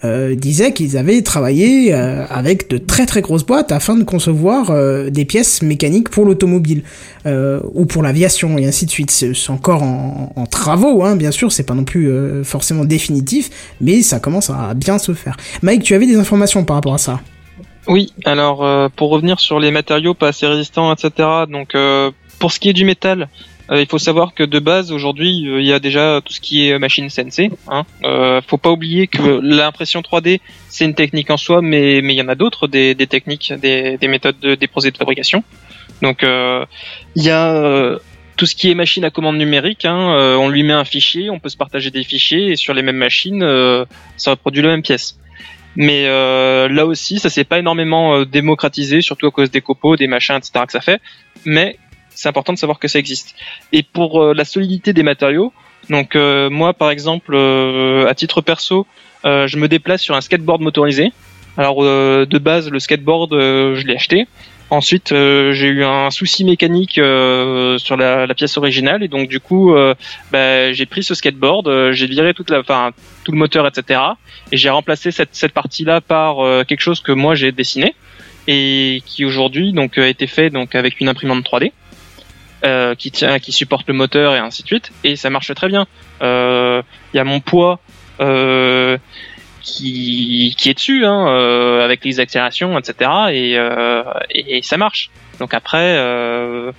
[0.03, 4.71] euh, disait qu'ils avaient travaillé euh, avec de très très grosses boîtes afin de concevoir
[4.71, 6.83] euh, des pièces mécaniques pour l'automobile
[7.73, 9.09] ou pour l'aviation et ainsi de suite.
[9.09, 12.07] C'est encore en, travaux, hein, bien sûr, c'est pas non plus
[12.43, 13.49] forcément définitif,
[13.81, 15.35] mais ça commence à bien se faire.
[15.63, 17.19] Mike, tu avais des informations par rapport à ça?
[17.87, 21.27] Oui, alors pour revenir sur les matériaux pas assez résistants, etc.
[21.49, 21.75] Donc
[22.37, 23.27] pour ce qui est du métal,
[23.71, 26.39] euh, il faut savoir que de base aujourd'hui euh, il y a déjà tout ce
[26.39, 27.51] qui est machine sensei.
[27.67, 27.83] Hein.
[28.03, 30.39] Euh, faut pas oublier que l'impression 3D
[30.69, 33.53] c'est une technique en soi, mais mais il y en a d'autres des, des techniques,
[33.53, 35.43] des, des méthodes, de, des procédés de fabrication.
[36.01, 36.65] Donc euh,
[37.15, 37.97] il y a euh,
[38.37, 41.29] tout ce qui est machine à commande numérique, hein, euh, on lui met un fichier,
[41.29, 43.85] on peut se partager des fichiers et sur les mêmes machines, euh,
[44.17, 45.17] ça reproduit la même pièce.
[45.77, 49.97] Mais euh, là aussi, ça s'est pas énormément euh, démocratisé, surtout à cause des copeaux,
[49.97, 50.65] des machins, etc.
[50.65, 51.01] que ça fait.
[51.45, 51.77] Mais
[52.15, 53.35] c'est important de savoir que ça existe.
[53.71, 55.53] Et pour euh, la solidité des matériaux,
[55.89, 58.87] donc euh, moi par exemple, euh, à titre perso,
[59.25, 61.11] euh, je me déplace sur un skateboard motorisé.
[61.57, 64.27] Alors euh, de base, le skateboard, je l'ai acheté.
[64.71, 69.29] Ensuite, euh, j'ai eu un souci mécanique euh, sur la, la pièce originale et donc
[69.29, 69.93] du coup, euh,
[70.31, 72.91] bah, j'ai pris ce skateboard, j'ai viré toute la, enfin
[73.23, 74.01] tout le moteur, etc.
[74.51, 77.93] Et j'ai remplacé cette, cette partie-là par quelque chose que moi j'ai dessiné
[78.47, 81.71] et qui aujourd'hui donc a été fait donc avec une imprimante 3D
[82.65, 84.91] euh, qui tient, qui supporte le moteur et ainsi de suite.
[85.03, 85.87] Et ça marche très bien.
[86.21, 86.81] Euh,
[87.13, 87.79] Il y a mon poids.
[88.19, 88.97] Euh,
[89.65, 93.09] qui, est dessus, hein, euh, avec les accélérations, etc.
[93.31, 94.03] Et, euh,
[94.61, 95.09] ça marche.
[95.39, 96.71] Donc après, euh,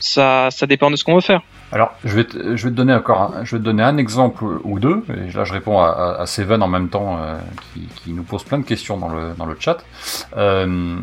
[0.00, 1.42] ça, dépend de ce qu'on veut faire.
[1.72, 5.04] Alors, je vais, te, donner encore, un, je vais te donner un exemple ou deux.
[5.08, 7.36] Et là, je réponds à, à, Seven en même temps, euh,
[8.02, 9.78] qui, nous pose plein de questions dans le, dans le chat.
[10.36, 10.98] Euh,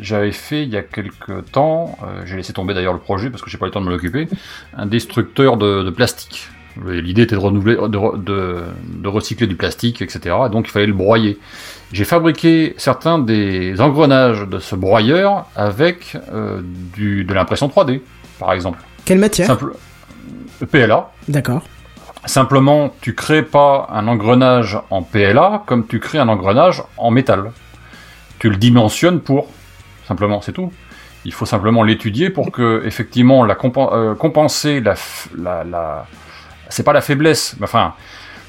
[0.00, 3.42] j'avais fait il y a quelques temps, euh, j'ai laissé tomber d'ailleurs le projet parce
[3.42, 4.28] que j'ai pas eu le temps de me l'occuper,
[4.76, 6.48] un destructeur de, de plastique.
[6.86, 10.36] L'idée était de renouveler, de, de, de, recycler du plastique, etc.
[10.46, 11.38] Et donc il fallait le broyer.
[11.92, 16.60] J'ai fabriqué certains des engrenages de ce broyeur avec euh,
[16.94, 18.02] du, de l'impression 3D,
[18.38, 18.78] par exemple.
[19.04, 19.48] Quelle matière?
[19.48, 19.72] Simple...
[20.70, 21.10] PLA.
[21.28, 21.62] D'accord.
[22.26, 27.52] Simplement, tu crées pas un engrenage en PLA comme tu crées un engrenage en métal.
[28.38, 29.48] Tu le dimensionnes pour.
[30.10, 30.72] Simplement, c'est tout.
[31.24, 34.96] Il faut simplement l'étudier pour que, effectivement, la compen euh, compenser la,
[35.38, 36.06] la, la...
[36.68, 37.94] c'est pas la faiblesse, mais enfin,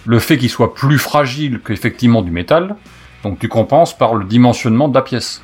[0.07, 2.75] le fait qu'il soit plus fragile qu'effectivement du métal.
[3.23, 5.43] Donc, tu compenses par le dimensionnement de la pièce.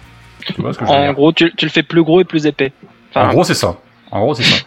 [0.55, 1.13] Tu vois ce que je veux en dire?
[1.13, 2.73] gros, tu, tu, le fais plus gros et plus épais.
[3.11, 3.75] Enfin, en gros, c'est ça.
[4.11, 4.57] En gros, c'est ça.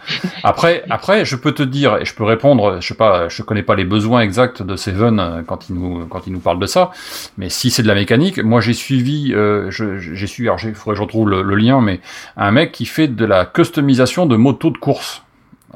[0.42, 2.80] Après, après, je peux te dire et je peux répondre.
[2.80, 6.26] Je sais pas, je connais pas les besoins exacts de Seven quand il nous quand
[6.26, 6.90] il nous parle de ça.
[7.38, 10.48] Mais si c'est de la mécanique, moi j'ai suivi, euh, j'ai suivi.
[10.48, 12.00] Alors, il faudrait que je retrouve le, le, lien, mais
[12.36, 15.22] un mec qui fait de la customisation de motos de course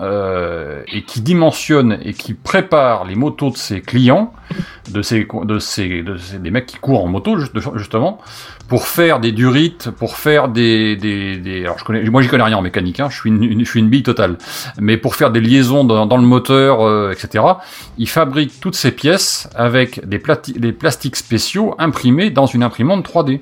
[0.01, 4.33] euh, et qui dimensionne et qui prépare les motos de ses clients,
[4.91, 7.39] de ses de ses, de ses des mecs qui courent en moto
[7.77, 8.19] justement,
[8.69, 12.43] pour faire des durites, pour faire des, des, des alors je connais, moi j'y connais
[12.43, 14.37] rien en mécanique, hein, je suis une, je suis une bille totale,
[14.81, 17.45] mais pour faire des liaisons dans, dans le moteur, euh, etc.
[17.97, 23.09] Il fabrique toutes ces pièces avec des, plati des plastiques spéciaux imprimés dans une imprimante
[23.09, 23.41] 3D.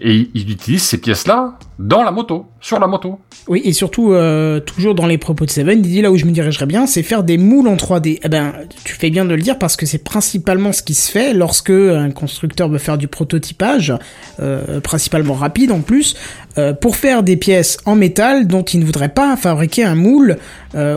[0.00, 3.18] Et il utilise ces pièces-là dans la moto, sur la moto.
[3.48, 6.26] Oui, et surtout, euh, toujours dans les propos de Seven, il dit là où je
[6.26, 8.20] me dirigerais bien, c'est faire des moules en 3D.
[8.22, 8.52] Eh ben,
[8.84, 11.70] tu fais bien de le dire parce que c'est principalement ce qui se fait lorsque
[11.70, 13.94] un constructeur veut faire du prototypage,
[14.40, 16.14] euh, principalement rapide en plus,
[16.58, 20.36] euh, pour faire des pièces en métal dont il ne voudrait pas fabriquer un moule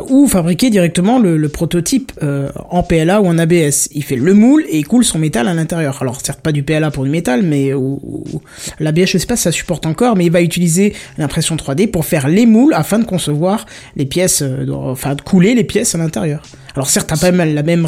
[0.09, 2.13] ou fabriquer directement le, prototype
[2.69, 3.89] en PLA ou en ABS.
[3.91, 5.97] Il fait le moule et il coule son métal à l'intérieur.
[6.01, 7.71] Alors certes pas du PLA pour du métal, mais
[8.79, 12.05] l'ABS je sais pas ça supporte encore, mais il va utiliser utiliser l'impression 3D pour
[12.05, 13.65] faire les moules afin de concevoir
[13.95, 16.41] les pièces, euh, enfin de couler les pièces à l'intérieur.
[16.75, 17.85] Alors certes, t'as pas mal la même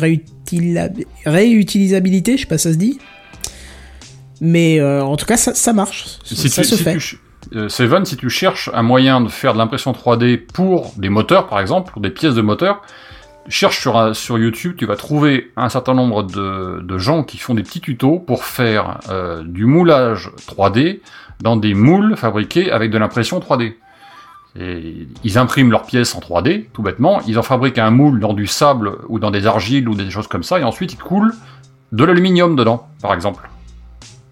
[1.25, 2.99] réutilisabilité, je sais pas ça se dit,
[4.41, 6.97] mais euh, en tout cas ça, ça marche, Si ça tu, se si fait.
[6.97, 7.19] tu
[7.55, 11.47] euh, Seven, si tu cherches un moyen de faire de l'impression 3D pour des moteurs,
[11.47, 12.81] par exemple, pour des pièces de moteurs,
[13.49, 17.37] cherche sur, un- sur YouTube, tu vas trouver un certain nombre de, de gens qui
[17.37, 20.99] font des petits tutos pour faire euh, du moulage 3D
[21.41, 23.73] dans des moules fabriqués avec de l'impression 3D.
[24.59, 28.33] Et ils impriment leurs pièces en 3D, tout bêtement, ils en fabriquent un moule dans
[28.33, 31.33] du sable ou dans des argiles ou des choses comme ça, et ensuite ils coulent
[31.91, 33.49] de l'aluminium dedans, par exemple.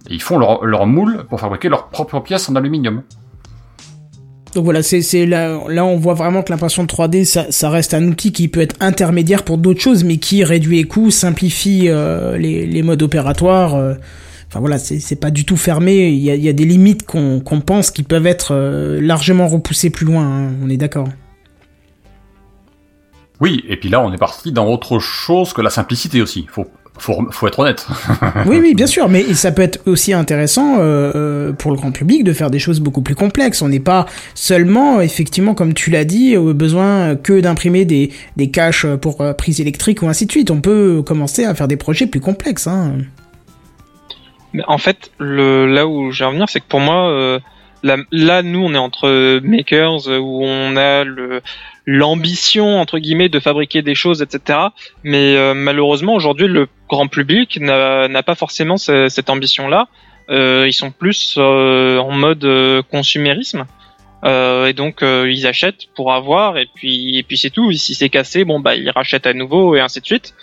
[0.10, 3.04] Et ils font leur, leur moule pour fabriquer leurs propres pièces en aluminium.
[4.56, 8.32] Donc voilà, c'est là, là on voit vraiment que l'impression 3D, ça, reste un outil
[8.32, 12.66] qui peut être intermédiaire pour d'autres choses, mais qui réduit les coûts, simplifie euh, les,
[12.66, 13.76] les modes opératoires.
[13.76, 13.96] euh.
[14.48, 16.10] Enfin voilà, c'est c'est pas du tout fermé.
[16.10, 19.48] Il y a, il y a des limites qu'on pense qui peuvent être euh, largement
[19.48, 20.24] repoussées plus loin.
[20.26, 21.08] hein, on est d'accord.
[23.42, 26.46] Oui, et puis là on est parti dans autre chose que la simplicité aussi.
[26.50, 26.68] Faut,
[26.98, 27.86] faut, faut être honnête.
[28.46, 31.92] Oui, oui, bien sûr, mais ça peut être aussi intéressant euh, euh, pour le grand
[31.92, 33.62] public de faire des choses beaucoup plus complexes.
[33.62, 34.06] On n'est pas
[34.36, 39.60] seulement, effectivement, comme tu l'as dit, au besoin que d'imprimer des, des caches pour prise
[39.60, 40.50] électrique ou ainsi de suite.
[40.52, 42.68] On peut commencer à faire des projets plus complexes.
[42.68, 42.94] Hein.
[44.68, 47.40] En fait, le, là où je vais revenir, c'est que pour moi, euh,
[48.12, 51.42] là, nous, on est entre makers euh, où on a le
[51.88, 54.60] l'ambition entre guillemets de fabriquer des choses, etc.
[55.04, 59.88] Mais euh, malheureusement, aujourd'hui, le grand public n'a pas forcément ce- cette ambition-là.
[60.32, 63.66] Euh, ils sont plus euh, en mode euh, consumérisme.
[64.26, 67.72] Et donc ils achètent pour avoir et puis et puis c'est tout.
[67.74, 70.34] Si c'est cassé, bon bah ils rachètent à nouveau et ainsi de suite.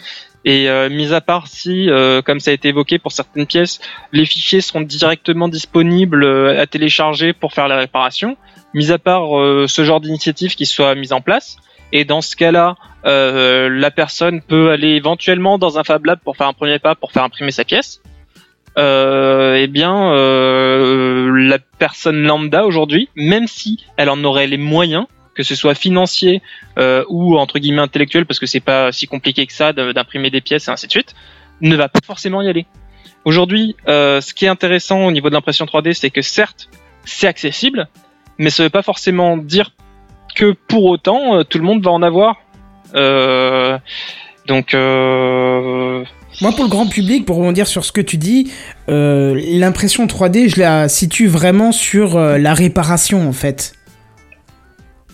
[0.44, 3.80] Et euh, mis à part si, euh, comme ça a été évoqué pour certaines pièces,
[4.12, 8.36] les fichiers seront directement disponibles euh, à télécharger pour faire la réparation,
[8.74, 11.56] mis à part euh, ce genre d'initiative qui soit mise en place.
[11.92, 16.36] Et dans ce cas-là, euh, la personne peut aller éventuellement dans un Fab Lab pour
[16.36, 18.00] faire un premier pas, pour faire imprimer sa pièce.
[18.78, 25.42] Euh, eh bien, la personne lambda aujourd'hui, même si elle en aurait les moyens, que
[25.42, 26.42] ce soit financier
[26.78, 30.40] euh, ou entre guillemets intellectuel, parce que c'est pas si compliqué que ça d'imprimer des
[30.40, 31.14] pièces et ainsi de suite,
[31.60, 32.66] ne va pas forcément y aller.
[33.24, 36.68] Aujourd'hui, euh, ce qui est intéressant au niveau de l'impression 3D, c'est que certes,
[37.04, 37.88] c'est accessible,
[38.38, 39.72] mais ça veut pas forcément dire
[40.34, 42.36] que pour autant euh, tout le monde va en avoir.
[42.94, 43.78] Euh,
[44.46, 46.04] donc, euh,
[46.40, 48.50] Moi, pour le grand public, pour rebondir sur ce que tu dis,
[48.88, 53.74] euh, l'impression 3D, je la situe vraiment sur euh, la réparation, en fait.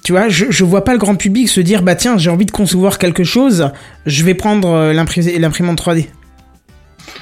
[0.08, 2.46] Tu vois, je, je vois pas le grand public se dire, bah tiens, j'ai envie
[2.46, 3.70] de concevoir quelque chose,
[4.06, 6.06] je vais prendre euh, l'impri- l'imprimante 3D.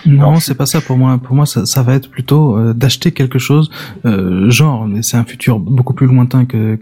[0.07, 1.19] Non, c'est pas ça pour moi.
[1.19, 3.73] Pour moi, ça, va être plutôt euh, d'acheter quelque chose,
[4.05, 6.79] euh, genre, mais c'est un futur beaucoup plus lointain que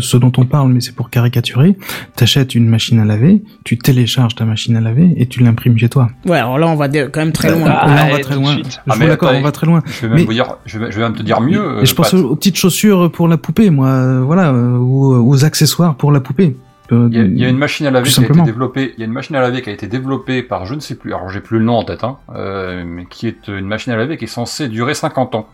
[0.00, 1.76] ce dont on parle, mais c'est pour caricaturer.
[2.16, 5.88] T'achètes une machine à laver, tu télécharges ta machine à laver et tu l'imprimes chez
[5.88, 6.10] toi.
[6.26, 7.68] Ouais, alors là, on va quand même très loin.
[7.68, 8.56] Ah, Là, on va très loin.
[8.56, 9.82] Je Ah, d'accord, attends, on va très loin.
[9.86, 11.80] Je vais même Mais- vous dire, je vais, je vais même te dire mieux.
[11.82, 14.76] Et je euh, pense aux, aux petites chaussures pour la poupée, moi, euh, voilà, euh,
[14.76, 16.56] ou aux accessoires pour la poupée.
[16.90, 18.92] Il y, a, il y a une machine à laver qui a été développée.
[18.96, 20.94] Il y a une machine à laver qui a été développée par je ne sais
[20.94, 21.14] plus.
[21.14, 23.96] Alors j'ai plus le nom en tête, hein, euh, mais qui est une machine à
[23.96, 25.48] laver qui est censée durer 50 ans.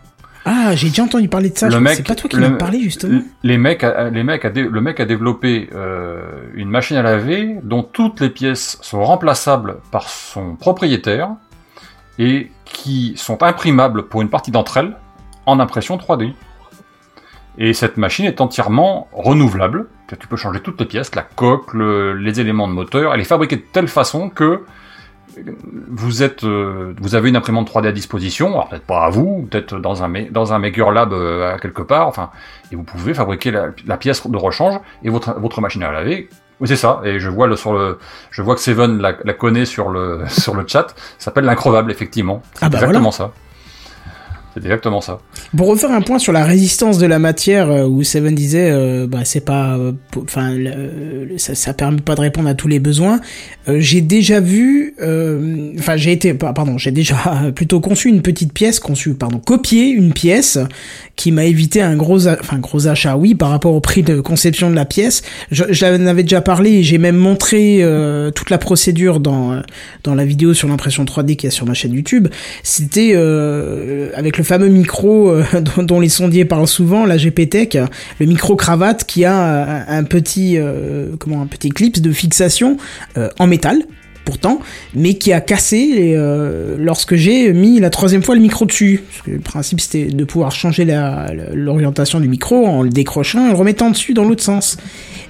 [0.51, 2.79] Ah, j'ai déjà entendu parler de ça, Le mec- c'est pas toi qui m'en parlais,
[2.81, 3.21] justement.
[3.43, 6.21] Les mecs, a- les mecs, a le mec a développé euh,
[6.55, 11.29] une machine à laver dont toutes les pièces sont remplaçables par son propriétaire
[12.17, 14.95] et qui sont imprimables pour une partie d'entre elles
[15.45, 16.33] en impression 3D.
[17.57, 19.87] Et cette machine est entièrement renouvelable.
[20.19, 23.13] Tu peux changer toutes les pièces, la coque, le- les éléments de moteur.
[23.13, 24.63] Elle est fabriquée de telle façon que
[25.89, 29.47] vous êtes, euh, vous avez une imprimante 3D à disposition, alors peut-être pas à vous,
[29.49, 32.29] peut-être dans un dans un Maker Lab euh, quelque part, enfin,
[32.71, 36.29] et vous pouvez fabriquer la, la pièce de rechange et votre votre machine à laver.
[36.59, 37.01] Oui, c'est ça.
[37.05, 37.99] Et je vois le sur le,
[38.31, 40.89] je vois que Seven la, la connaît sur le sur le chat.
[41.17, 42.41] Ça s'appelle l'increvable effectivement.
[42.53, 43.31] C'est Ah bah exactement ça.
[44.59, 45.19] C'est exactement ça.
[45.55, 49.07] Pour refaire un point sur la résistance de la matière, euh, où Seven disait, euh,
[49.07, 50.53] bah c'est pas, euh, enfin,
[51.37, 53.19] ça, ça permet pas de répondre à tous les besoins.
[53.67, 54.95] J'ai déjà vu,
[55.79, 57.15] enfin, j'ai été, pa- pardon, j'ai déjà
[57.55, 60.57] plutôt conçu une petite pièce, conçu, pardon, copié une pièce
[61.15, 64.19] qui m'a évité un gros, a- enfin, gros achat, oui, par rapport au prix de
[64.21, 65.21] conception de la pièce.
[65.51, 65.85] Je, je
[66.23, 67.83] déjà parlé, j'ai même montré
[68.35, 69.61] toute la procédure dans
[70.03, 72.27] dans la vidéo sur l'impression 3D qui est sur ma chaîne YouTube.
[72.63, 73.15] C'était
[74.15, 75.43] avec le fameux micro euh,
[75.77, 77.77] dont, les sondiers parlent souvent, la GPTech,
[78.19, 82.77] le micro cravate qui a un, un petit euh, comment un petit clip de fixation
[83.17, 83.83] euh, en métal
[84.29, 84.59] pourtant,
[84.93, 89.01] mais qui a cassé euh, lorsque j'ai mis la troisième fois le micro dessus.
[89.09, 90.85] Parce que le principe c'était de pouvoir changer
[91.53, 94.77] l'orientation du micro en le décrochant et le remettant dessus dans l'autre sens.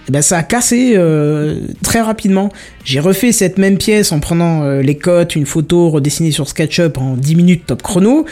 [0.10, 2.50] Et ben ça a cassé euh, très rapidement.
[2.84, 6.98] J'ai refait cette même pièce en prenant euh, les cotes, une photo redessinée sur SketchUp
[6.98, 8.26] en 10 minutes top chrono.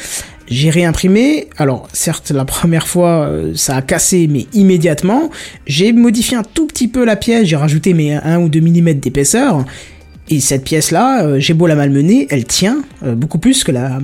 [0.49, 1.48] J'ai réimprimé.
[1.57, 5.30] Alors, certes, la première fois, euh, ça a cassé, mais immédiatement.
[5.65, 7.48] J'ai modifié un tout petit peu la pièce.
[7.48, 9.65] J'ai rajouté mes 1 ou 2 mm d'épaisseur.
[10.30, 13.99] Et cette pièce-là, euh, j'ai beau la malmener, elle tient euh, beaucoup plus que la,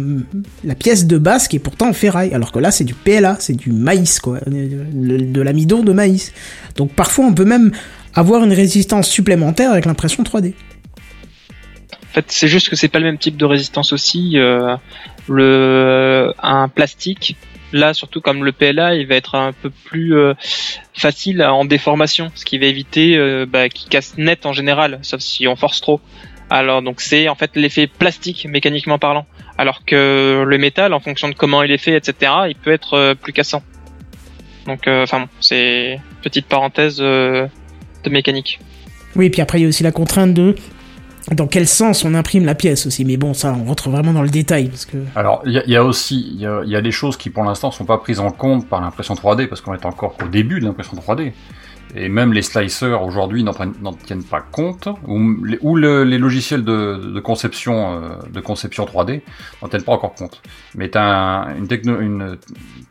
[0.75, 2.33] pièce de base qui est pourtant en ferraille.
[2.33, 4.39] Alors que là, c'est du PLA, c'est du maïs, quoi.
[4.45, 6.31] De, de l'amidon de maïs.
[6.77, 7.71] Donc parfois, on peut même
[8.13, 10.53] avoir une résistance supplémentaire avec l'impression 3D.
[12.13, 14.37] Fait, c'est juste que c'est pas le même type de résistance aussi.
[14.37, 14.75] euh,
[15.27, 17.35] le un plastique,
[17.71, 20.33] là surtout comme le PLA, il va être un peu plus euh,
[20.93, 25.21] facile en déformation, ce qui va éviter euh, bah, qu'il casse net en général, sauf
[25.21, 25.99] si on force trop.
[26.49, 29.25] Alors donc c'est en fait l'effet plastique mécaniquement parlant,
[29.57, 32.93] alors que le métal, en fonction de comment il est fait, etc., il peut être
[32.93, 33.63] euh, plus cassant.
[34.67, 37.47] Donc euh, enfin bon, c'est petite parenthèse euh,
[38.03, 38.59] de mécanique.
[39.15, 40.55] Oui, puis après, il y a aussi la contrainte de
[41.33, 43.05] dans quel sens on imprime la pièce aussi.
[43.05, 44.97] Mais bon, ça, on rentre vraiment dans le détail parce que.
[45.15, 47.97] Alors, il y, a- aussi, il y a, des choses qui pour l'instant sont pas
[47.97, 51.33] prises en compte par l'impression 3D parce qu'on est encore qu'au début de l'impression 3D.
[51.95, 53.53] Et même les slicers aujourd'hui n'en
[53.93, 59.21] tiennent pas compte, ou, les- logiciels de, conception euh, de conception 3D
[59.61, 60.41] n'en tiennent pas encore compte.
[60.73, 62.37] Mais tu as une, techno- une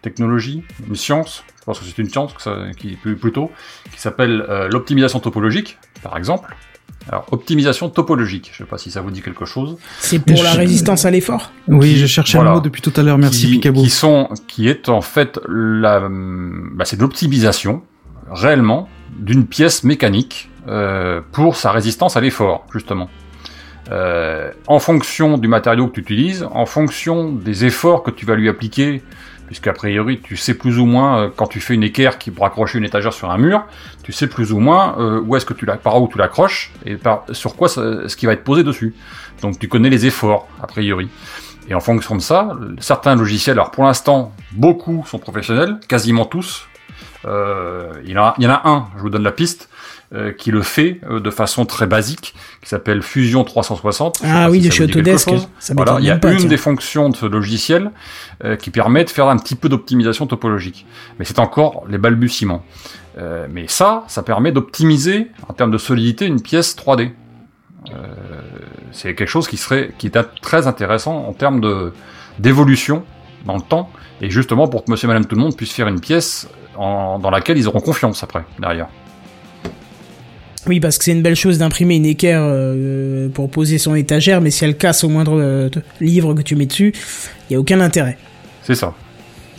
[0.03, 2.33] technologie, une science, je pense que c'est une science
[2.79, 3.51] qui plutôt,
[3.93, 6.55] qui s'appelle euh, l'optimisation topologique, par exemple.
[7.09, 9.77] Alors, optimisation topologique, je sais pas si ça vous dit quelque chose.
[9.99, 12.51] C'est pour Je- la résistance à l'effort Oui, Qui- je cherchais voilà.
[12.53, 13.19] le mot depuis tout à l'heure.
[13.19, 13.83] Merci, qui, Picabo.
[13.83, 17.83] qui sont, qui est en fait la, bah, c'est de l'optimisation
[18.31, 18.89] réellement
[19.19, 23.11] d'une pièce mécanique euh, pour sa résistance à l'effort, justement.
[23.91, 28.37] Euh, en fonction du matériau que tu utilises, en fonction des efforts que tu vas
[28.37, 29.03] lui appliquer,
[29.53, 32.47] puisqu'a priori tu sais plus ou moins euh, quand tu fais une équerre qui pour
[32.47, 33.65] accrocher une étagère sur un mur,
[34.03, 36.73] tu sais plus ou moins euh, où est-ce que tu la, par où tu l'accroches
[36.87, 38.95] et par, sur quoi ce qui va être posé dessus.
[39.43, 41.11] Donc tu connais les efforts a priori.
[41.69, 46.67] Et en fonction de ça, certains logiciels, alors pour l'instant, beaucoup sont professionnels, quasiment tous.
[47.27, 49.69] Euh, il y en a un, je vous donne la piste,
[50.15, 54.17] euh, qui le fait euh, de façon très basique, qui s'appelle Fusion 360.
[54.19, 55.31] Je sais Ah oui, de chez Autodesk.
[55.59, 56.49] Ça Voilà, il y a pas, une tiens.
[56.49, 57.91] des fonctions de ce logiciel
[58.45, 60.85] euh, qui permet de faire un petit peu d'optimisation topologique.
[61.19, 62.65] Mais c'est encore les balbutiements.
[63.51, 67.11] Mais ça, ça permet d'optimiser en termes de solidité une pièce 3D.
[67.91, 67.93] Euh,
[68.93, 71.93] c'est quelque chose qui serait, qui est très intéressant en termes de
[72.39, 73.05] d'évolution
[73.45, 73.91] dans le temps,
[74.23, 77.29] et justement pour que Monsieur, Madame, tout le monde puisse faire une pièce en- dans
[77.31, 78.87] laquelle ils auront confiance après derrière.
[80.67, 84.41] Oui, parce que c'est une belle chose d'imprimer une équerre euh, pour poser son étagère,
[84.41, 85.69] mais si elle casse au moindre euh,
[86.01, 86.93] livre que tu mets dessus,
[87.51, 88.17] il y a aucun intérêt.
[88.63, 88.95] C'est ça,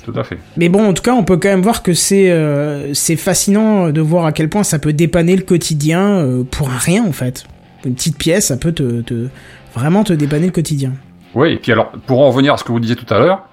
[0.06, 0.38] tout à fait.
[0.56, 3.90] Mais bon, en tout cas, on peut quand même voir que c'est euh, c'est fascinant
[3.90, 7.44] de voir à quel point ça peut dépanner le quotidien pour un rien en fait.
[7.86, 9.28] Une petite pièce, ça peut te, te
[9.76, 10.94] vraiment te dépanner le quotidien.
[11.36, 13.44] Oui, et puis alors, pour en revenir à ce que vous disiez tout à l'heure,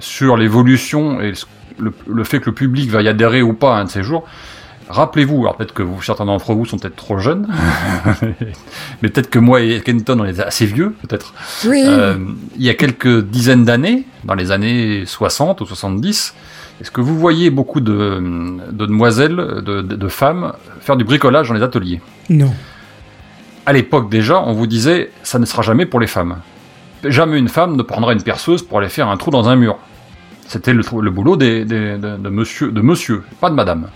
[0.00, 1.34] sur l'évolution et
[1.78, 4.24] le, le fait que le public va y adhérer ou pas un de ces jours,
[4.88, 7.48] rappelez-vous, alors peut-être que vous, certains d'entre vous sont peut-être trop jeunes,
[9.02, 11.34] mais peut-être que moi et Kenton, on est assez vieux, peut-être.
[11.66, 11.82] Oui.
[11.86, 12.16] Euh,
[12.56, 16.34] il y a quelques dizaines d'années, dans les années 60 ou 70,
[16.80, 18.20] est-ce que vous voyez beaucoup de,
[18.72, 22.00] de demoiselles, de, de- de femmes faire du bricolage dans les ateliers?
[22.30, 22.52] Non.
[23.66, 26.38] à l'époque déjà, on vous disait ça ne sera jamais pour les femmes.
[27.04, 29.76] Jamais une femme ne prendra une perceuse pour aller faire un trou dans un mur.
[30.46, 33.88] C'était le, boulot des, des- de, de monsieur, de monsieur, pas de madame.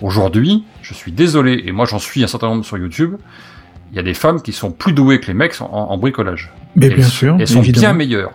[0.00, 3.16] Aujourd'hui, je suis désolé, et moi j'en suis un certain nombre sur YouTube,
[3.92, 6.52] il y a des femmes qui sont plus douées que les mecs en, en bricolage.
[6.76, 8.32] Mais Et bien sûr, Elles sont bien meilleures.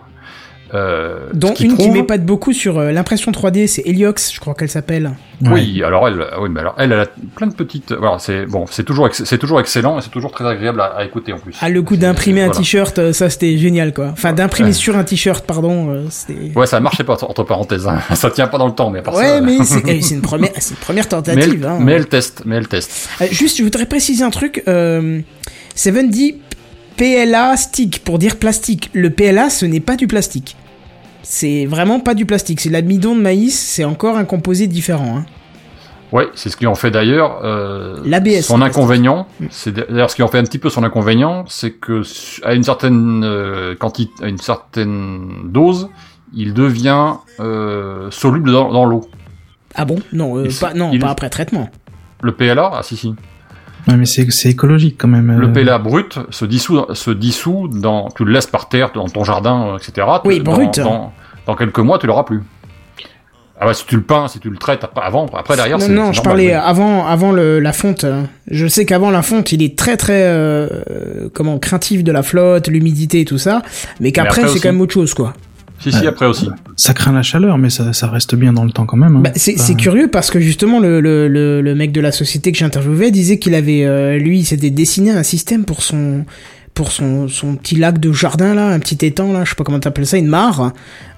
[0.74, 4.40] Euh, Dont qui une qui prouve- m'épate beaucoup sur euh, l'impression 3D, c'est Heliox, je
[4.40, 5.12] crois qu'elle s'appelle.
[5.42, 7.06] Oui, alors elle, oui, mais alors elle, elle a
[7.36, 7.92] plein de petites.
[7.92, 10.86] Voilà, c'est bon, c'est toujours, ex- c'est toujours excellent et c'est toujours très agréable à,
[10.96, 11.54] à écouter en plus.
[11.60, 12.58] Ah, le coup d'imprimer un Voilà.
[12.60, 14.08] t-shirt, euh, ça c'était génial quoi.
[14.12, 14.74] Enfin, d'imprimer Ouais.
[14.74, 16.52] sur un t-shirt, pardon, euh, c'était.
[16.56, 17.86] Ouais, ça marchait pas entre parenthèses.
[17.86, 18.00] hein.
[18.14, 19.40] Ça tient pas dans le temps, mais à part Ouais, ça.
[19.42, 21.60] mais c'est eh, c'est une première, c'est une première mais tentative.
[21.62, 21.78] elle, hein.
[21.80, 23.08] mais elle teste, mais elle teste.
[23.20, 24.62] Euh, juste, je voudrais préciser un truc.
[24.66, 25.20] Euh,
[25.74, 26.36] Seven dit
[26.96, 28.90] PLA stick pour dire plastique.
[28.94, 30.56] Le PLA, ce n'est pas du plastique.
[31.22, 32.60] C'est vraiment pas du plastique.
[32.60, 33.58] C'est l'amidon de maïs.
[33.58, 35.18] C'est encore un composé différent.
[35.18, 35.26] hein.
[36.12, 39.26] Ouais, c'est ce qui en fait d'ailleurs euh, L'ABS, son inconvénient.
[39.40, 39.46] Mm.
[39.50, 42.02] C'est d'ailleurs ce qui en fait un petit peu son inconvénient, c'est que
[42.44, 45.88] à une certaine euh, quantité, à une certaine dose,
[46.32, 49.08] il devient euh, soluble dans, dans l'eau.
[49.74, 49.96] Ah bon?
[50.12, 51.68] Non, Il- pas, non, il- pas après traitement.
[52.22, 53.12] Le PLA, ah si si.
[53.88, 55.38] Ouais, mais c'est écologique quand même.
[55.38, 55.52] Le euh.
[55.52, 59.74] PLA brut se dissout, se dissout dans, tu le laisses par terre dans ton jardin,
[59.74, 60.06] euh, etc.
[60.24, 60.80] Oui, dans, brut.
[60.80, 61.12] Dans,
[61.46, 62.42] dans quelques mois, tu l'auras plus.
[63.58, 65.92] Ah bah, si tu le peins, si tu le traites avant, après derrière, Non, c'est
[65.92, 66.52] non, je normal, parlais oui.
[66.52, 68.04] avant, avant le, la fonte.
[68.04, 68.24] hein.
[68.50, 72.22] Je sais qu'avant la fonte, il est très très euh, euh, comment craintif de la
[72.22, 73.62] flotte, l'humidité et tout ça,
[73.98, 75.32] mais qu'après après c'est quand même autre chose quoi.
[75.90, 76.48] Si, si, après aussi.
[76.76, 79.16] Ça craint la chaleur, mais ça, ça reste bien dans le temps quand même.
[79.16, 79.20] hein.
[79.24, 82.12] Bah, c'est Bah, c'est curieux parce que justement le, le, le, le mec de la
[82.12, 86.24] société que j'interviewais disait qu'il avait euh, lui il s'était dessiné un système pour son
[86.74, 89.64] pour son, son petit lac de jardin là, un petit étang là, je sais pas
[89.64, 90.72] comment t'appelles ça, une mare,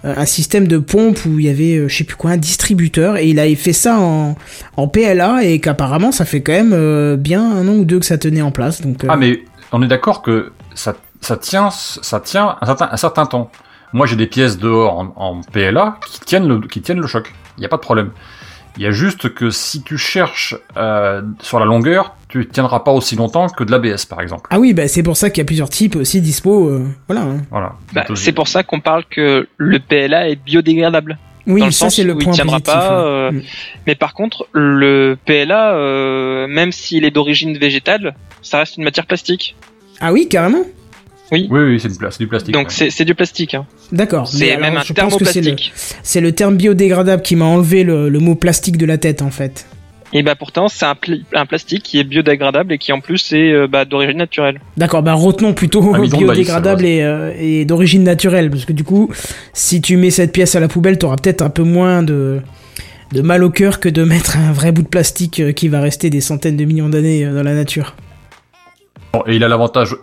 [0.05, 2.37] euh, un système de pompe où il y avait euh, je sais plus quoi un
[2.37, 4.37] distributeur et il avait fait ça en,
[4.77, 8.07] en PLA et qu'apparemment ça fait quand même euh, bien un an ou deux que
[8.07, 9.41] ça tenait en place donc euh, Ah, mais
[9.73, 13.51] on est d'accord que ça, ça tient, ça tient un certain, un certain temps.
[13.93, 17.33] Moi, j'ai des pièces dehors en, en PLA qui tiennent le, qui tiennent le choc.
[17.57, 18.11] Il n'y a pas de problème.
[18.77, 22.93] Il y a juste que si tu cherches euh, sur la longueur, tu tiendras pas
[22.93, 24.47] aussi longtemps que de l'ABS, par exemple.
[24.53, 26.69] Ah oui, bah c'est pour ça qu'il y a plusieurs types aussi dispo.
[26.69, 27.23] euh, voilà.
[27.23, 27.39] hein.
[27.51, 27.73] Voilà.
[27.93, 31.19] Bah, c'est pour ça qu'on parle que le PLA est biodégradable.
[31.49, 32.75] Oui, Dans le ça c'est le où il point tiendra positif.
[32.75, 33.07] pas, ouais.
[33.09, 33.43] euh, Mm.
[33.87, 39.07] Mais par contre, le PLA, euh, même s'il est d'origine végétale, ça reste une matière
[39.07, 39.57] plastique.
[40.01, 40.63] Ah oui, carrément.
[41.31, 42.55] Oui, oui, c'est du, pla- c'est du plastique.
[42.55, 42.73] Donc ouais.
[42.75, 43.55] c'est c'est du plastique.
[43.55, 43.67] Hein.
[43.93, 44.27] D'accord.
[44.29, 45.73] C'est alors, même un c'est le, thermoplastique.
[46.03, 49.31] c'est le terme biodégradable qui m'a enlevé le, le mot plastique de la tête en
[49.31, 49.67] fait.
[50.15, 50.97] Et bah pourtant, c'est un,
[51.35, 54.59] un plastique qui est biodégradable et qui en plus est euh, bah, d'origine naturelle.
[54.79, 59.11] D'accord, bah retenons plutôt de biodégradable et, euh, et d'origine naturelle, parce que du coup,
[59.53, 62.41] si tu mets cette pièce à la poubelle, t'auras peut-être un peu moins de,
[63.13, 65.83] de mal au cœur que de mettre un vrai bout de plastique euh, qui va
[65.83, 67.95] rester des centaines de millions d'années dans la nature.
[69.13, 69.95] Bon, et il a l'avantage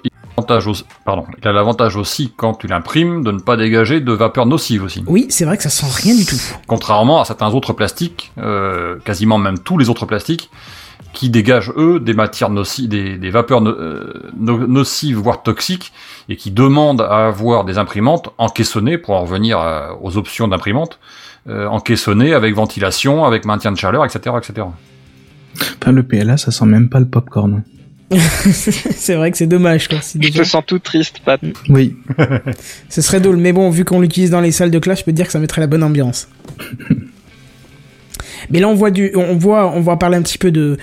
[0.67, 4.45] aussi, pardon, il a l'avantage aussi quand tu l'imprimes de ne pas dégager de vapeur
[4.45, 5.03] nocive aussi.
[5.07, 6.39] Oui, c'est vrai que ça sent rien du tout.
[6.67, 10.49] Contrairement à certains autres plastiques, euh, quasiment même tous les autres plastiques,
[11.13, 15.93] qui dégagent eux des matières nocives, des, des vapeurs no- euh, no- nocives voire toxiques,
[16.27, 20.99] et qui demandent à avoir des imprimantes encaissonnées pour en revenir à- aux options d'imprimantes,
[21.47, 24.67] euh, encaissonnées avec ventilation, avec maintien de chaleur, etc., etc.
[25.81, 27.63] Enfin, le PLA, ça sent même pas le popcorn.
[28.51, 29.99] c'est vrai que c'est dommage, quoi.
[30.13, 31.39] Je déjà- te sens tout triste, Pat.
[31.69, 31.95] Oui.
[32.89, 35.11] Ce serait drôle, mais bon, vu qu'on l'utilise dans les salles de classe, je peux
[35.11, 36.27] te dire que ça mettrait la bonne ambiance.
[38.51, 40.77] mais là, on voit du, on voit, on va parler un petit peu de,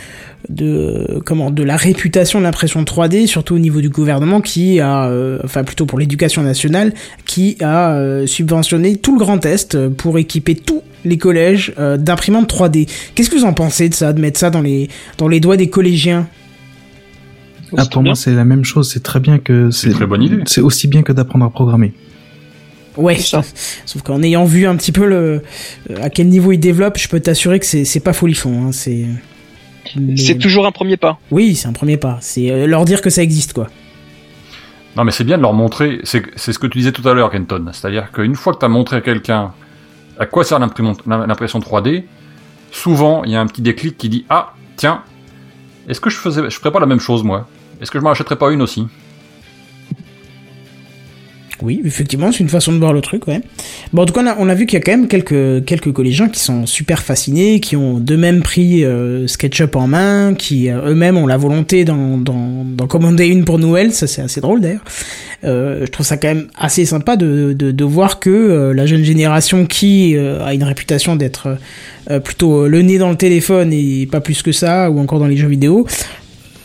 [0.48, 5.04] de, comment, de la réputation de l'impression 3D, surtout au niveau du gouvernement qui a,
[5.06, 6.92] euh, enfin plutôt pour l'éducation nationale,
[7.24, 11.96] qui a euh, subventionné tout le Grand Est euh, pour équiper tous les collèges euh,
[11.96, 12.88] d'imprimantes 3D.
[13.14, 14.88] Qu'est-ce que vous en pensez de ça, de mettre ça dans les,
[15.18, 16.26] dans les doigts des collégiens?
[17.76, 18.90] Ah, pour moi, c'est la même chose.
[18.90, 20.42] C'est très bien que c'est une très bonne idée.
[20.46, 21.92] C'est aussi bien que d'apprendre à programmer.
[22.96, 23.42] Ouais, ça.
[23.86, 25.42] sauf qu'en ayant vu un petit peu le
[26.02, 28.66] à quel niveau ils développent, je peux t'assurer que c'est c'est pas folichon.
[28.68, 29.06] Hein, c'est
[29.96, 31.18] mais- C'est toujours un premier pas.
[31.30, 32.18] oui, c'est un premier pas.
[32.20, 33.68] C'est euh, leur dire que ça existe quoi.
[34.94, 37.14] Non, mais c'est bien de leur montrer, c'est c'est ce que tu disais tout à
[37.14, 37.64] l'heure, Kenton.
[37.72, 39.52] C'est-à-dire qu'une fois que tu as montré à quelqu'un
[40.18, 42.04] à quoi sert l'impression 3D,
[42.70, 45.00] souvent il y a un petit déclic qui dit Ah, tiens,
[45.88, 47.48] est-ce que je faisais, je ferais pas la même chose moi?
[47.82, 48.86] Est-ce que je m'en achèterais pas une aussi?
[51.62, 53.40] Oui, effectivement, c'est une façon de voir le truc, ouais.
[53.92, 56.40] Bon, en tout cas, on a, vu qu'il y a quand même quelques, collégiens qui
[56.40, 61.26] sont super fascinés, qui ont d'eux-mêmes pris euh, SketchUp en main, qui euh, eux-mêmes ont
[61.26, 62.22] la volonté d'en,
[62.88, 64.84] commander une pour Noël, ça c'est assez drôle d'ailleurs.
[65.44, 70.16] Euh, je trouve ça quand même assez sympa de, voir que la jeune génération qui
[70.16, 71.58] a une réputation d'être
[72.24, 75.36] plutôt le nez dans le téléphone et pas plus que ça, ou encore dans les
[75.36, 75.86] jeux vidéo,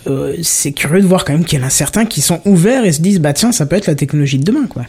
[0.08, 2.86] euh, c'est curieux de voir quand même qu'il y en a certains qui sont ouverts
[2.86, 4.84] et se disent bah tiens ça peut être la technologie de demain quoi.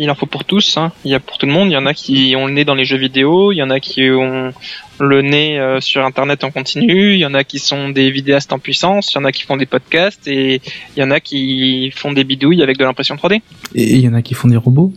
[0.00, 0.76] Il en faut pour tous.
[0.76, 0.92] Hein.
[1.04, 1.70] Il y a pour tout le monde.
[1.70, 3.50] Il y en a qui ont le nez dans les jeux vidéo.
[3.50, 4.52] Il y en a qui ont
[5.00, 7.14] le nez euh, sur Internet en continu.
[7.14, 9.12] Il y en a qui sont des vidéastes en puissance.
[9.12, 10.28] Il y en a qui font des podcasts.
[10.28, 10.60] Et
[10.96, 13.40] il y en a qui font des bidouilles avec de l'impression 3D.
[13.74, 14.92] Et il y en a qui font des robots.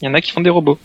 [0.00, 0.78] Il y en a qui font des robots.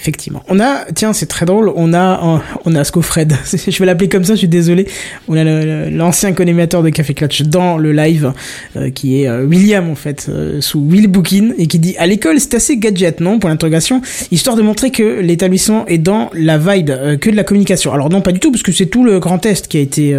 [0.00, 0.44] Effectivement.
[0.48, 3.32] On a, tiens, c'est très drôle, on a, on a Scofred.
[3.68, 4.86] Je vais l'appeler comme ça, je suis désolé.
[5.26, 5.42] On a
[5.90, 8.32] l'ancien collimateur de Café Clutch dans le live,
[8.76, 12.06] euh, qui est euh, William, en fait, euh, sous Will Bookin, et qui dit, à
[12.06, 13.40] l'école, c'est assez gadget, non?
[13.40, 14.00] Pour l'interrogation.
[14.30, 17.92] Histoire de montrer que l'établissement est dans la vibe, que de la communication.
[17.92, 20.16] Alors non, pas du tout, parce que c'est tout le Grand Est qui a été,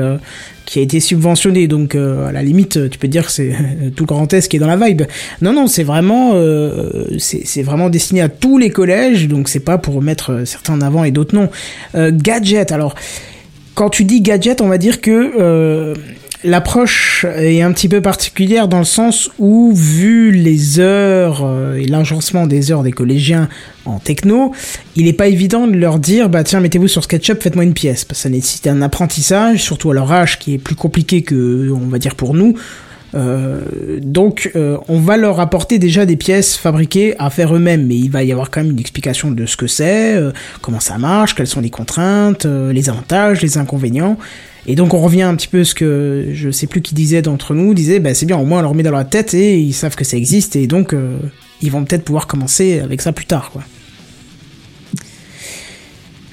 [0.70, 3.56] qui a été subventionné, donc euh, à la limite, tu peux dire que c'est
[3.96, 5.02] tout le Grand qui est dans la vibe.
[5.42, 9.80] Non, non, c'est vraiment, euh, c'est vraiment destiné à tous les collèges, donc c'est pas
[9.80, 11.50] pour mettre euh, certains en avant et d'autres non.
[11.96, 12.94] Gadget, alors
[13.74, 15.96] quand tu dis gadget, on va dire que
[16.44, 21.86] l'approche est un petit peu particulière dans le sens où, vu les heures euh, et
[21.86, 23.50] l'agencement des heures des collégiens
[23.86, 24.54] en techno,
[24.96, 28.06] il n'est pas évident de leur dire bah tiens mettez-vous sur SketchUp, faites-moi une pièce,
[28.06, 31.72] parce que ça nécessite un apprentissage, surtout à leur âge qui est plus compliqué que
[31.72, 32.56] on va dire pour nous.
[33.16, 33.62] Euh,
[34.02, 38.10] donc euh, on va leur apporter déjà des pièces fabriquées à faire eux-mêmes, mais il
[38.10, 41.36] va y avoir quand même une explication de ce que c'est, euh, comment ça marche,
[41.36, 44.18] quelles sont les contraintes, les avantages, les inconvénients.
[44.70, 47.24] Et donc on revient un petit peu à ce que je sais plus qui disait
[47.24, 49.58] d'entre nous, disait bah c'est bien au moins on leur met dans la tête et
[49.58, 51.18] ils savent que ça existe et donc euh,
[51.64, 53.64] ils vont peut-être pouvoir commencer avec ça plus tard quoi.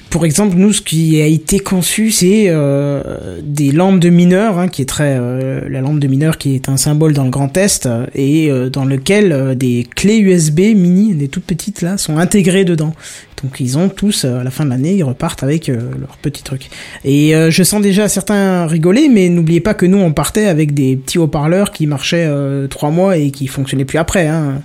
[0.09, 4.69] Pour exemple, nous, ce qui a été conçu, c'est euh, des lampes de mineur, hein,
[4.69, 7.55] qui est très euh, la lampe de mineur qui est un symbole dans le Grand
[7.57, 11.97] Est euh, et euh, dans lequel euh, des clés USB mini, des toutes petites là,
[11.97, 12.93] sont intégrées dedans.
[13.43, 16.41] Donc ils ont tous euh, à la fin de l'année, ils repartent avec leur petit
[16.41, 16.69] truc.
[17.03, 20.95] Et je sens déjà certains rigoler, mais n'oubliez pas que nous on partait avec des
[20.95, 22.29] petits haut-parleurs qui marchaient
[22.69, 24.27] trois mois et qui fonctionnaient plus après.
[24.27, 24.61] Hein.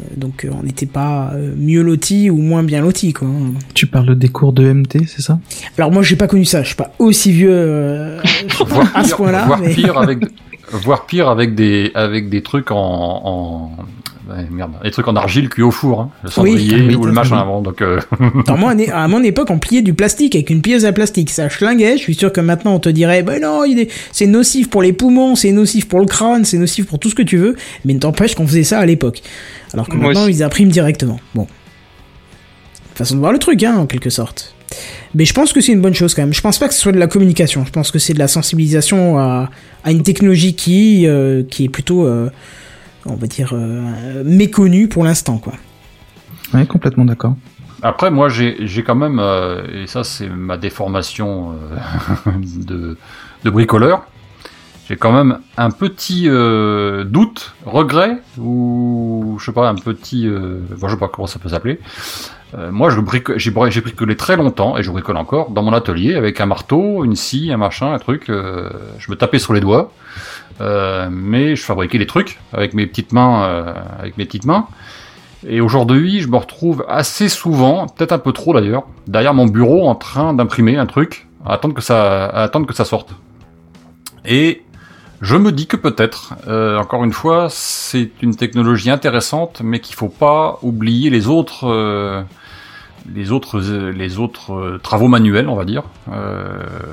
[0.00, 3.28] Euh, Donc euh, on n'était pas euh, mieux lotis ou moins bien lotis quoi.
[3.74, 5.38] Tu parles des cours de MT, c'est ça?
[5.78, 8.20] Alors moi j'ai pas connu ça, je suis pas aussi vieux euh,
[8.66, 9.44] Voire à ce pire, point-là.
[9.46, 10.18] voire mais- pire avec,
[10.72, 13.70] voire pire avec des, avec des trucs en, en
[14.28, 17.12] ouais, merde, des trucs en argile cuits au four, hein, le cendrier oui, ou le
[17.12, 17.60] machin avant.
[17.62, 18.00] Donc, euh,
[18.46, 21.30] Dans moi, à mon époque, on pliait du plastique avec une plieuse à plastique.
[21.30, 21.96] Ça schlinguait.
[21.96, 24.92] Je suis sûr que maintenant, on te dirait, bah non, est- c'est nocif pour les
[24.92, 27.56] poumons, c'est nocif pour le crâne, c'est nocif pour tout ce que tu veux.
[27.84, 29.22] Mais ne t'empêche qu'on faisait ça à l'époque.
[29.72, 30.32] Alors que Moi maintenant, aussi.
[30.38, 31.18] ils impriment directement.
[31.34, 31.46] Bon.
[32.94, 34.54] Façon de voir le truc, hein, en quelque sorte.
[35.14, 36.32] Mais je pense que c'est une bonne chose quand même.
[36.34, 37.64] Je pense pas que ce soit de la communication.
[37.64, 39.50] Je pense que c'est de la sensibilisation à,
[39.84, 42.30] à une technologie qui, euh, qui est plutôt, euh,
[43.06, 45.54] on va dire, euh, méconnue pour l'instant, quoi.
[46.52, 47.34] Ouais, complètement d'accord.
[47.82, 51.52] Après, moi, j'ai quand même, euh, et ça, c'est ma déformation
[52.26, 52.30] euh,
[52.66, 52.96] de,
[53.44, 54.06] de bricoleur,
[54.88, 60.60] j'ai quand même un petit euh, doute, regret, ou je sais pas, un petit, euh,
[60.78, 61.80] bon, je sais pas comment ça peut s'appeler.
[62.56, 65.72] Euh, moi, brico- j'ai bri- j'ai bricolé très longtemps, et je bricole encore, dans mon
[65.72, 68.28] atelier, avec un marteau, une scie, un machin, un truc.
[68.30, 69.90] euh, je me tapais sur les doigts,
[70.60, 74.66] euh, mais je fabriquais des trucs avec mes petites mains, euh, avec mes petites mains.
[75.46, 79.86] Et aujourd'hui, je me retrouve assez souvent, peut-être un peu trop d'ailleurs, derrière mon bureau
[79.86, 83.14] en train d'imprimer un truc, à attendre que ça, attendre que ça sorte.
[84.24, 84.62] Et
[85.20, 89.96] je me dis que peut-être, euh, encore une fois, c'est une technologie intéressante, mais qu'il
[89.96, 92.24] faut pas oublier les autres,
[93.12, 95.82] les autres, les autres travaux manuels, on va dire,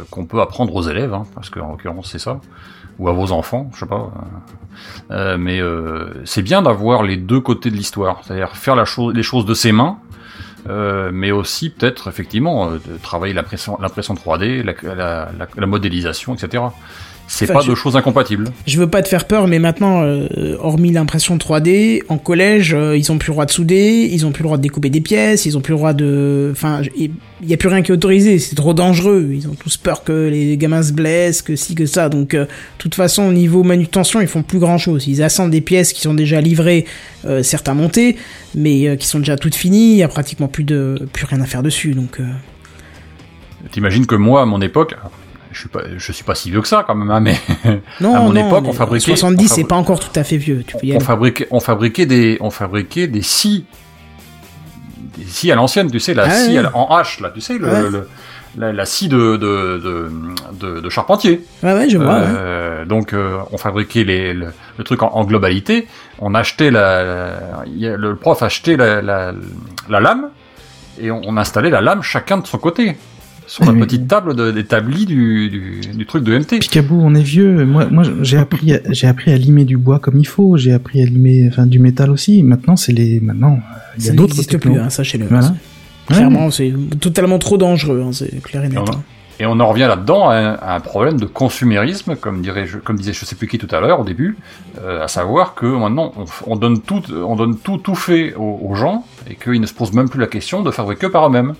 [0.10, 2.42] qu'on peut apprendre aux élèves, hein, parce qu'en l'occurrence c'est ça,
[3.02, 4.12] ou à vos enfants, je sais pas.
[5.10, 9.24] euh, mais euh, c'est bien d'avoir les deux côtés de l'histoire, c'est-à-dire faire la les
[9.24, 9.98] choses de ses mains,
[10.70, 15.66] euh, mais aussi peut-être effectivement euh, de travailler l'impression, l'impression 3D, la, la, la, la
[15.66, 16.64] modélisation, etc.
[17.34, 18.50] C'est Enfin, pas je- deux choses incompatibles.
[18.68, 22.98] Je veux pas te faire peur, mais maintenant, euh, hormis l'impression 3D, en collège, euh,
[22.98, 25.00] ils ont plus le droit de souder, ils ont plus le droit de découper des
[25.00, 27.10] pièces, ils ont plus le droit de, enfin, il
[27.50, 29.30] y a plus rien qui est autorisé, c'est trop dangereux.
[29.32, 32.10] Ils ont tous peur que les gamins se blessent, que ci que ça.
[32.10, 32.50] Donc, euh, de
[32.80, 35.08] toute façon, au niveau manutention, ils font plus grand chose.
[35.08, 36.86] Ils assemblent des pièces qui sont déjà livrées,
[37.44, 38.18] certes à monter,
[38.56, 39.92] mais qui sont déjà toutes finies.
[39.94, 41.94] Il y a pratiquement plus de, plus rien à faire dessus.
[41.94, 42.20] Donc,
[43.72, 44.96] T'imagines que moi, à mon époque,
[45.52, 47.36] je suis pas, je suis pas si vieux que ça quand même, hein, mais
[48.00, 50.24] non, À mon non, époque, on fabriquait- 70, on c'est fabri- pas encore tout à
[50.24, 50.64] fait vieux.
[50.66, 51.06] Tu peux y on aller.
[51.06, 53.66] fabriquait, on fabriquait des, on fabriquait des scies,
[55.18, 57.68] des scies à l'ancienne, tu sais, la Ah scie en H, là, tu sais, le,
[57.68, 57.90] Ouais.
[57.90, 58.10] le-
[58.58, 60.12] la, la scie de, de, de,
[60.60, 61.42] de, de charpentier.
[61.64, 62.16] Ouais, ouais, je vois.
[62.20, 62.26] ouais.
[62.28, 64.48] Euh, Donc, euh, on fabriquait les, le,
[64.78, 65.88] le truc en, en globalité.
[66.20, 69.32] On achetait la, le prof achetait la, la,
[69.88, 70.30] la lame
[71.00, 72.98] et on, on installait la lame chacun de son côté
[73.54, 76.60] sur la petite table de- d'établi du, du, du truc de MT.
[76.60, 77.66] Picabou, on est vieux.
[77.66, 80.56] Moi, moi, j'ai appris, à, j'ai appris à limer du bois comme il faut.
[80.58, 82.44] J'ai appris à limer, enfin, du métal aussi.
[82.44, 84.74] Maintenant, c'est les, maintenant, euh, il y Ça a d'autres n'existe technos.
[84.76, 85.26] plus, hein, sachez-le.
[85.28, 85.54] Voilà.
[86.08, 88.80] Clairement, c'est totalement trop dangereux, hein, c'est clair et net.
[88.80, 89.02] Hein.
[89.40, 92.78] Et on en revient là-dedans à un, à un problème de consumérisme, comme dirait, je,
[92.78, 94.38] comme disait je sais plus qui tout à l'heure au début,
[94.84, 96.14] euh, à savoir que maintenant
[96.46, 99.74] on, donne tout, on donne tout, tout fait aux, aux gens et qu'ils ne se
[99.74, 101.54] posent même plus la question de fabriquer par eux-mêmes.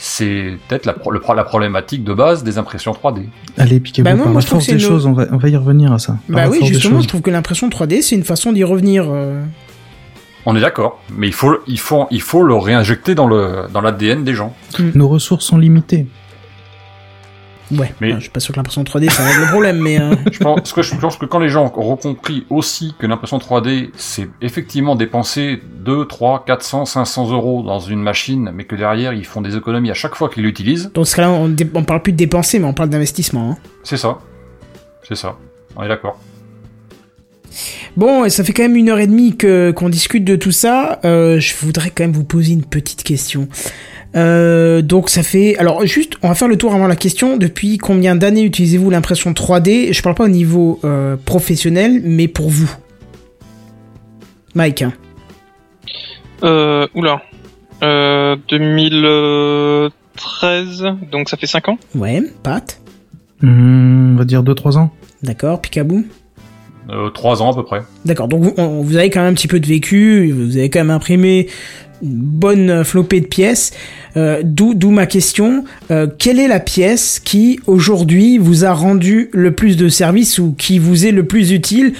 [0.00, 1.12] C'est peut-être la, pro-
[1.44, 3.24] problématique de base des impressions 3D.
[3.56, 5.12] Allez, Picabou, Bah par moi, la je trouve force que des c'est une- choses, on
[5.12, 6.16] va, on va y revenir à ça.
[6.28, 9.06] Bah oui, justement, je trouve que l'impression 3D, c'est une façon d'y revenir.
[9.08, 9.42] euh.
[10.46, 13.80] On est d'accord, mais il faut, il faut, il faut le réinjecter dans le, dans
[13.80, 14.54] l'ADN des gens.
[14.94, 16.06] Nos ressources sont limitées.
[17.70, 20.00] Ouais, Mais- je suis pas sûr que l'impression 3D, ça règle le problème, mais...
[20.00, 23.38] euh, Je pense que, je pense que quand les gens auront compris aussi que l'impression
[23.38, 29.12] 3D, c'est effectivement dépenser 2, 3, 400, 500 euros dans une machine, mais que derrière,
[29.12, 32.02] ils font des économies à chaque fois qu'ils l'utilisent, Dans ce cas-là, on, on parle
[32.02, 33.50] plus de dépenser, mais on parle d'investissement.
[33.52, 33.56] hein.
[33.84, 34.18] c'est ça.
[35.06, 35.36] C'est ça.
[35.76, 36.18] On est d'accord.
[37.96, 40.52] Bon, et ça fait quand même une heure et demie que qu'on discute de tout
[40.52, 41.00] ça.
[41.04, 43.48] Euh, je voudrais quand même vous poser une petite question.
[44.16, 45.56] Euh, donc ça fait...
[45.58, 47.36] Alors juste, on va faire le tour avant la question.
[47.36, 52.48] Depuis combien d'années utilisez-vous l'impression 3D Je parle pas au niveau euh, professionnel, mais pour
[52.48, 52.70] vous.
[54.54, 54.84] Mike.
[56.42, 57.20] Euh, oula.
[57.82, 61.78] Euh, 2013, donc ça fait 5 ans.
[61.94, 62.80] Ouais, Pat.
[63.40, 64.90] Hmm, on va dire 2-3 ans.
[65.22, 66.02] D'accord, Picaboo.
[66.90, 67.82] Euh, trois ans à peu près.
[68.06, 70.70] D'accord, donc vous, on- vous avez quand même un petit peu de vécu, vous avez
[70.70, 71.46] quand même imprimé
[72.02, 73.72] bonne flopée de pièces.
[74.16, 75.64] Euh, D'où ma question.
[75.90, 80.54] Euh, quelle est la pièce qui aujourd'hui vous a rendu le plus de service ou
[80.56, 81.94] qui vous est le plus utile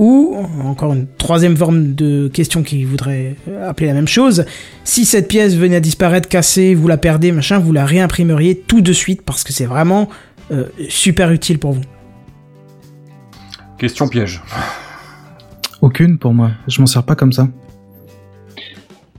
[0.00, 4.46] ou encore une troisième forme de question qui voudrait euh, appeler la même chose.
[4.82, 8.80] Si cette pièce venait à disparaître, cassée, vous la perdez, machin, vous la réimprimeriez tout
[8.80, 10.08] de suite parce que c'est vraiment
[10.52, 11.82] euh, super utile pour vous.
[13.76, 14.42] Question piège.
[15.82, 16.52] Aucune pour moi.
[16.66, 17.48] Je m'en sers pas comme ça.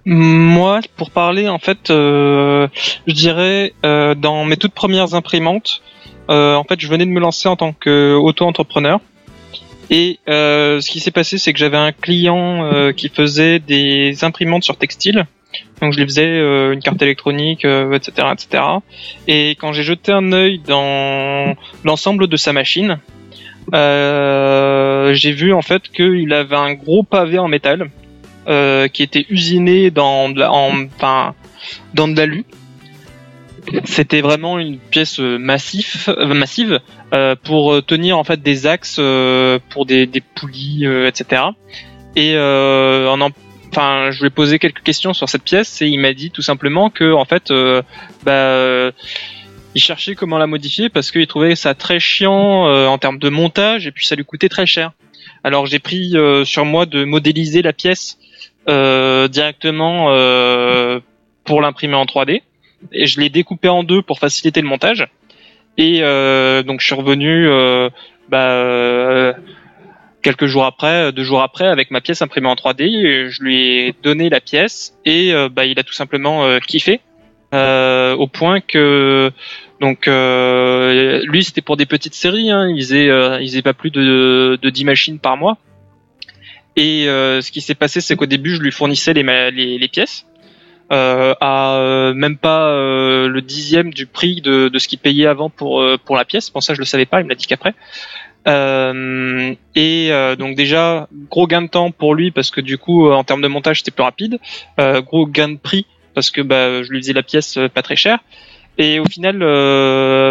[0.06, 2.68] Moi, pour parler, en fait, euh,
[3.08, 5.82] je dirais euh, dans mes toutes premières imprimantes,
[6.30, 9.00] euh, en fait, je venais de me lancer en tant qu'auto-entrepreneur.
[9.90, 14.24] Et euh, ce qui s'est passé, c'est que j'avais un client euh, qui faisait des
[14.24, 15.26] imprimantes sur textile.
[15.82, 18.64] Donc je lui faisais euh, une carte électronique, euh, etc., etc.
[19.28, 23.00] Et quand j'ai jeté un œil dans l'ensemble de sa machine,
[23.74, 27.90] euh, j'ai vu en fait qu'il avait un gros pavé en métal
[28.48, 31.36] euh, qui était usiné dans de la, en, enfin,
[31.94, 32.46] dans de l'alu.
[33.86, 36.80] C'était vraiment une pièce euh, massif, euh, massive
[37.14, 39.00] euh, pour tenir en fait des axes
[39.70, 41.44] pour des, des poulies, etc.
[42.16, 43.30] Et en, en-
[43.70, 46.42] enfin, je lui ai posé quelques questions sur cette pièce et il m'a dit tout
[46.42, 47.54] simplement que en fait,
[48.26, 48.92] bah,
[49.74, 53.30] il cherchait comment la modifier parce qu'il trouvait ça très chiant euh, en termes de
[53.30, 54.92] montage et puis ça lui coûtait très cher.
[55.44, 58.18] Alors j'ai pris euh, sur moi de modéliser la pièce
[58.68, 61.00] directement euh,
[61.44, 62.42] pour l'imprimer en 3D
[62.92, 65.08] et je l'ai découpé en deux pour faciliter le montage.
[65.78, 67.90] Et euh, donc je suis revenu euh,
[68.30, 69.34] bah, euh,
[70.22, 72.84] quelques jours après, deux jours après, avec ma pièce imprimée en 3D.
[72.84, 76.60] et je lui ai donné la pièce et euh, bah, il a tout simplement euh,
[76.60, 77.02] kiffé
[77.54, 79.32] euh, au point que
[79.82, 84.58] donc euh, lui c'était pour des petites séries, hein, il faisait euh, pas plus de,
[84.62, 85.58] de 10 machines par mois.
[86.76, 89.88] Et euh, ce qui s'est passé, c'est qu'au début, je lui fournissais les, les, les
[89.88, 90.26] pièces
[90.92, 95.26] euh, à euh, même pas euh, le dixième du prix de, de ce qu'il payait
[95.26, 96.52] avant pour euh, pour la pièce.
[96.52, 97.74] Bon ça, je le savais pas, il me l'a dit qu'après.
[99.76, 103.42] Et donc déjà gros gain de temps pour lui parce que du coup en termes
[103.42, 104.40] de montage c'était plus rapide.
[104.78, 108.20] Gros gain de prix parce que bah, je lui faisais la pièce pas très chère.
[108.78, 109.38] Et au final,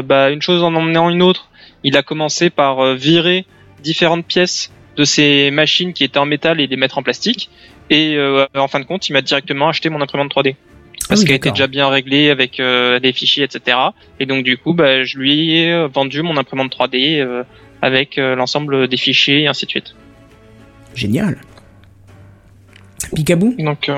[0.02, 1.50] bah, une chose en emmenant une autre,
[1.84, 3.46] il a commencé par virer
[3.80, 7.50] différentes pièces de ces machines qui étaient en métal et les mettre en plastique.
[7.90, 10.56] Et euh, en fin de compte, il m'a directement acheté mon imprimante 3D.
[11.08, 13.76] Parce oui, qu'elle était déjà bien réglée avec euh, les fichiers, etc.
[14.20, 17.42] Et donc du coup, bah, je lui ai euh, vendu mon imprimante 3D euh,
[17.82, 19.96] avec euh, l'ensemble des fichiers et ainsi de suite.
[20.94, 21.40] Génial.
[23.14, 23.54] Picaboo?
[23.58, 23.90] Donc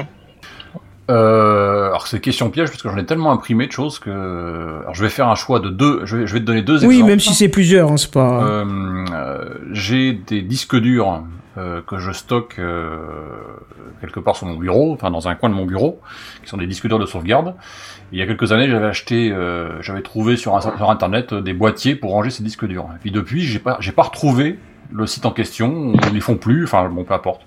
[1.10, 4.94] euh, alors c'est question piège parce que j'en ai tellement imprimé de choses que alors
[4.94, 6.00] je vais faire un choix de deux.
[6.04, 7.10] Je vais, je vais te donner deux Oui, exemples.
[7.10, 8.44] même si c'est plusieurs, hein, c'est pas...
[8.44, 11.22] Euh, euh, j'ai des disques durs
[11.58, 12.96] euh, que je stocke euh,
[14.00, 16.00] quelque part sur mon bureau, enfin dans un coin de mon bureau,
[16.42, 17.48] qui sont des disques durs de sauvegarde.
[18.12, 21.34] Et il y a quelques années, j'avais acheté, euh, j'avais trouvé sur, un- sur internet
[21.34, 22.86] des boîtiers pour ranger ces disques durs.
[22.94, 24.58] Et puis depuis, j'ai pas, j'ai pas retrouvé
[24.92, 25.92] le site en question.
[26.08, 26.64] Ils les font plus.
[26.64, 27.42] Enfin bon, peu importe.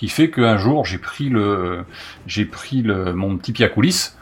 [0.00, 1.84] Qui fait qu'un jour, j'ai pris le,
[2.26, 4.16] j'ai pris le, mon petit pied à coulisses.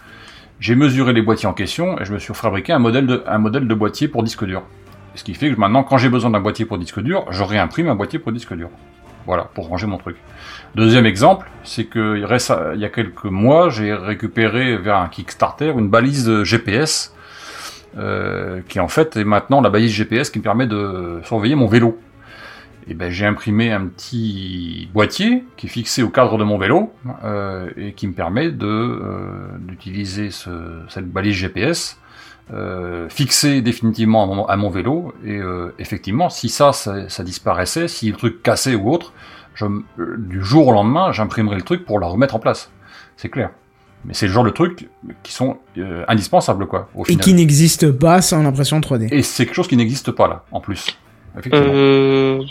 [0.59, 3.39] J'ai mesuré les boîtiers en question et je me suis fabriqué un modèle de, un
[3.39, 4.65] modèle de boîtier pour disque dur.
[5.15, 7.87] Ce qui fait que maintenant, quand j'ai besoin d'un boîtier pour disque dur, je réimprime
[7.89, 8.71] un boîtier pour disque dur.
[9.25, 10.17] Voilà, pour ranger mon truc.
[10.75, 15.07] Deuxième exemple, c'est que il reste- il y a quelques mois, j'ai récupéré vers un
[15.07, 17.15] Kickstarter une balise GPS,
[17.97, 21.69] euh, qui en fait est maintenant la balise GPS qui me permet de surveiller mon
[21.69, 22.01] vélo.
[22.91, 26.91] Et ben j'ai imprimé un petit boîtier qui est fixé au cadre de mon vélo
[27.25, 31.99] euh, et qui me permet de euh, d'utiliser ce- cette balise GPS
[32.53, 35.13] euh, fixé définitivement à mon, à mon vélo.
[35.25, 39.13] Et euh, effectivement, si ça, ça, ça disparaissait, si le truc cassait ou autre,
[39.55, 42.71] je, euh, du jour au lendemain, j'imprimerai le truc pour la remettre en place.
[43.19, 43.51] C'est clair.
[44.07, 44.89] Mais c'est le genre de trucs
[45.25, 47.25] qui sont euh, indispensables, quoi, au Et final.
[47.25, 49.09] qui n'existe pas sans l'impression 3D.
[49.13, 50.97] Et c'est quelque chose qui n'existe pas là, en plus.
[51.37, 51.67] Effectivement.
[51.75, 52.43] Euh...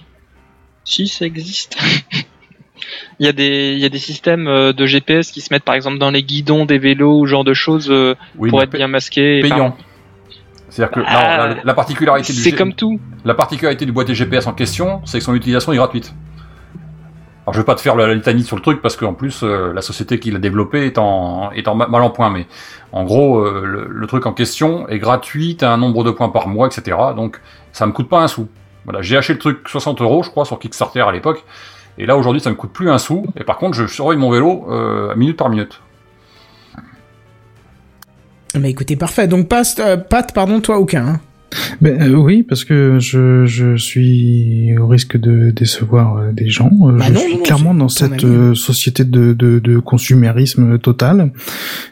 [0.90, 1.78] Si, ça existe.
[3.20, 5.64] il, y a des, il y a des systèmes euh, de GPS qui se mettent
[5.66, 8.72] par exemple dans les guidons des vélos ou genre de choses euh, oui, pour être
[8.72, 9.40] bien masqués.
[9.40, 9.72] et payant.
[9.72, 9.78] par-
[10.70, 13.00] C'est-à-dire que non, Ah, la, la particularité du comme tout.
[13.26, 16.14] la particularité du boîtier GPS en question, c'est que son utilisation est gratuite.
[17.46, 19.72] Alors je vais pas te faire la, litanie sur le truc parce qu'en plus euh,
[19.74, 22.46] la société qui l'a développé est en est en ma- mal en point, mais
[22.92, 26.28] en gros euh, le, le truc en question est gratuit, t'as un nombre de points
[26.30, 26.98] par mois, etc.
[27.16, 27.40] Donc
[27.72, 28.48] ça me coûte pas un sou.
[28.88, 31.44] Voilà, j'ai acheté le truc 60 euros, je crois, sur Kickstarter à l'époque,
[31.98, 33.28] et là aujourd'hui ça me coûte plus un sou.
[33.36, 35.82] Et par contre je surveille mon vélo euh, minute par minute.
[38.56, 39.28] Mais écoutez, parfait.
[39.28, 39.98] Donc, Pat, euh,
[40.34, 41.06] pardon, toi, aucun.
[41.06, 41.20] hein.
[41.82, 46.70] Ben, euh, oui, parce que je, je suis au risque de décevoir euh, des gens.
[46.84, 48.26] Euh, Bah je non, suis non, clairement dans cette avis.
[48.26, 51.32] euh, société de, de, de consumérisme total.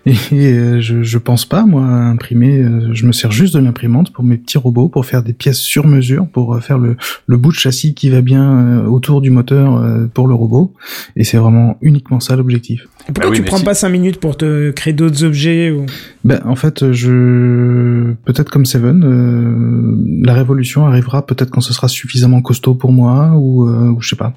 [0.06, 2.64] Et euh, je, je pense pas, moi, à imprimer.
[2.94, 5.88] je me sers juste de l'imprimante pour mes petits robots, pour faire des pièces sur
[5.88, 9.82] mesure, pour faire le, le bout de châssis qui va bien autour du moteur
[10.14, 10.74] pour le robot.
[11.16, 12.88] Et c'est vraiment uniquement ça l'objectif.
[13.06, 15.86] Pourquoi Bah oui, tu prends si- pas 5 minutes pour te créer d'autres objets ou...
[16.24, 19.04] Ben, en fait, je peut-être comme Seven,
[19.46, 24.02] euh, la révolution arrivera peut-être quand ce sera suffisamment costaud pour moi ou, euh, ou
[24.02, 24.34] je sais pas.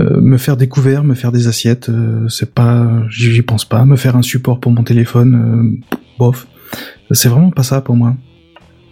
[0.00, 3.84] Euh, me faire des couverts, me faire des assiettes, euh, c'est pas, j'y pense pas.
[3.84, 5.80] Me faire un support pour mon téléphone,
[6.18, 6.46] bof.
[7.10, 8.14] C'est vraiment pas ça pour moi.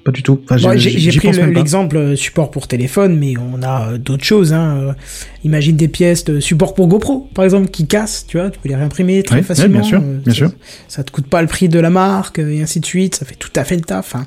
[0.04, 0.40] Pas du tout.
[0.44, 4.52] Enfin, J'ai pris l'exemple support pour téléphone, mais on a d'autres choses.
[4.52, 4.94] Hein.
[5.42, 8.68] Imagine des pièces de support pour GoPro, par exemple, qui cassent, tu vois, tu peux
[8.68, 9.80] les réimprimer très facilement.
[9.80, 10.50] bien sûr, bien ça, sûr.
[10.86, 13.16] Ça te coûte pas le prix de la marque, et ainsi de suite.
[13.16, 14.14] Ça fait tout à fait le taf.
[14.14, 14.26] hein.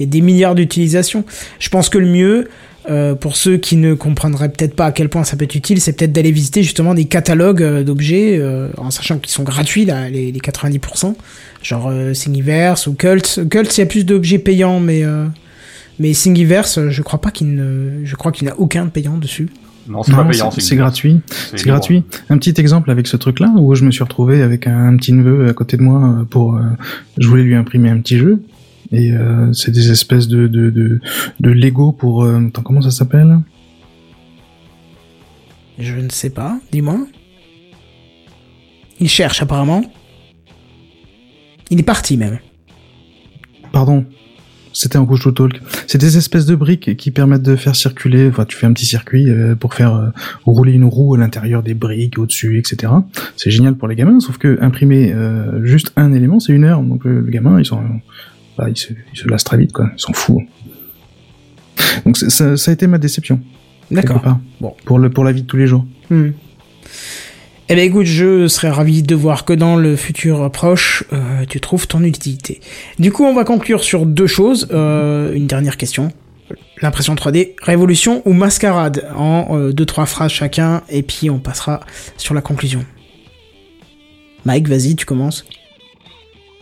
[0.00, 1.24] Il y a des milliards d'utilisations.
[1.58, 2.48] Je pense que le mieux,
[2.88, 5.80] euh, pour ceux qui ne comprendraient peut-être pas à quel point ça peut être utile,
[5.80, 9.84] c'est peut-être d'aller visiter justement des catalogues euh, d'objets, euh, en sachant qu'ils sont gratuits,
[9.84, 11.14] là, les, les 90%,
[11.62, 13.48] genre euh, Thingiverse ou Cult.
[13.50, 15.04] Cult, il y a plus d'objets payants, mais...
[15.04, 15.26] Euh,
[15.98, 19.50] mais Thingiverse, je crois pas qu'il ne, je crois qu'il n'a aucun de payant dessus.
[19.86, 21.20] Non, c'est pas Non, payant, c'est gratuit.
[21.54, 22.04] C'est gratuit.
[22.30, 25.12] Un petit exemple avec ce truc-là où je me suis retrouvé avec un, un petit
[25.12, 26.60] neveu à côté de moi pour, euh,
[27.18, 28.42] je voulais lui imprimer un petit jeu
[28.92, 31.00] et euh, c'est des espèces de de de,
[31.40, 33.38] de Lego pour, euh, attends, comment ça s'appelle?
[35.78, 37.06] Je ne sais pas, dis-moi.
[38.98, 39.82] Il cherche apparemment.
[41.70, 42.38] Il est parti même.
[43.72, 44.04] Pardon.
[44.72, 45.60] C'était en couche to talk.
[45.86, 48.28] C'est des espèces de briques qui permettent de faire circuler.
[48.28, 50.08] Enfin, tu fais un petit circuit euh, pour faire euh,
[50.44, 52.92] rouler une roue à l'intérieur des briques, au-dessus, etc.
[53.36, 56.82] C'est génial pour les gamins, sauf que imprimer euh, juste un élément, c'est une heure.
[56.82, 57.82] Donc le gamin, ils sont,
[58.60, 59.90] bah, ils se, ils se lassent très vite, quoi.
[59.96, 60.42] Ils s'en foutent.
[62.04, 63.40] Donc ça, ça a été ma déception.
[63.90, 64.22] D'accord.
[64.60, 64.74] Bon.
[64.84, 65.86] Pour le pour la vie de tous les jours.
[66.10, 66.30] Hmm.
[67.70, 71.60] Eh bien écoute, je serais ravi de voir que dans le futur proche, euh, tu
[71.60, 72.60] trouves ton utilité.
[72.98, 74.68] Du coup, on va conclure sur deux choses.
[74.72, 76.12] Euh, une dernière question.
[76.82, 79.08] L'impression 3D, révolution ou mascarade?
[79.16, 81.80] En euh, deux, trois phrases chacun, et puis on passera
[82.16, 82.84] sur la conclusion.
[84.44, 85.44] Mike, vas-y, tu commences.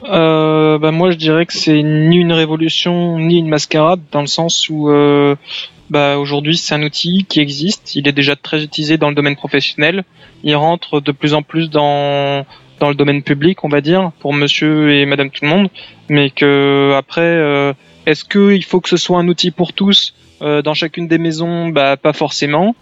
[0.05, 4.29] Euh, bah moi je dirais que c'est ni une révolution ni une mascarade dans le
[4.29, 5.35] sens où euh,
[5.91, 9.35] bah aujourd'hui c'est un outil qui existe, il est déjà très utilisé dans le domaine
[9.35, 10.05] professionnel,
[10.45, 12.47] il rentre de plus en plus dans
[12.79, 15.69] dans le domaine public on va dire pour monsieur et madame tout le monde,
[16.09, 17.73] mais que après euh,
[18.07, 21.19] est-ce que il faut que ce soit un outil pour tous euh, dans chacune des
[21.19, 22.75] maisons bah pas forcément.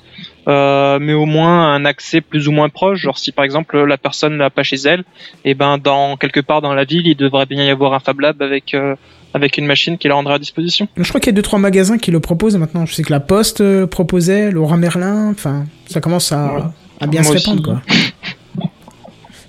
[0.48, 3.00] Euh, mais au moins un accès plus ou moins proche.
[3.00, 5.04] Genre si par exemple la personne l'a pas chez elle,
[5.44, 8.20] et ben dans quelque part dans la ville, il devrait bien y avoir un Fab
[8.20, 8.94] Lab avec euh,
[9.34, 10.88] avec une machine qui la rendra à disposition.
[10.96, 12.86] Je crois qu'il y a deux trois magasins qui le proposent maintenant.
[12.86, 15.30] Je sais que la Poste euh, proposait, Laura Merlin.
[15.30, 18.12] Enfin, ça commence à, à bien Moi se répandre, aussi.
[18.56, 18.68] quoi.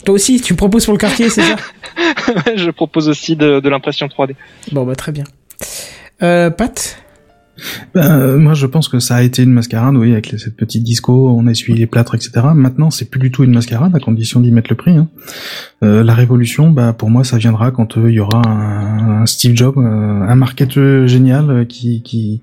[0.04, 1.56] Toi aussi, tu proposes pour le quartier, c'est ça?
[2.56, 4.36] Je propose aussi de, de l'impression 3D.
[4.72, 5.26] Bon, bah très bien.
[6.24, 6.98] Euh, Pat?
[7.94, 10.84] Ben, euh, moi, je pense que ça a été une mascarade, oui, avec cette petite
[10.84, 12.32] disco, on a essuyé les plâtres, etc.
[12.54, 14.98] Maintenant, c'est plus du tout une mascarade, à condition d'y mettre le prix.
[14.98, 15.10] hein.
[15.84, 19.56] Euh, la révolution, bah, pour moi, ça viendra quand euh, il y aura un, Steve
[19.56, 22.42] Jobs, euh, un marketeur génial qui, qui,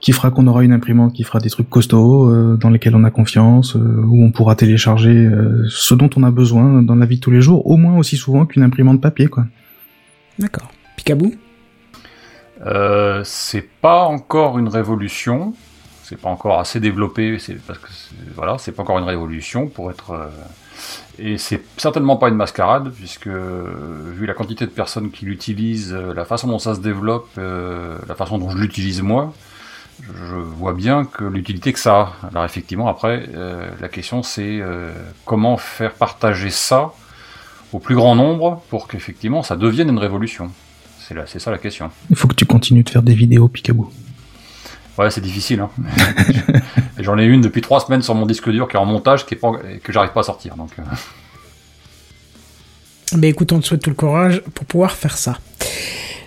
[0.00, 3.10] qui fera qu'on aura une imprimante qui fera des trucs costauds, dans lesquels on a
[3.10, 5.28] confiance, où on pourra télécharger
[5.68, 8.16] ce dont on a besoin dans la vie de tous les jours, au moins aussi
[8.16, 9.46] souvent qu'une imprimante papier, quoi.
[10.38, 10.70] D'accord.
[10.96, 11.34] Picabou
[12.66, 15.54] Euh, c'est pas encore une révolution,
[16.04, 17.88] c'est pas encore assez développé, c'est parce que
[18.34, 20.28] voilà, c'est pas encore une révolution pour être euh,
[21.18, 25.92] et c'est certainement pas une mascarade puisque euh, vu la quantité de personnes qui l'utilisent,
[25.92, 29.32] la façon dont ça se développe, la façon dont je l'utilise moi,
[30.02, 32.28] je vois bien que l'utilité que ça a.
[32.28, 33.28] Alors effectivement après
[33.80, 34.60] la question c'est
[35.24, 36.92] comment faire partager ça
[37.72, 40.50] au plus grand nombre pour qu'effectivement ça devienne une révolution.
[41.26, 41.90] C'est ça la question.
[42.10, 43.90] Il faut que tu continues de faire des vidéos, Picaboo.
[44.98, 45.60] Ouais, c'est difficile.
[45.60, 45.70] Hein.
[46.98, 49.34] J'en ai une depuis trois semaines sur mon disque dur qui est en montage, qui
[49.34, 49.52] est pas,
[49.82, 50.54] que j'arrive pas à sortir.
[50.56, 50.82] Donc, euh,
[53.16, 55.38] Ben écoute, on te souhaite tout le courage pour pouvoir faire ça.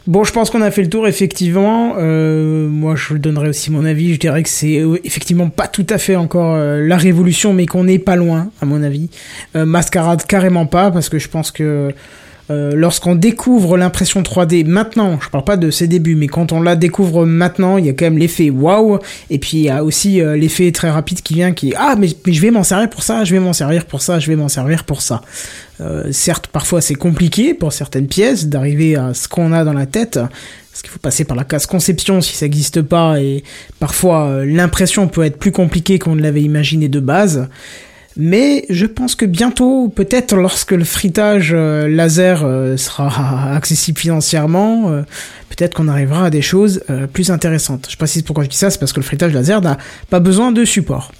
[0.07, 1.95] Bon, je pense qu'on a fait le tour, effectivement.
[1.97, 4.13] Euh, moi, je donnerai aussi mon avis.
[4.13, 7.65] Je dirais que c'est euh, effectivement pas tout à fait encore euh, la révolution, mais
[7.65, 9.09] qu'on n'est pas loin, à mon avis.
[9.55, 11.91] Euh, Mascarade, carrément pas, parce que je pense que
[12.51, 16.61] euh, lorsqu'on découvre l'impression 3D maintenant, je parle pas de ses débuts, mais quand on
[16.61, 18.99] la découvre maintenant, il y a quand même l'effet waouh,
[19.31, 21.95] et puis il y a aussi euh, l'effet très rapide qui vient, qui est ah
[21.97, 24.35] mais, je vais m'en servir pour ça, je vais m'en servir pour ça, je vais
[24.35, 25.21] m'en servir pour ça.
[25.81, 29.87] Euh, certes, parfois c'est compliqué pour certaines pièces d'arriver à ce qu'on a dans la
[29.87, 33.43] tête, parce qu'il faut passer par la case conception si ça n'existe pas, et
[33.79, 37.49] parfois l'impression peut être plus compliquée qu'on ne l'avait imaginé de base.
[38.17, 44.89] Mais je pense que bientôt, peut-être lorsque le fritage euh, laser euh, sera accessible financièrement,
[44.89, 45.01] euh,
[45.49, 47.87] peut-être qu'on arrivera à des choses plus intéressantes.
[47.89, 49.77] Je précise pourquoi je dis ça, c'est parce que le fritage laser n'a
[50.09, 51.11] pas besoin de support.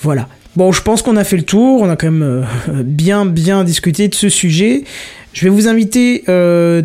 [0.00, 0.28] Voilà.
[0.54, 2.46] Bon, je pense qu'on a fait le tour, on a quand même
[2.84, 4.84] bien bien discuté de ce sujet.
[5.32, 6.24] Je vais vous inviter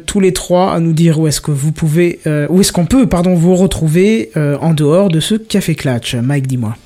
[0.05, 2.19] tous les trois à nous dire où est-ce que vous pouvez,
[2.49, 6.15] où est-ce qu'on peut, pardon, vous retrouver en dehors de ce café clutch.
[6.15, 6.77] Mike, dis-moi.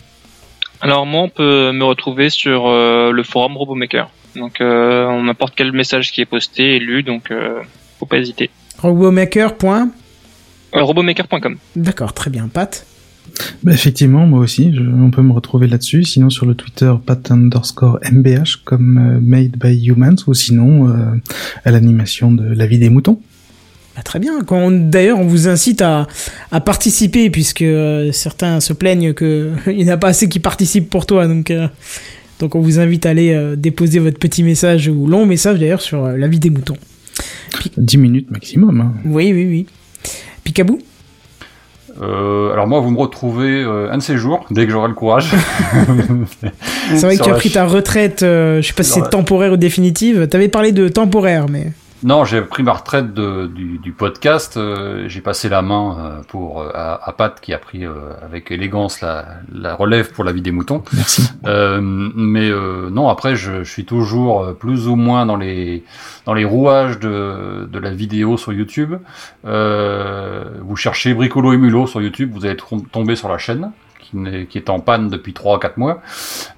[0.82, 4.10] Alors moi, on peut me retrouver sur euh, le forum RoboMaker.
[4.36, 7.60] Donc euh, on n'importe quel message qui est posté est lu, donc euh,
[7.99, 8.49] faut pas hésiter.
[8.80, 9.58] Robomaker.
[9.58, 9.90] point.
[10.76, 11.58] Euh, robomaker.com.
[11.76, 12.86] D'accord, très bien, Pat.
[13.64, 16.03] Bah, effectivement, moi aussi, je- on peut me retrouver là-dessus.
[16.03, 20.94] Sinon, sur le Twitter, pat underscore mbh, comme euh, made by humans, ou sinon, euh,
[21.66, 23.22] à l'animation de La vie des moutons.
[23.95, 24.39] Bah, très bien.
[24.72, 26.07] D'ailleurs, on vous incite à,
[26.51, 30.39] à participer, puisque euh, certains se plaignent que il n'y en a pas assez qui
[30.39, 31.27] participent pour toi.
[31.27, 31.68] Donc, euh,
[32.39, 35.81] donc on vous invite à aller euh, déposer votre petit message, ou long message d'ailleurs,
[35.81, 36.77] sur euh, la vie des moutons.
[37.77, 38.80] 10 minutes maximum.
[38.81, 38.93] hein.
[39.05, 39.65] Oui, oui, oui.
[40.43, 40.80] Picabou?
[42.01, 44.93] Euh, alors moi, vous me retrouvez euh, un de ces jours, dès que j'aurai le
[44.93, 45.30] courage.
[46.95, 49.07] C'est vrai que tu as pris ta retraite, euh, je sais pas si c'est la-
[49.07, 50.27] temporaire ou définitive.
[50.27, 51.72] T'avais parlé de temporaire, mais...
[52.03, 54.57] Non, j'ai pris ma retraite de, du, du podcast.
[54.57, 57.91] euh, j'ai passé la main euh, pour euh, à, à Pat qui a pris euh,
[58.23, 60.84] avec élégance la, la relève pour la vie des moutons.
[60.94, 61.30] Merci.
[61.45, 65.84] Euh, mais euh, non, après, je, je suis toujours plus ou moins dans les
[66.26, 68.95] dans les rouages de, de la vidéo sur YouTube.
[69.45, 72.57] Euh, vous cherchez Bricolo et Mulot sur YouTube, vous allez
[72.91, 73.72] tomber sur la chaîne
[74.49, 76.01] qui, est en panne depuis 3 à 4 mois.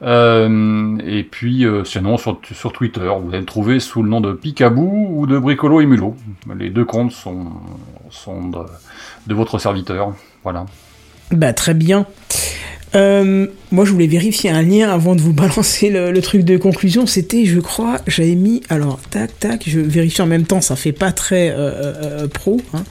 [0.01, 2.39] Euh, et puis, euh, sinon, sur,
[2.73, 6.15] Twitter, vous allez me trouver sous le nom de Picaboo ou de Bricolo et Mulot.
[6.57, 7.51] Les deux comptes sont,
[9.27, 10.13] de, votre serviteur.
[10.43, 10.65] Voilà.
[11.31, 12.05] Bah très bien.
[12.95, 16.57] Euh, moi je voulais vérifier un lien avant de vous balancer le, le truc de
[16.57, 17.07] conclusion.
[17.07, 18.61] C'était, je crois, j'avais mis.
[18.69, 21.55] Alors, tac, tac, je vérifie en même temps, ça fait pas très
[22.33, 22.83] pro, hein.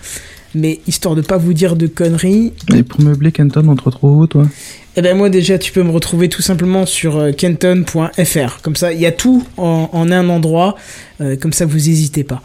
[0.54, 4.18] Mais histoire de pas vous dire de conneries, Et pour meubler Kenton, on te retrouve
[4.18, 4.46] où, toi?
[4.94, 8.60] Eh ben moi déjà tu peux me retrouver tout simplement sur euh, kenton.fr.
[8.62, 10.76] Comme ça, il y a tout en, en un endroit.
[11.22, 12.42] Euh, comme ça, vous hésitez pas.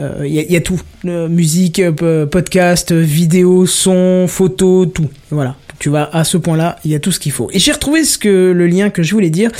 [0.00, 0.80] Euh, Il y, a- il y a tout.
[1.04, 5.08] Euh, musique, po- podcast, vidéo, son, photo, tout.
[5.30, 5.56] Voilà.
[5.78, 7.50] Tu vas à ce point-là, il y a tout ce qu'il faut.
[7.52, 9.50] Et j'ai retrouvé ce que le lien que je voulais dire.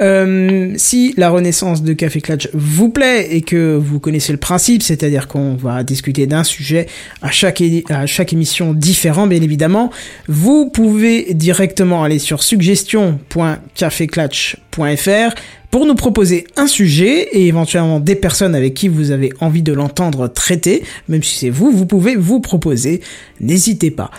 [0.00, 4.82] Euh, si la renaissance de Café Clutch vous plaît et que vous connaissez le principe,
[4.82, 6.86] c'est-à-dire qu'on va discuter d'un sujet
[7.22, 9.90] à chaque, à chaque émission différent, bien évidemment,
[10.28, 15.34] vous pouvez directement aller sur suggestion.caféclatch.fr
[15.70, 19.72] pour nous proposer un sujet et éventuellement des personnes avec qui vous avez envie de
[19.72, 23.00] l'entendre traiter, même si c'est vous, vous pouvez vous proposer,
[23.40, 24.10] n'hésitez pas.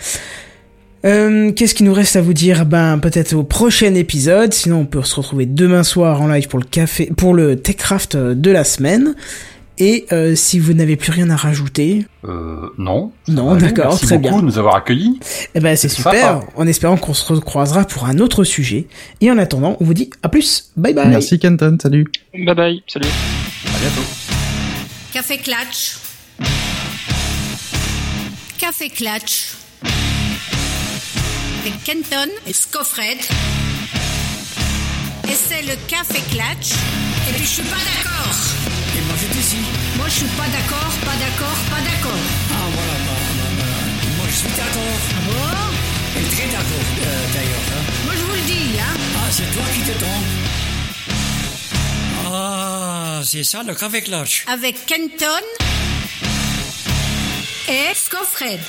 [1.06, 2.66] Euh, Qu'est-ce qu'il nous reste à vous dire?
[2.66, 4.54] Ben peut-être au prochain épisode.
[4.54, 8.18] Sinon, on peut se retrouver demain soir en live pour le café, pour le Techcraft
[8.18, 9.16] de la semaine.
[9.82, 13.14] Et euh, si vous n'avez plus rien à rajouter, Euh, non.
[13.30, 14.42] Non, d'accord, merci très beaucoup bien.
[14.42, 15.22] de nous avoir accueillis.
[15.56, 16.12] eh ben c'est super.
[16.14, 16.46] sympa.
[16.58, 18.88] En espérant qu'on se recroisera pour un autre sujet.
[19.22, 20.72] Et en attendant, on vous dit à plus.
[20.76, 21.08] Bye bye.
[21.08, 22.06] Merci Kenton, salut.
[22.34, 23.08] Bye bye, salut.
[23.08, 24.02] À bientôt.
[25.14, 25.98] Café Clutch.
[28.60, 29.54] Café Clutch.
[31.70, 33.20] Avec Kenton et Scoffred.
[35.28, 36.72] Et c'est le Café Clutch.
[37.30, 38.34] Et puis je suis pas d'accord.
[38.98, 39.58] Et moi j'étais ici.
[39.98, 42.18] Moi je suis pas d'accord, pas d'accord, pas d'accord.
[42.52, 43.64] Ah voilà, bah, bah, bah,
[44.18, 45.00] moi je suis d'accord.
[45.28, 46.20] Bon?
[46.20, 47.68] Et très d'accord euh, d'ailleurs.
[47.72, 47.84] hein.
[48.06, 48.96] Moi je vous le dis, hein.
[49.18, 50.34] Ah, c'est toi qui te trompes.
[52.34, 54.46] Ah, c'est ça le café clutch.
[54.48, 55.44] Avec Kenton
[57.70, 58.60] et Scoffred.